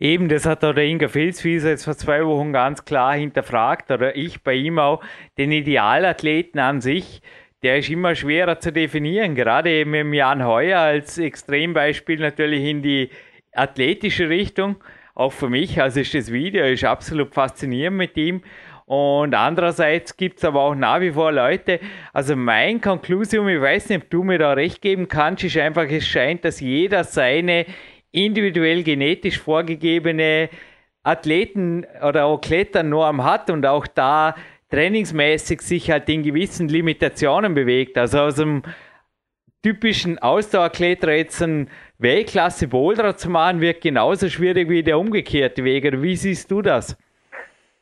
Eben, 0.00 0.28
das 0.28 0.46
hat 0.46 0.64
auch 0.64 0.74
der 0.74 0.84
Inga 0.84 1.08
Filzwieser 1.08 1.70
jetzt 1.70 1.84
vor 1.84 1.94
zwei 1.94 2.24
Wochen 2.24 2.52
ganz 2.52 2.84
klar 2.84 3.14
hinterfragt, 3.14 3.90
oder 3.90 4.14
ich 4.16 4.44
bei 4.44 4.54
ihm 4.54 4.78
auch, 4.78 5.02
den 5.38 5.50
Idealathleten 5.50 6.60
an 6.60 6.80
sich, 6.80 7.20
der 7.64 7.78
ist 7.78 7.90
immer 7.90 8.14
schwerer 8.14 8.60
zu 8.60 8.72
definieren, 8.72 9.34
gerade 9.34 9.70
eben 9.70 9.92
im 9.94 10.14
Jan 10.14 10.46
Heuer 10.46 10.78
als 10.78 11.18
Extrembeispiel 11.18 12.20
natürlich 12.20 12.64
in 12.64 12.82
die 12.82 13.10
athletische 13.52 14.28
Richtung. 14.28 14.76
Auch 15.18 15.32
für 15.32 15.48
mich, 15.48 15.82
also 15.82 15.98
ist 15.98 16.14
das 16.14 16.30
Video 16.30 16.64
ist 16.64 16.84
absolut 16.84 17.34
faszinierend 17.34 17.96
mit 17.96 18.16
ihm. 18.16 18.40
Und 18.86 19.34
andererseits 19.34 20.16
gibt 20.16 20.38
es 20.38 20.44
aber 20.44 20.60
auch 20.60 20.76
nach 20.76 21.00
wie 21.00 21.10
vor 21.10 21.32
Leute, 21.32 21.80
also 22.12 22.36
mein 22.36 22.80
Konklusion, 22.80 23.48
ich 23.48 23.60
weiß 23.60 23.88
nicht, 23.88 24.04
ob 24.04 24.10
du 24.10 24.22
mir 24.22 24.38
da 24.38 24.52
recht 24.52 24.80
geben 24.80 25.08
kannst, 25.08 25.42
ist 25.42 25.56
einfach, 25.56 25.86
es 25.90 26.06
scheint, 26.06 26.44
dass 26.44 26.60
jeder 26.60 27.02
seine 27.02 27.66
individuell 28.12 28.84
genetisch 28.84 29.40
vorgegebene 29.40 30.50
Athleten 31.02 31.84
oder 32.00 32.26
auch 32.26 32.40
Kletternorm 32.40 33.24
hat 33.24 33.50
und 33.50 33.66
auch 33.66 33.88
da 33.88 34.36
trainingsmäßig 34.70 35.62
sich 35.62 35.90
halt 35.90 36.08
in 36.08 36.22
gewissen 36.22 36.68
Limitationen 36.68 37.54
bewegt. 37.54 37.98
Also 37.98 38.20
aus 38.20 38.38
einem 38.38 38.62
typischen 39.64 40.20
Ausdauerkletterer 40.20 41.14
jetzt 41.14 41.42
ein 41.42 41.68
Weltklasse 42.00 42.68
Boulder 42.68 43.16
zu 43.16 43.28
machen, 43.28 43.60
wird 43.60 43.80
genauso 43.80 44.28
schwierig 44.28 44.68
wie 44.68 44.84
der 44.84 45.00
umgekehrte 45.00 45.64
Weg. 45.64 45.84
Wie 46.00 46.14
siehst 46.14 46.48
du 46.48 46.62
das? 46.62 46.96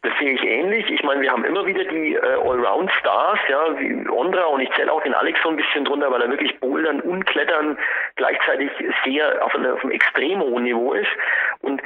Das 0.01 0.13
sehe 0.19 0.33
ich 0.33 0.43
ähnlich. 0.43 0.89
Ich 0.91 1.03
meine, 1.03 1.21
wir 1.21 1.31
haben 1.31 1.45
immer 1.45 1.67
wieder 1.67 1.85
die 1.85 2.15
äh, 2.15 2.21
Allround-Stars, 2.21 3.39
ja, 3.51 3.79
wie 3.79 4.09
Ondra 4.09 4.45
und 4.47 4.61
ich 4.61 4.71
zähle 4.75 4.91
auch 4.91 5.03
den 5.03 5.13
Alex 5.13 5.39
so 5.43 5.51
ein 5.51 5.57
bisschen 5.57 5.85
drunter, 5.85 6.11
weil 6.11 6.23
er 6.23 6.31
wirklich 6.31 6.59
Bouldern 6.61 7.01
und 7.03 7.27
Klettern 7.27 7.77
gleichzeitig 8.15 8.71
sehr 9.05 9.45
auf, 9.45 9.55
eine, 9.55 9.75
auf 9.75 9.83
einem 9.83 9.93
extrem 9.93 10.41
hohen 10.41 10.65
Niveau 10.65 10.95
ist. 10.95 11.11
Und 11.61 11.83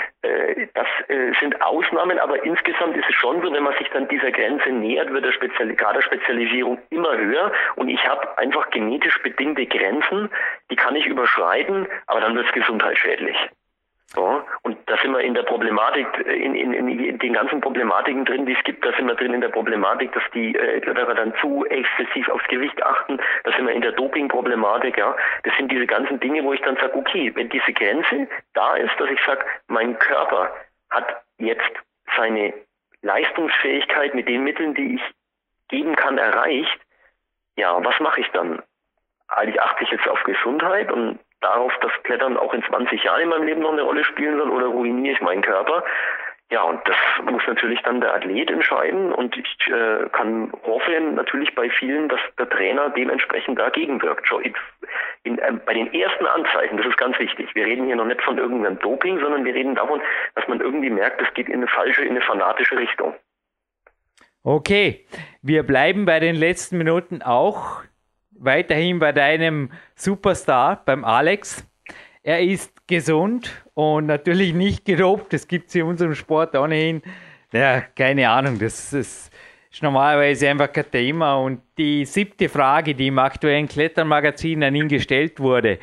das 0.74 0.86
äh, 1.08 1.32
sind 1.40 1.60
Ausnahmen, 1.62 2.18
aber 2.18 2.44
insgesamt 2.44 2.96
ist 2.96 3.08
es 3.08 3.14
schon 3.14 3.42
so, 3.42 3.52
wenn 3.52 3.62
man 3.62 3.76
sich 3.78 3.88
dann 3.90 4.08
dieser 4.08 4.30
Grenze 4.30 4.70
nähert, 4.70 5.12
wird 5.12 5.24
der 5.24 5.32
Spezial 5.32 5.76
Spezialisierung 6.02 6.78
immer 6.90 7.16
höher. 7.16 7.52
Und 7.76 7.88
ich 7.88 8.06
habe 8.06 8.38
einfach 8.38 8.70
genetisch 8.70 9.20
bedingte 9.22 9.66
Grenzen, 9.66 10.30
die 10.70 10.76
kann 10.76 10.96
ich 10.96 11.06
überschreiten, 11.06 11.86
aber 12.06 12.20
dann 12.20 12.34
wird 12.34 12.46
es 12.46 12.52
gesundheitsschädlich. 12.52 13.36
So, 14.12 14.42
und 14.62 14.76
da 14.86 14.96
sind 14.96 15.12
wir 15.12 15.20
in 15.20 15.34
der 15.34 15.44
Problematik, 15.44 16.06
in, 16.26 16.56
in, 16.56 16.72
in 16.72 17.18
den 17.20 17.32
ganzen 17.32 17.60
Problematiken 17.60 18.24
drin, 18.24 18.44
die 18.44 18.54
es 18.54 18.64
gibt, 18.64 18.84
da 18.84 18.92
sind 18.96 19.06
wir 19.06 19.14
drin 19.14 19.32
in 19.32 19.40
der 19.40 19.50
Problematik, 19.50 20.12
dass 20.12 20.24
die 20.34 20.52
äh, 20.56 20.80
Kletterer 20.80 21.14
dann 21.14 21.32
zu 21.40 21.64
exzessiv 21.66 22.28
aufs 22.28 22.46
Gewicht 22.48 22.82
achten, 22.82 23.20
da 23.44 23.52
sind 23.52 23.68
wir 23.68 23.72
in 23.72 23.82
der 23.82 23.92
Doping-Problematik, 23.92 24.98
ja. 24.98 25.14
Das 25.44 25.56
sind 25.56 25.70
diese 25.70 25.86
ganzen 25.86 26.18
Dinge, 26.18 26.42
wo 26.42 26.52
ich 26.52 26.60
dann 26.62 26.74
sage, 26.76 26.96
okay, 26.96 27.30
wenn 27.36 27.50
diese 27.50 27.72
Grenze 27.72 28.26
da 28.52 28.74
ist, 28.74 28.98
dass 28.98 29.08
ich 29.10 29.20
sage, 29.24 29.46
mein 29.68 29.96
Körper 30.00 30.56
hat 30.90 31.22
jetzt 31.38 31.70
seine 32.16 32.52
Leistungsfähigkeit 33.02 34.14
mit 34.14 34.28
den 34.28 34.42
Mitteln, 34.42 34.74
die 34.74 34.96
ich 34.96 35.02
geben 35.68 35.94
kann, 35.94 36.18
erreicht, 36.18 36.80
ja, 37.56 37.78
was 37.84 37.98
mache 38.00 38.22
ich 38.22 38.28
dann? 38.32 38.60
Eigentlich 39.28 39.62
achte 39.62 39.84
ich 39.84 39.90
jetzt 39.90 40.08
auf 40.08 40.20
Gesundheit 40.24 40.90
und 40.90 41.20
darauf, 41.40 41.72
dass 41.80 41.92
Klettern 42.04 42.36
auch 42.36 42.52
in 42.54 42.62
20 42.62 43.02
Jahren 43.02 43.22
in 43.22 43.28
meinem 43.28 43.46
Leben 43.46 43.60
noch 43.60 43.72
eine 43.72 43.82
Rolle 43.82 44.04
spielen 44.04 44.38
soll 44.38 44.50
oder 44.50 44.66
ruiniere 44.66 45.14
ich 45.14 45.20
meinen 45.20 45.42
Körper? 45.42 45.84
Ja, 46.52 46.62
und 46.62 46.80
das 46.84 46.96
muss 47.30 47.42
natürlich 47.46 47.80
dann 47.82 48.00
der 48.00 48.12
Athlet 48.12 48.50
entscheiden 48.50 49.12
und 49.12 49.36
ich 49.36 49.68
äh, 49.68 50.08
kann 50.10 50.52
hoffen 50.64 51.14
natürlich 51.14 51.54
bei 51.54 51.70
vielen, 51.70 52.08
dass 52.08 52.18
der 52.38 52.50
Trainer 52.50 52.90
dementsprechend 52.90 53.56
dagegen 53.56 54.02
wirkt. 54.02 54.28
In, 54.42 54.54
in, 55.22 55.38
äh, 55.38 55.52
bei 55.64 55.74
den 55.74 55.94
ersten 55.94 56.26
Anzeichen, 56.26 56.76
das 56.76 56.86
ist 56.86 56.96
ganz 56.96 57.16
wichtig. 57.20 57.54
Wir 57.54 57.66
reden 57.66 57.86
hier 57.86 57.94
noch 57.94 58.04
nicht 58.04 58.20
von 58.22 58.36
irgendeinem 58.36 58.80
Doping, 58.80 59.20
sondern 59.20 59.44
wir 59.44 59.54
reden 59.54 59.76
davon, 59.76 60.02
dass 60.34 60.48
man 60.48 60.60
irgendwie 60.60 60.90
merkt, 60.90 61.22
es 61.22 61.32
geht 61.34 61.46
in 61.46 61.54
eine 61.54 61.68
falsche, 61.68 62.02
in 62.02 62.10
eine 62.10 62.22
fanatische 62.22 62.76
Richtung. 62.76 63.14
Okay, 64.42 65.06
wir 65.42 65.62
bleiben 65.62 66.04
bei 66.04 66.18
den 66.18 66.34
letzten 66.34 66.78
Minuten 66.78 67.22
auch 67.22 67.82
weiterhin 68.40 68.98
bei 68.98 69.12
deinem 69.12 69.70
Superstar, 69.94 70.82
beim 70.84 71.04
Alex. 71.04 71.64
Er 72.22 72.40
ist 72.40 72.86
gesund 72.86 73.50
und 73.74 74.06
natürlich 74.06 74.52
nicht 74.52 74.84
gedopt. 74.84 75.32
Das 75.32 75.46
gibt 75.46 75.68
es 75.68 75.74
in 75.74 75.82
unserem 75.84 76.14
Sport 76.14 76.56
ohnehin. 76.56 77.02
Ja, 77.52 77.80
keine 77.80 78.28
Ahnung, 78.28 78.58
das 78.58 78.92
ist, 78.92 79.30
ist 79.70 79.82
normalerweise 79.82 80.48
einfach 80.48 80.72
kein 80.72 80.90
Thema. 80.90 81.36
Und 81.36 81.60
die 81.78 82.04
siebte 82.04 82.48
Frage, 82.48 82.94
die 82.94 83.08
im 83.08 83.18
aktuellen 83.18 83.68
Klettermagazin 83.68 84.62
an 84.64 84.74
ihn 84.74 84.88
gestellt 84.88 85.40
wurde, 85.40 85.78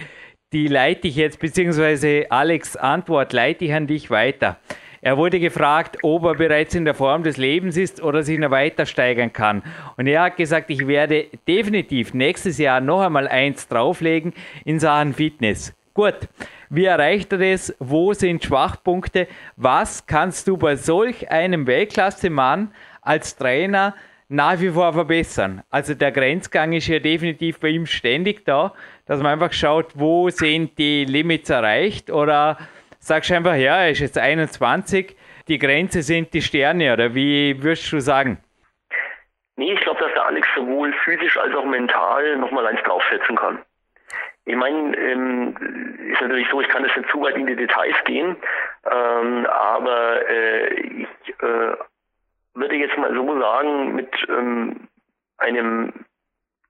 die 0.54 0.68
leite 0.68 1.08
ich 1.10 1.18
jetzt, 1.18 1.40
beziehungsweise 1.40 2.26
Alex 2.30 2.76
Antwort 2.78 3.34
leite 3.34 3.66
ich 3.66 3.74
an 3.74 3.88
dich 3.88 4.10
weiter. 4.10 4.60
Er 5.08 5.16
wurde 5.16 5.40
gefragt, 5.40 6.00
ob 6.02 6.26
er 6.26 6.36
bereits 6.36 6.76
in 6.76 6.84
der 6.84 6.94
Form 6.94 7.24
des 7.24 7.38
Lebens 7.38 7.78
ist 7.78 8.04
oder 8.04 8.24
sich 8.24 8.38
noch 8.38 8.52
weiter 8.52 8.86
steigern 8.86 9.32
kann. 9.32 9.64
Und 9.96 10.06
er 10.06 10.24
hat 10.24 10.36
gesagt, 10.36 10.70
ich 10.70 10.86
werde 10.86 11.28
definitiv 11.48 12.14
nächstes 12.14 12.58
Jahr 12.58 12.82
noch 12.82 13.00
einmal 13.00 13.30
eins 13.30 13.70
drauflegen 13.70 14.34
in 14.66 14.82
Sachen 14.82 15.14
Fitness. 15.14 15.74
Gut, 15.94 16.28
wie 16.70 16.84
erreicht 16.84 17.32
er 17.32 17.38
das? 17.38 17.74
Wo 17.80 18.12
sind 18.12 18.44
Schwachpunkte? 18.44 19.30
Was 19.56 20.06
kannst 20.08 20.46
du 20.50 20.58
bei 20.58 20.76
solch 20.76 21.32
einem 21.32 21.68
Weltklasse-Mann 21.68 22.74
als 23.02 23.38
Trainer 23.38 23.96
nach 24.28 24.60
wie 24.60 24.72
vor 24.72 24.92
verbessern? 24.92 25.64
Also 25.70 25.94
der 25.94 26.12
Grenzgang 26.12 26.74
ist 26.74 26.88
ja 26.88 27.00
definitiv 27.00 27.62
bei 27.62 27.70
ihm 27.70 27.86
ständig 27.86 28.44
da, 28.44 28.74
dass 29.06 29.22
man 29.22 29.32
einfach 29.32 29.54
schaut, 29.54 29.94
wo 29.96 30.30
sind 30.30 30.78
die 30.78 31.06
Limits 31.06 31.50
erreicht 31.50 32.12
oder 32.12 32.58
sagst 33.08 33.32
einfach, 33.32 33.56
ja, 33.56 33.84
er 33.84 33.92
ist 33.92 34.00
jetzt 34.00 34.18
21, 34.18 35.16
die 35.48 35.58
Grenze 35.58 36.02
sind 36.02 36.34
die 36.34 36.42
Sterne, 36.42 36.94
oder 36.94 37.16
wie 37.16 37.62
würdest 37.64 37.92
du 37.92 38.00
sagen? 38.00 38.38
Nee, 39.56 39.74
ich 39.74 39.80
glaube, 39.80 40.00
dass 40.02 40.14
der 40.14 40.26
Alex 40.26 40.48
sowohl 40.56 40.94
physisch 41.04 41.38
als 41.38 41.56
auch 41.56 41.66
mental 41.66 42.38
nochmal 42.38 42.68
eins 42.68 42.82
draufsetzen 42.84 43.36
kann. 43.36 43.60
Ich 44.46 44.56
meine, 44.56 44.96
ähm, 44.98 45.56
ist 46.12 46.22
natürlich 46.22 46.48
so, 46.50 46.62
ich 46.62 46.68
kann 46.70 46.84
das 46.84 46.96
nicht 46.96 47.10
zu 47.10 47.22
weit 47.22 47.36
in 47.36 47.48
die 47.48 47.56
Details 47.56 47.96
gehen, 48.06 48.36
ähm, 48.90 49.46
aber 49.46 50.30
äh, 50.30 50.74
ich 50.74 51.08
äh, 51.42 51.76
würde 52.54 52.76
jetzt 52.76 52.98
mal 52.98 53.14
so 53.14 53.40
sagen, 53.40 53.96
mit 53.96 54.10
ähm, 54.30 54.88
einem 55.38 55.94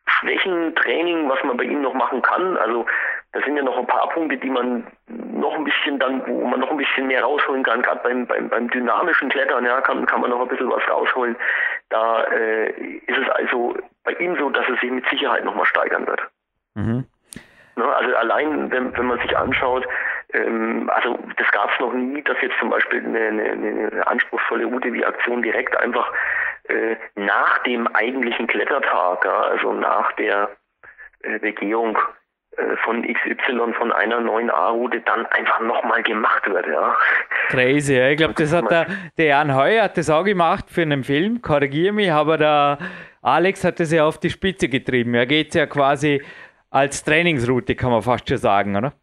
Schwächentraining, 0.07 1.29
was 1.29 1.43
man 1.43 1.57
bei 1.57 1.65
ihm 1.65 1.81
noch 1.81 1.93
machen 1.93 2.21
kann, 2.21 2.57
also 2.57 2.85
da 3.33 3.41
sind 3.41 3.57
ja 3.57 3.63
noch 3.63 3.77
ein 3.77 3.87
paar 3.87 4.09
Punkte, 4.09 4.37
die 4.37 4.49
man 4.49 4.87
noch 5.39 5.55
ein 5.55 5.63
bisschen 5.63 5.99
dann, 5.99 6.25
wo 6.27 6.45
man 6.45 6.59
noch 6.59 6.71
ein 6.71 6.77
bisschen 6.77 7.07
mehr 7.07 7.23
rausholen 7.23 7.63
kann. 7.63 7.81
Gerade 7.81 8.01
beim, 8.03 8.25
beim, 8.27 8.49
beim 8.49 8.69
dynamischen 8.69 9.29
Klettern, 9.29 9.65
ja, 9.65 9.81
kann, 9.81 10.05
kann 10.05 10.21
man 10.21 10.29
noch 10.29 10.41
ein 10.41 10.47
bisschen 10.47 10.69
was 10.69 10.87
rausholen. 10.89 11.35
Da 11.89 12.23
äh, 12.25 12.69
ist 12.69 13.17
es 13.17 13.29
also 13.29 13.75
bei 14.03 14.13
ihm 14.13 14.35
so, 14.37 14.49
dass 14.49 14.67
es 14.69 14.79
sich 14.79 14.91
mit 14.91 15.07
Sicherheit 15.09 15.43
nochmal 15.43 15.65
steigern 15.65 16.07
wird. 16.07 16.21
Mhm. 16.75 17.05
Ne, 17.75 17.95
also 17.95 18.15
allein, 18.15 18.71
wenn, 18.71 18.97
wenn 18.97 19.05
man 19.05 19.19
sich 19.19 19.37
anschaut, 19.37 19.87
ähm, 20.33 20.89
also 20.93 21.17
das 21.37 21.49
gab 21.51 21.71
es 21.71 21.79
noch 21.79 21.93
nie, 21.93 22.21
dass 22.23 22.41
jetzt 22.41 22.57
zum 22.59 22.69
Beispiel 22.69 23.05
eine, 23.05 23.27
eine, 23.27 23.43
eine 23.51 24.07
anspruchsvolle 24.07 24.67
UTV-Aktion 24.67 25.43
direkt 25.43 25.77
einfach 25.77 26.11
äh, 26.69 26.95
nach 27.15 27.59
dem 27.59 27.87
eigentlichen 27.95 28.47
Klettertag, 28.47 29.23
ja, 29.23 29.41
also 29.41 29.73
nach 29.73 30.11
der 30.13 30.49
äh, 31.21 31.39
Begehung 31.39 31.97
von 32.83 33.03
XY 33.03 33.73
von 33.77 33.91
einer 33.91 34.19
neuen 34.19 34.49
A-Route 34.49 35.01
dann 35.01 35.25
einfach 35.27 35.59
nochmal 35.61 36.01
gemacht 36.03 36.49
wird, 36.49 36.67
ja. 36.67 36.95
Crazy, 37.49 37.95
ja. 37.95 38.09
Ich 38.09 38.17
glaube, 38.17 38.33
das 38.33 38.53
hat 38.53 38.69
der, 38.71 38.87
der 39.17 39.25
Jan 39.25 39.55
Heuer 39.55 39.83
hat 39.83 39.97
das 39.97 40.09
auch 40.09 40.23
gemacht 40.23 40.65
für 40.69 40.81
einen 40.81 41.03
Film, 41.03 41.41
korrigiere 41.41 41.93
mich, 41.93 42.11
aber 42.11 42.37
der 42.37 42.79
Alex 43.21 43.63
hat 43.63 43.79
das 43.79 43.91
ja 43.91 44.05
auf 44.05 44.19
die 44.19 44.29
Spitze 44.29 44.69
getrieben. 44.69 45.13
Er 45.13 45.25
geht 45.25 45.53
ja 45.53 45.65
quasi 45.67 46.23
als 46.71 47.03
Trainingsroute, 47.03 47.75
kann 47.75 47.91
man 47.91 48.01
fast 48.01 48.27
schon 48.27 48.37
sagen, 48.37 48.75
oder? 48.75 48.93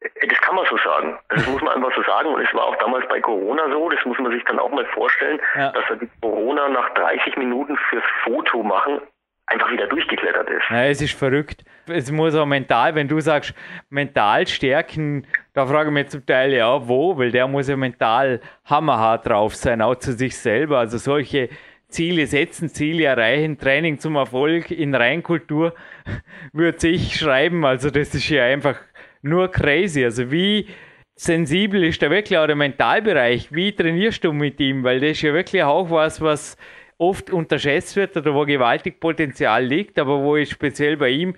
Das 0.00 0.40
kann 0.40 0.54
man 0.54 0.66
so 0.68 0.76
sagen. 0.76 1.18
Also 1.28 1.44
das 1.44 1.52
muss 1.52 1.62
man 1.62 1.74
einfach 1.74 1.94
so 1.96 2.02
sagen. 2.02 2.28
Und 2.28 2.42
es 2.42 2.54
war 2.54 2.64
auch 2.64 2.76
damals 2.76 3.08
bei 3.08 3.20
Corona 3.20 3.70
so, 3.70 3.88
das 3.88 4.04
muss 4.04 4.18
man 4.18 4.32
sich 4.32 4.44
dann 4.44 4.58
auch 4.58 4.70
mal 4.70 4.84
vorstellen, 4.86 5.40
ja. 5.56 5.72
dass 5.72 5.84
er 5.88 5.96
die 5.96 6.10
Corona 6.20 6.68
nach 6.68 6.90
30 6.94 7.36
Minuten 7.36 7.76
fürs 7.88 8.04
Foto 8.22 8.62
machen 8.62 9.00
einfach 9.46 9.70
wieder 9.70 9.86
durchgeklettert 9.86 10.48
ist. 10.48 10.62
Ja, 10.70 10.84
es 10.84 11.00
ist 11.00 11.14
verrückt. 11.14 11.64
Es 11.86 12.10
muss 12.10 12.34
auch 12.34 12.46
mental, 12.46 12.94
wenn 12.94 13.08
du 13.08 13.20
sagst, 13.20 13.54
mental 13.90 14.46
stärken, 14.46 15.26
da 15.52 15.66
frage 15.66 15.90
ich 15.90 15.94
mich 15.94 16.08
zum 16.08 16.24
Teil 16.24 16.52
ja, 16.52 16.88
wo, 16.88 17.16
weil 17.16 17.30
der 17.30 17.46
muss 17.46 17.68
ja 17.68 17.76
mental 17.76 18.40
hammerhart 18.64 19.26
drauf 19.26 19.54
sein, 19.54 19.82
auch 19.82 19.96
zu 19.96 20.12
sich 20.12 20.36
selber. 20.36 20.78
Also 20.78 20.96
solche 20.98 21.50
Ziele 21.88 22.26
setzen, 22.26 22.70
Ziele 22.70 23.04
erreichen, 23.04 23.58
Training 23.58 23.98
zum 23.98 24.16
Erfolg 24.16 24.70
in 24.70 24.94
Reinkultur 24.94 25.74
würde 26.52 26.88
ich 26.88 27.16
schreiben. 27.16 27.64
Also 27.64 27.90
das 27.90 28.14
ist 28.14 28.28
ja 28.28 28.44
einfach 28.44 28.76
nur 29.22 29.50
crazy. 29.50 30.04
Also 30.04 30.30
wie 30.30 30.68
sensibel 31.14 31.84
ist 31.84 32.02
da 32.02 32.10
wirklich 32.10 32.38
auch 32.38 32.46
der 32.46 32.56
Mentalbereich? 32.56 33.52
Wie 33.52 33.72
trainierst 33.72 34.24
du 34.24 34.32
mit 34.32 34.58
ihm? 34.58 34.82
Weil 34.82 35.00
das 35.00 35.10
ist 35.12 35.22
ja 35.22 35.34
wirklich 35.34 35.62
auch 35.62 35.90
was, 35.90 36.20
was 36.20 36.56
oft 36.98 37.30
unterschätzt 37.30 37.96
wird 37.96 38.16
oder 38.16 38.34
wo 38.34 38.44
gewaltig 38.44 39.00
Potenzial 39.00 39.64
liegt, 39.64 39.98
aber 39.98 40.20
wo 40.20 40.36
ich 40.36 40.50
speziell 40.50 40.96
bei 40.96 41.10
ihm, 41.10 41.34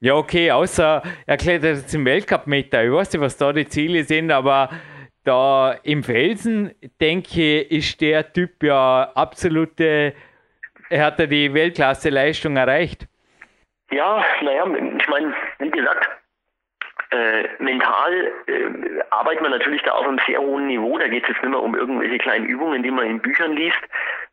ja 0.00 0.14
okay, 0.14 0.50
außer 0.50 1.02
er 1.26 1.36
klettert 1.36 1.76
jetzt 1.76 1.94
im 1.94 2.04
Weltcup 2.04 2.46
mit, 2.46 2.74
ich 2.74 2.92
weiß 2.92 3.12
nicht, 3.12 3.22
was 3.22 3.36
da 3.36 3.52
die 3.52 3.66
Ziele 3.66 4.04
sind, 4.04 4.30
aber 4.30 4.70
da 5.24 5.72
im 5.82 6.02
Felsen, 6.02 6.72
denke 7.00 7.60
ich, 7.60 7.70
ist 7.70 8.00
der 8.00 8.32
Typ 8.32 8.62
ja 8.62 9.10
absolute, 9.14 10.14
er 10.88 11.04
hat 11.04 11.18
ja 11.18 11.26
die 11.26 11.52
Weltklasse-Leistung 11.52 12.56
erreicht. 12.56 13.06
Ja, 13.90 14.24
naja, 14.42 14.64
ich 14.66 15.08
meine, 15.08 15.34
wie 15.58 15.70
gesagt, 15.70 16.08
äh, 17.10 17.44
mental 17.58 18.32
äh, 18.46 19.02
arbeitet 19.10 19.42
man 19.42 19.52
natürlich 19.52 19.82
da 19.82 19.92
auf 19.92 20.06
einem 20.06 20.20
sehr 20.26 20.40
hohen 20.40 20.66
Niveau. 20.66 20.98
Da 20.98 21.08
geht 21.08 21.22
es 21.22 21.28
jetzt 21.28 21.42
nicht 21.42 21.50
mehr 21.50 21.62
um 21.62 21.74
irgendwelche 21.74 22.18
kleinen 22.18 22.46
Übungen, 22.46 22.82
die 22.82 22.90
man 22.90 23.06
in 23.06 23.20
Büchern 23.20 23.52
liest, 23.52 23.80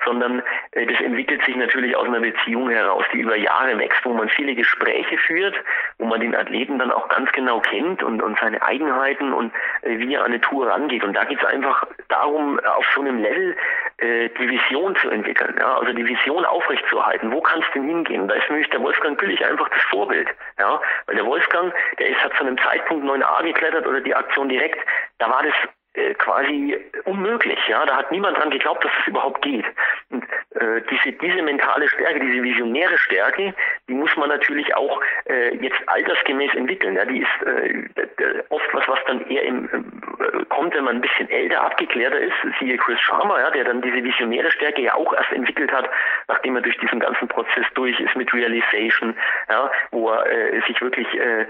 sondern 0.04 0.42
äh, 0.72 0.86
das 0.86 1.00
entwickelt 1.02 1.44
sich 1.46 1.56
natürlich 1.56 1.96
aus 1.96 2.08
einer 2.08 2.20
Beziehung 2.20 2.70
heraus, 2.70 3.06
die 3.14 3.20
über 3.20 3.36
Jahre 3.36 3.78
wächst, 3.78 4.04
wo 4.04 4.14
man 4.14 4.28
viele 4.30 4.56
Gespräche 4.56 5.18
führt, 5.18 5.56
wo 6.00 6.06
man 6.06 6.20
den 6.20 6.36
Athleten 6.36 6.80
dann 6.80 6.92
auch 6.92 7.08
ganz 7.10 7.32
genau 7.32 7.60
kennt 7.60 8.02
und, 8.02 8.22
und 8.22 8.40
seine 8.40 8.62
Eigenheiten 8.62 9.34
und 9.34 9.54
äh, 9.84 10.00
wie 10.00 10.14
er 10.14 10.22
an 10.22 10.32
eine 10.32 10.42
Tour 10.42 10.68
rangeht. 10.68 11.04
Und 11.04 11.14
da 11.14 11.26
geht 11.26 11.40
es 11.40 11.46
einfach 11.46 11.86
darum, 12.10 12.60
auf 12.60 12.86
so 12.96 13.02
einem 13.02 13.20
Level 13.20 13.56
äh, 13.98 14.30
die 14.30 14.50
Vision 14.50 14.96
zu 14.96 15.10
entwickeln, 15.10 15.56
ja, 15.60 15.78
also 15.78 15.94
die 15.94 16.06
Vision 16.06 16.44
aufrechtzuerhalten. 16.46 17.32
Wo 17.32 17.42
kannst 17.42 17.70
du 17.74 17.82
hingehen? 17.82 18.28
Da 18.28 18.36
ist 18.36 18.50
nämlich 18.50 18.70
der 18.70 18.82
Wolfgang 18.82 19.18
Güllich 19.20 19.46
einfach 19.46 19.70
das 19.70 19.82
Vorbild, 19.84 20.28
ja, 20.60 20.82
weil 21.06 21.16
der 21.16 21.26
Wolfgang, 21.26 21.74
der 22.00 22.10
ist 22.10 22.24
hat 22.24 22.34
zu 22.36 22.44
einem 22.44 22.58
Zeitpunkt 22.64 23.06
9a 23.06 23.44
geklettert 23.44 23.88
oder 23.88 24.02
die 24.02 24.16
Aktion 24.16 24.50
direkt, 24.50 24.80
da 25.20 25.30
war 25.30 25.44
das 25.44 25.54
äh, 25.94 26.14
quasi 26.16 26.78
unmöglich. 27.06 27.60
Ja, 27.68 27.86
da 27.86 27.98
hat 27.98 28.12
niemand 28.12 28.38
dran 28.38 28.50
geglaubt, 28.50 28.84
dass 28.84 28.92
es 29.02 29.08
überhaupt 29.08 29.42
geht. 29.44 29.66
Und 30.10 30.24
äh, 30.56 30.82
diese 30.90 31.12
diese 31.14 31.42
mentale 31.42 31.88
Stärke, 31.88 32.20
diese 32.20 32.44
visionäre 32.44 32.98
Stärke, 32.98 33.54
die 33.88 33.94
muss 33.94 34.16
man 34.18 34.30
natürlich 34.30 34.76
auch 34.76 35.02
äh, 35.26 35.56
jetzt 35.58 35.78
altersgemäß 35.88 36.56
entwickeln. 36.56 36.96
Ja, 36.96 37.06
die 37.06 37.20
ist 37.20 37.46
äh, 37.46 38.44
oft 38.50 38.74
was, 38.74 38.88
was 38.88 39.00
dann 39.06 39.28
eher 39.28 39.44
im, 39.44 39.66
äh, 39.66 40.46
kommt, 40.46 40.74
wenn 40.74 40.84
man 40.84 40.96
ein 40.96 41.02
bisschen 41.02 41.30
älter 41.30 41.64
abgeklärter 41.64 42.20
ist. 42.20 42.36
Siehe 42.60 42.78
Chris 42.78 43.00
Sharma, 43.00 43.40
ja, 43.40 43.52
der 43.52 43.66
dann 43.66 43.82
diese 43.82 44.04
visionäre 44.04 44.50
Stärke 44.52 44.82
ja 44.82 44.96
auch 44.96 45.14
erst 45.14 45.32
entwickelt 45.32 45.72
hat, 45.72 45.90
nachdem 46.28 46.56
er 46.56 46.62
durch 46.64 46.78
diesen 46.80 47.00
ganzen 47.00 47.28
Prozess 47.28 47.66
durch 47.76 48.00
ist 48.00 48.16
mit 48.16 48.34
Realization, 48.34 49.16
ja, 49.50 49.72
wo 49.92 50.10
er 50.10 50.26
äh, 50.26 50.62
sich 50.68 50.82
wirklich 50.82 51.08
äh, 51.14 51.42
äh 51.42 51.46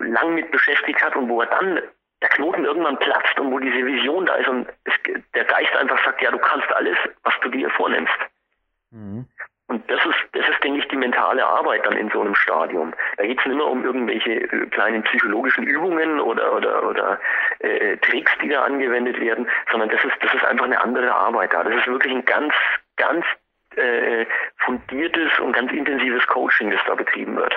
lang 0.00 0.34
mit 0.34 0.50
beschäftigt 0.50 1.02
hat 1.02 1.14
und 1.14 1.28
wo 1.28 1.40
er 1.40 1.46
dann 1.46 1.80
der 2.22 2.28
Knoten 2.30 2.64
irgendwann 2.64 2.96
platzt 2.98 3.38
und 3.38 3.50
wo 3.50 3.58
diese 3.58 3.84
Vision 3.84 4.24
da 4.26 4.34
ist 4.36 4.48
und 4.48 4.68
es, 4.84 4.94
der 5.34 5.44
Geist 5.44 5.74
einfach 5.76 6.02
sagt, 6.04 6.22
ja, 6.22 6.30
du 6.30 6.38
kannst 6.38 6.72
alles, 6.72 6.96
was 7.24 7.34
du 7.42 7.50
dir 7.50 7.68
vornimmst. 7.70 8.14
Mhm. 8.90 9.26
Und 9.68 9.90
das 9.90 10.04
ist, 10.04 10.18
das 10.32 10.46
ist, 10.48 10.62
denke 10.62 10.80
ich, 10.80 10.88
die 10.88 10.96
mentale 10.96 11.44
Arbeit 11.44 11.86
dann 11.86 11.96
in 11.96 12.10
so 12.10 12.20
einem 12.20 12.34
Stadium. 12.34 12.92
Da 13.16 13.24
geht 13.24 13.40
es 13.40 13.46
nicht 13.46 13.56
mehr 13.56 13.66
um 13.66 13.84
irgendwelche 13.84 14.32
äh, 14.32 14.66
kleinen 14.66 15.02
psychologischen 15.04 15.66
Übungen 15.66 16.20
oder, 16.20 16.54
oder, 16.54 16.86
oder 16.86 17.20
äh, 17.60 17.96
Tricks, 17.98 18.30
die 18.42 18.48
da 18.48 18.64
angewendet 18.64 19.18
werden, 19.18 19.48
sondern 19.70 19.88
das 19.88 20.04
ist, 20.04 20.14
das 20.20 20.34
ist 20.34 20.44
einfach 20.44 20.66
eine 20.66 20.80
andere 20.80 21.12
Arbeit 21.12 21.54
da. 21.54 21.64
Das 21.64 21.74
ist 21.74 21.86
wirklich 21.86 22.12
ein 22.12 22.24
ganz, 22.24 22.52
ganz 22.96 23.24
äh, 23.76 24.26
fundiertes 24.58 25.38
und 25.38 25.52
ganz 25.54 25.72
intensives 25.72 26.26
Coaching, 26.26 26.70
das 26.70 26.80
da 26.86 26.94
betrieben 26.94 27.36
wird. 27.36 27.54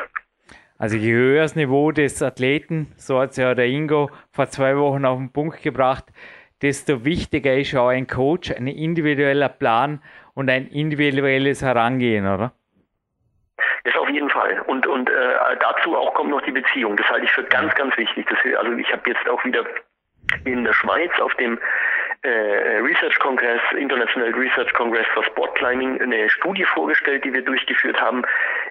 Also 0.78 0.97
je 0.97 1.13
höher 1.13 1.43
das 1.43 1.55
Niveau 1.55 1.91
des 1.91 2.21
Athleten, 2.21 2.91
so 2.97 3.19
hat 3.19 3.32
es 3.32 3.38
ja 3.38 3.55
der 3.55 3.67
Ingo 3.67 4.09
vor 4.32 4.49
zwei 4.49 4.76
Wochen 4.78 5.05
auf 5.05 5.17
den 5.17 5.32
Punkt 5.32 5.61
gebracht, 5.63 6.05
desto 6.61 7.05
wichtiger 7.05 7.55
ist 7.55 7.76
auch 7.76 7.89
ein 7.89 8.07
Coach, 8.07 8.51
ein 8.51 8.67
individueller 8.67 9.49
Plan 9.49 10.01
und 10.34 10.49
ein 10.49 10.67
individuelles 10.67 11.61
Herangehen, 11.61 12.26
oder? 12.26 12.51
Das 13.86 13.95
auf 13.95 14.09
jeden 14.09 14.30
Fall. 14.30 14.59
Und, 14.67 14.86
und 14.86 15.09
äh, 15.09 15.13
dazu 15.61 15.95
auch 15.95 16.13
kommt 16.13 16.32
noch 16.32 16.41
die 16.41 16.51
Beziehung. 16.51 16.97
Das 16.97 17.07
halte 17.07 17.26
ich 17.26 17.32
für 17.32 17.43
ganz, 17.43 17.73
ganz 17.76 17.95
wichtig. 17.97 18.28
Das, 18.30 18.39
also 18.57 18.73
ich 18.73 18.91
habe 18.91 19.09
jetzt 19.09 19.30
auch 19.30 19.43
wieder 19.45 19.63
in 20.43 20.63
der 20.65 20.73
Schweiz 20.73 21.11
auf 21.21 21.34
dem 21.36 21.57
äh, 22.26 22.78
Research 22.80 23.17
Congress, 23.19 23.61
International 23.78 24.32
Research 24.34 24.73
Congress 24.73 25.05
for 25.13 25.23
Sport 25.23 25.55
Climbing, 25.55 26.01
eine 26.01 26.30
Studie 26.30 26.65
vorgestellt, 26.65 27.23
die 27.23 27.34
wir 27.34 27.43
durchgeführt 27.43 27.99
haben, 28.01 28.23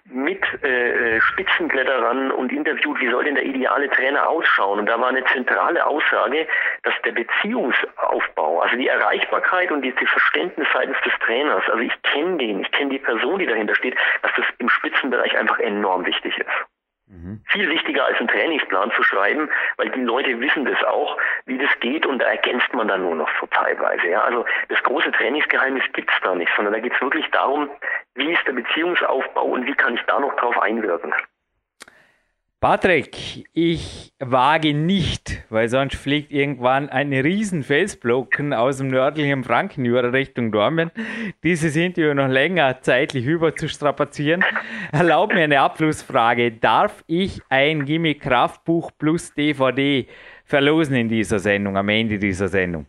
mit 0.04 0.42
äh, 0.62 1.20
Spitzenkletterern 1.20 2.30
und 2.32 2.52
interviewt, 2.52 3.00
wie 3.00 3.10
soll 3.10 3.24
denn 3.24 3.36
der 3.36 3.44
ideale 3.44 3.88
Trainer 3.90 4.28
ausschauen. 4.28 4.80
Und 4.80 4.86
da 4.86 5.00
war 5.00 5.08
eine 5.08 5.24
zentrale 5.26 5.86
Aussage, 5.86 6.46
dass 6.82 6.94
der 7.04 7.12
Beziehungsaufbau, 7.12 8.60
also 8.60 8.76
die 8.76 8.88
Erreichbarkeit 8.88 9.70
und 9.70 9.82
die, 9.82 9.92
die 9.92 10.06
Verständnis 10.06 10.66
seitens 10.72 10.96
des 11.04 11.12
Trainers, 11.24 11.62
also 11.68 11.80
ich 11.80 12.02
kenne 12.02 12.36
den, 12.38 12.60
ich 12.60 12.70
kenne 12.72 12.90
die 12.90 12.98
Person, 12.98 13.38
die 13.38 13.46
dahinter 13.46 13.74
steht, 13.74 13.96
dass 14.22 14.32
das 14.36 14.46
im 14.58 14.68
Spitzenbereich 14.68 15.36
einfach 15.38 15.58
enorm 15.60 16.04
wichtig 16.06 16.36
ist. 16.38 16.73
Viel 17.54 17.70
wichtiger 17.70 18.04
als 18.04 18.18
einen 18.18 18.26
Trainingsplan 18.26 18.90
zu 18.96 19.04
schreiben, 19.04 19.48
weil 19.76 19.88
die 19.90 20.00
Leute 20.00 20.40
wissen 20.40 20.64
das 20.64 20.82
auch, 20.82 21.16
wie 21.46 21.56
das 21.56 21.70
geht 21.78 22.04
und 22.04 22.18
da 22.18 22.26
ergänzt 22.26 22.74
man 22.74 22.88
dann 22.88 23.02
nur 23.02 23.14
noch 23.14 23.30
so 23.40 23.46
teilweise. 23.46 24.08
Ja? 24.08 24.22
Also 24.22 24.44
das 24.68 24.82
große 24.82 25.12
Trainingsgeheimnis 25.12 25.84
gibt 25.92 26.10
es 26.10 26.16
da 26.22 26.34
nicht, 26.34 26.50
sondern 26.56 26.74
da 26.74 26.80
geht 26.80 26.94
es 26.94 27.00
wirklich 27.00 27.30
darum, 27.30 27.70
wie 28.16 28.32
ist 28.32 28.44
der 28.48 28.54
Beziehungsaufbau 28.54 29.44
und 29.44 29.66
wie 29.66 29.74
kann 29.74 29.94
ich 29.94 30.02
da 30.02 30.18
noch 30.18 30.34
drauf 30.34 30.60
einwirken. 30.60 31.14
Patrick, 32.64 33.44
ich 33.52 34.14
wage 34.20 34.72
nicht, 34.72 35.44
weil 35.50 35.68
sonst 35.68 35.96
fliegt 35.96 36.32
irgendwann 36.32 36.88
ein 36.88 37.12
riesen 37.12 37.62
Felsblocken 37.62 38.54
aus 38.54 38.78
dem 38.78 38.88
nördlichen 38.88 39.44
Frankenjura 39.44 40.08
Richtung 40.08 40.50
Dormen, 40.50 40.90
dieses 41.42 41.76
Interview 41.76 42.14
noch 42.14 42.26
länger 42.26 42.80
zeitlich 42.80 43.26
über 43.26 43.54
zu 43.54 43.68
strapazieren. 43.68 44.42
Erlaub 44.92 45.34
mir 45.34 45.44
eine 45.44 45.60
Abschlussfrage. 45.60 46.52
Darf 46.52 47.04
ich 47.06 47.42
ein 47.50 47.84
Gimme 47.84 48.14
Kraftbuch 48.14 48.92
plus 48.98 49.34
DVD 49.34 50.06
verlosen 50.46 50.96
in 50.96 51.10
dieser 51.10 51.40
Sendung, 51.40 51.76
am 51.76 51.90
Ende 51.90 52.18
dieser 52.18 52.48
Sendung? 52.48 52.86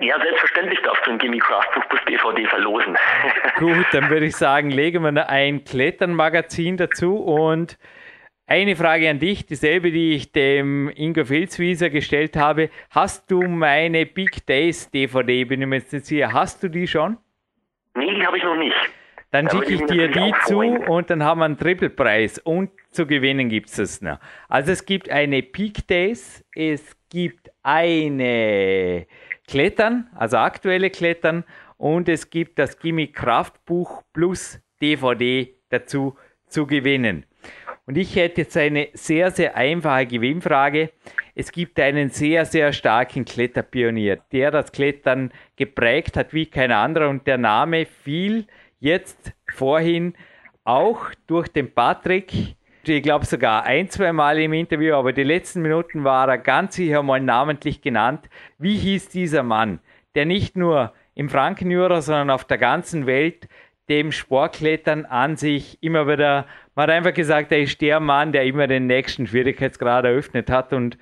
Ja, 0.00 0.14
selbstverständlich 0.20 0.78
darfst 0.84 1.04
du 1.04 1.10
ein 1.10 1.18
Gimme 1.18 1.38
Craftbuch 1.38 1.88
plus 1.88 2.00
DVD 2.08 2.46
verlosen. 2.46 2.96
Gut, 3.58 3.86
dann 3.90 4.10
würde 4.10 4.26
ich 4.26 4.36
sagen, 4.36 4.70
legen 4.70 5.02
wir 5.02 5.28
ein 5.28 5.64
Kletternmagazin 5.64 6.76
dazu 6.76 7.16
und 7.16 7.76
eine 8.48 8.76
Frage 8.76 9.10
an 9.10 9.18
dich, 9.18 9.44
dieselbe, 9.44 9.92
die 9.92 10.14
ich 10.14 10.32
dem 10.32 10.88
Ingo 10.88 11.24
Filzwieser 11.24 11.90
gestellt 11.90 12.34
habe. 12.34 12.70
Hast 12.90 13.30
du 13.30 13.42
meine 13.42 14.06
Big 14.06 14.46
Days 14.46 14.90
DVD, 14.90 15.44
bin 15.44 15.60
ich 15.60 15.68
mir 15.68 15.76
jetzt 15.76 15.92
nicht 15.92 16.06
sicher, 16.06 16.32
hast 16.32 16.62
du 16.62 16.68
die 16.68 16.86
schon? 16.86 17.18
Nee, 17.94 18.14
die 18.14 18.26
habe 18.26 18.38
ich 18.38 18.44
noch 18.44 18.56
nicht. 18.56 18.74
Dann 19.30 19.50
schicke 19.50 19.74
ich 19.74 19.84
dir 19.84 20.08
die 20.08 20.32
zu 20.46 20.60
und 20.60 21.10
dann 21.10 21.22
haben 21.22 21.40
wir 21.40 21.44
einen 21.44 21.58
Triple-Preis 21.58 22.38
und 22.38 22.70
zu 22.90 23.06
gewinnen 23.06 23.50
gibt 23.50 23.68
es 23.68 23.78
es 23.78 24.00
noch. 24.00 24.18
Also 24.48 24.72
es 24.72 24.86
gibt 24.86 25.10
eine 25.10 25.42
Peak 25.42 25.86
Days, 25.86 26.42
es 26.54 26.96
gibt 27.10 27.50
eine 27.62 29.06
Klettern, 29.46 30.08
also 30.16 30.38
aktuelle 30.38 30.88
Klettern 30.88 31.44
und 31.76 32.08
es 32.08 32.30
gibt 32.30 32.58
das 32.58 32.78
Gimme 32.78 33.08
Kraftbuch 33.08 34.02
plus 34.14 34.58
DVD 34.80 35.54
dazu 35.68 36.16
zu 36.46 36.66
gewinnen. 36.66 37.26
Und 37.88 37.96
ich 37.96 38.16
hätte 38.16 38.42
jetzt 38.42 38.54
eine 38.54 38.88
sehr, 38.92 39.30
sehr 39.30 39.56
einfache 39.56 40.04
Gewinnfrage. 40.04 40.90
Es 41.34 41.50
gibt 41.50 41.80
einen 41.80 42.10
sehr, 42.10 42.44
sehr 42.44 42.74
starken 42.74 43.24
Kletterpionier, 43.24 44.18
der 44.30 44.50
das 44.50 44.72
Klettern 44.72 45.32
geprägt 45.56 46.18
hat 46.18 46.34
wie 46.34 46.44
kein 46.44 46.70
anderer. 46.70 47.08
Und 47.08 47.26
der 47.26 47.38
Name 47.38 47.86
fiel 47.86 48.46
jetzt 48.78 49.32
vorhin 49.54 50.12
auch 50.64 51.06
durch 51.26 51.48
den 51.48 51.72
Patrick. 51.72 52.30
Ich 52.84 53.02
glaube 53.02 53.24
sogar 53.24 53.64
ein, 53.64 53.88
zwei 53.88 54.12
Mal 54.12 54.38
im 54.38 54.52
Interview, 54.52 54.94
aber 54.94 55.14
die 55.14 55.24
letzten 55.24 55.62
Minuten 55.62 56.04
war 56.04 56.28
er 56.28 56.36
ganz 56.36 56.76
sicher 56.76 57.02
mal 57.02 57.20
namentlich 57.20 57.80
genannt. 57.80 58.28
Wie 58.58 58.76
hieß 58.76 59.08
dieser 59.08 59.42
Mann, 59.42 59.80
der 60.14 60.26
nicht 60.26 60.58
nur 60.58 60.92
im 61.14 61.30
Frankenjura, 61.30 62.02
sondern 62.02 62.28
auf 62.28 62.44
der 62.44 62.58
ganzen 62.58 63.06
Welt 63.06 63.48
dem 63.88 64.12
Sportklettern 64.12 65.06
an 65.06 65.36
sich 65.36 65.82
immer 65.82 66.06
wieder, 66.06 66.46
man 66.78 66.84
hat 66.84 66.94
einfach 66.94 67.14
gesagt, 67.14 67.50
er 67.50 67.58
ist 67.58 67.80
der 67.80 67.98
Mann, 67.98 68.30
der 68.30 68.44
immer 68.44 68.68
den 68.68 68.86
nächsten 68.86 69.26
Schwierigkeitsgrad 69.26 70.04
eröffnet 70.04 70.48
hat 70.48 70.72
und 70.72 70.96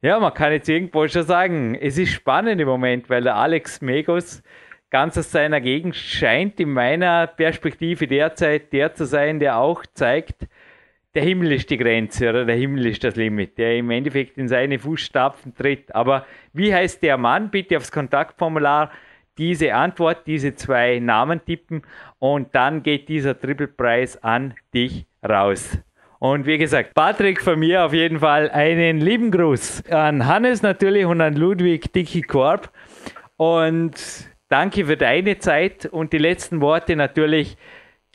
Ja, 0.00 0.20
man 0.20 0.32
kann 0.32 0.52
jetzt 0.52 0.68
irgendwo 0.68 1.08
schon 1.08 1.24
sagen, 1.24 1.74
es 1.74 1.98
ist 1.98 2.12
spannend 2.12 2.60
im 2.60 2.68
Moment, 2.68 3.10
weil 3.10 3.24
der 3.24 3.34
Alex 3.34 3.80
Megos 3.80 4.44
ganz 4.88 5.18
aus 5.18 5.32
seiner 5.32 5.60
Gegend 5.60 5.96
scheint 5.96 6.60
in 6.60 6.70
meiner 6.70 7.26
Perspektive 7.26 8.06
derzeit 8.06 8.72
der 8.72 8.94
zu 8.94 9.04
sein, 9.04 9.40
der 9.40 9.56
auch 9.56 9.82
zeigt, 9.94 10.46
der 11.16 11.24
Himmel 11.24 11.50
ist 11.50 11.70
die 11.70 11.78
Grenze 11.78 12.30
oder 12.30 12.44
der 12.44 12.54
Himmel 12.54 12.86
ist 12.86 13.02
das 13.02 13.16
Limit, 13.16 13.58
der 13.58 13.78
im 13.78 13.90
Endeffekt 13.90 14.38
in 14.38 14.46
seine 14.46 14.78
Fußstapfen 14.78 15.56
tritt. 15.56 15.92
Aber 15.92 16.24
wie 16.52 16.72
heißt 16.72 17.02
der 17.02 17.16
Mann? 17.18 17.50
Bitte 17.50 17.78
aufs 17.78 17.90
Kontaktformular 17.90 18.92
diese 19.38 19.74
Antwort, 19.74 20.26
diese 20.26 20.54
zwei 20.54 20.98
Namen 20.98 21.44
tippen 21.44 21.82
und 22.18 22.54
dann 22.54 22.84
geht 22.84 23.08
dieser 23.08 23.38
Triple 23.38 23.68
Preis 23.68 24.22
an 24.22 24.54
dich 24.72 25.06
raus. 25.28 25.78
Und 26.18 26.46
wie 26.46 26.58
gesagt, 26.58 26.94
Patrick 26.94 27.42
von 27.42 27.58
mir 27.58 27.84
auf 27.84 27.92
jeden 27.92 28.20
Fall 28.20 28.50
einen 28.50 29.00
lieben 29.00 29.30
Gruß 29.30 29.90
an 29.90 30.26
Hannes 30.26 30.62
natürlich 30.62 31.04
und 31.04 31.20
an 31.20 31.34
Ludwig 31.34 31.92
Dicky 31.92 32.22
Korb. 32.22 32.70
Und 33.36 33.94
danke 34.48 34.86
für 34.86 34.96
deine 34.96 35.38
Zeit 35.38 35.86
und 35.86 36.12
die 36.12 36.18
letzten 36.18 36.60
Worte 36.60 36.96
natürlich 36.96 37.58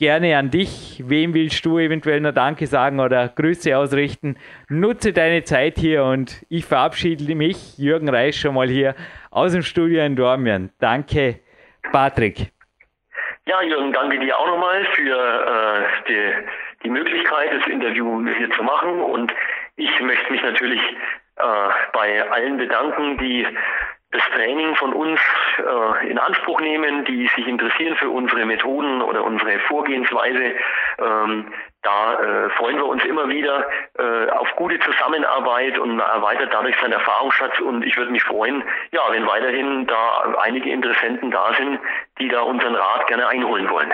gerne 0.02 0.36
an 0.36 0.50
dich. 0.50 1.04
Wem 1.06 1.36
willst 1.36 1.64
du 1.64 1.78
eventuell 1.78 2.22
noch 2.22 2.34
Danke 2.34 2.66
sagen 2.66 3.00
oder 3.00 3.28
Grüße 3.28 3.78
ausrichten? 3.78 4.36
Nutze 4.68 5.14
deine 5.14 5.44
Zeit 5.44 5.78
hier 5.78 6.04
und 6.04 6.44
ich 6.50 6.66
verabschiede 6.66 7.36
mich, 7.36 7.78
Jürgen 7.78 8.10
Reis, 8.10 8.36
schon 8.36 8.56
mal 8.56 8.68
hier 8.68 8.96
aus 9.30 9.52
dem 9.52 9.62
Studio 9.62 10.04
in 10.04 10.16
Dormien. 10.16 10.72
Danke, 10.80 11.42
Patrick. 11.92 12.52
Ja, 13.46 13.62
Jürgen, 13.62 13.94
danke 13.94 14.20
dir 14.20 14.38
auch 14.38 14.48
nochmal 14.48 14.84
für 14.96 15.18
äh, 15.18 15.84
die, 16.08 16.34
die 16.84 16.90
Möglichkeit, 16.90 17.54
das 17.54 17.68
Interview 17.68 18.26
hier 18.38 18.52
zu 18.52 18.64
machen. 18.64 19.00
Und 19.02 19.34
ich 19.76 20.00
möchte 20.02 20.32
mich 20.32 20.42
natürlich 20.42 20.82
äh, 21.38 21.70
bei 21.94 22.30
allen 22.32 22.58
bedanken, 22.58 23.18
die 23.18 23.48
das 24.12 24.22
Training 24.36 24.76
von 24.76 24.94
uns 24.94 25.20
äh, 25.58 26.10
in 26.10 26.20
Anspruch 26.20 26.60
nehmen, 26.60 27.06
die 27.06 27.28
sich 27.36 27.48
interessieren 27.48 27.96
für 27.96 28.10
unsere 28.10 28.46
Methoden 28.46 29.02
oder 29.02 29.24
unsere 29.24 29.58
Vorgehensweise. 29.60 30.54
Ähm, 31.00 31.54
da 31.82 32.20
äh, 32.20 32.50
freuen 32.52 32.78
wir 32.78 32.86
uns 32.86 33.04
immer 33.06 33.30
wieder 33.30 33.68
äh, 33.98 34.30
auf 34.32 34.54
gute 34.58 34.80
Zusammenarbeit 34.80 35.80
und 35.80 36.00
erweitert 36.00 36.54
dadurch 36.54 36.76
seinen 36.82 36.94
Erfahrungsschatz. 36.94 37.60
Und 37.62 37.86
ich 37.86 37.96
würde 37.96 38.12
mich 38.12 38.24
freuen, 38.24 38.64
ja, 38.92 39.02
wenn 39.12 39.26
weiterhin 39.26 39.88
da 39.88 40.36
einige 40.42 40.70
Interessenten 40.70 41.32
da 41.32 41.54
sind, 41.54 41.80
die 42.20 42.28
da 42.28 42.42
unseren 42.42 42.76
Rat 42.76 43.08
gerne 43.08 43.28
einholen 43.28 43.70
wollen. 43.70 43.94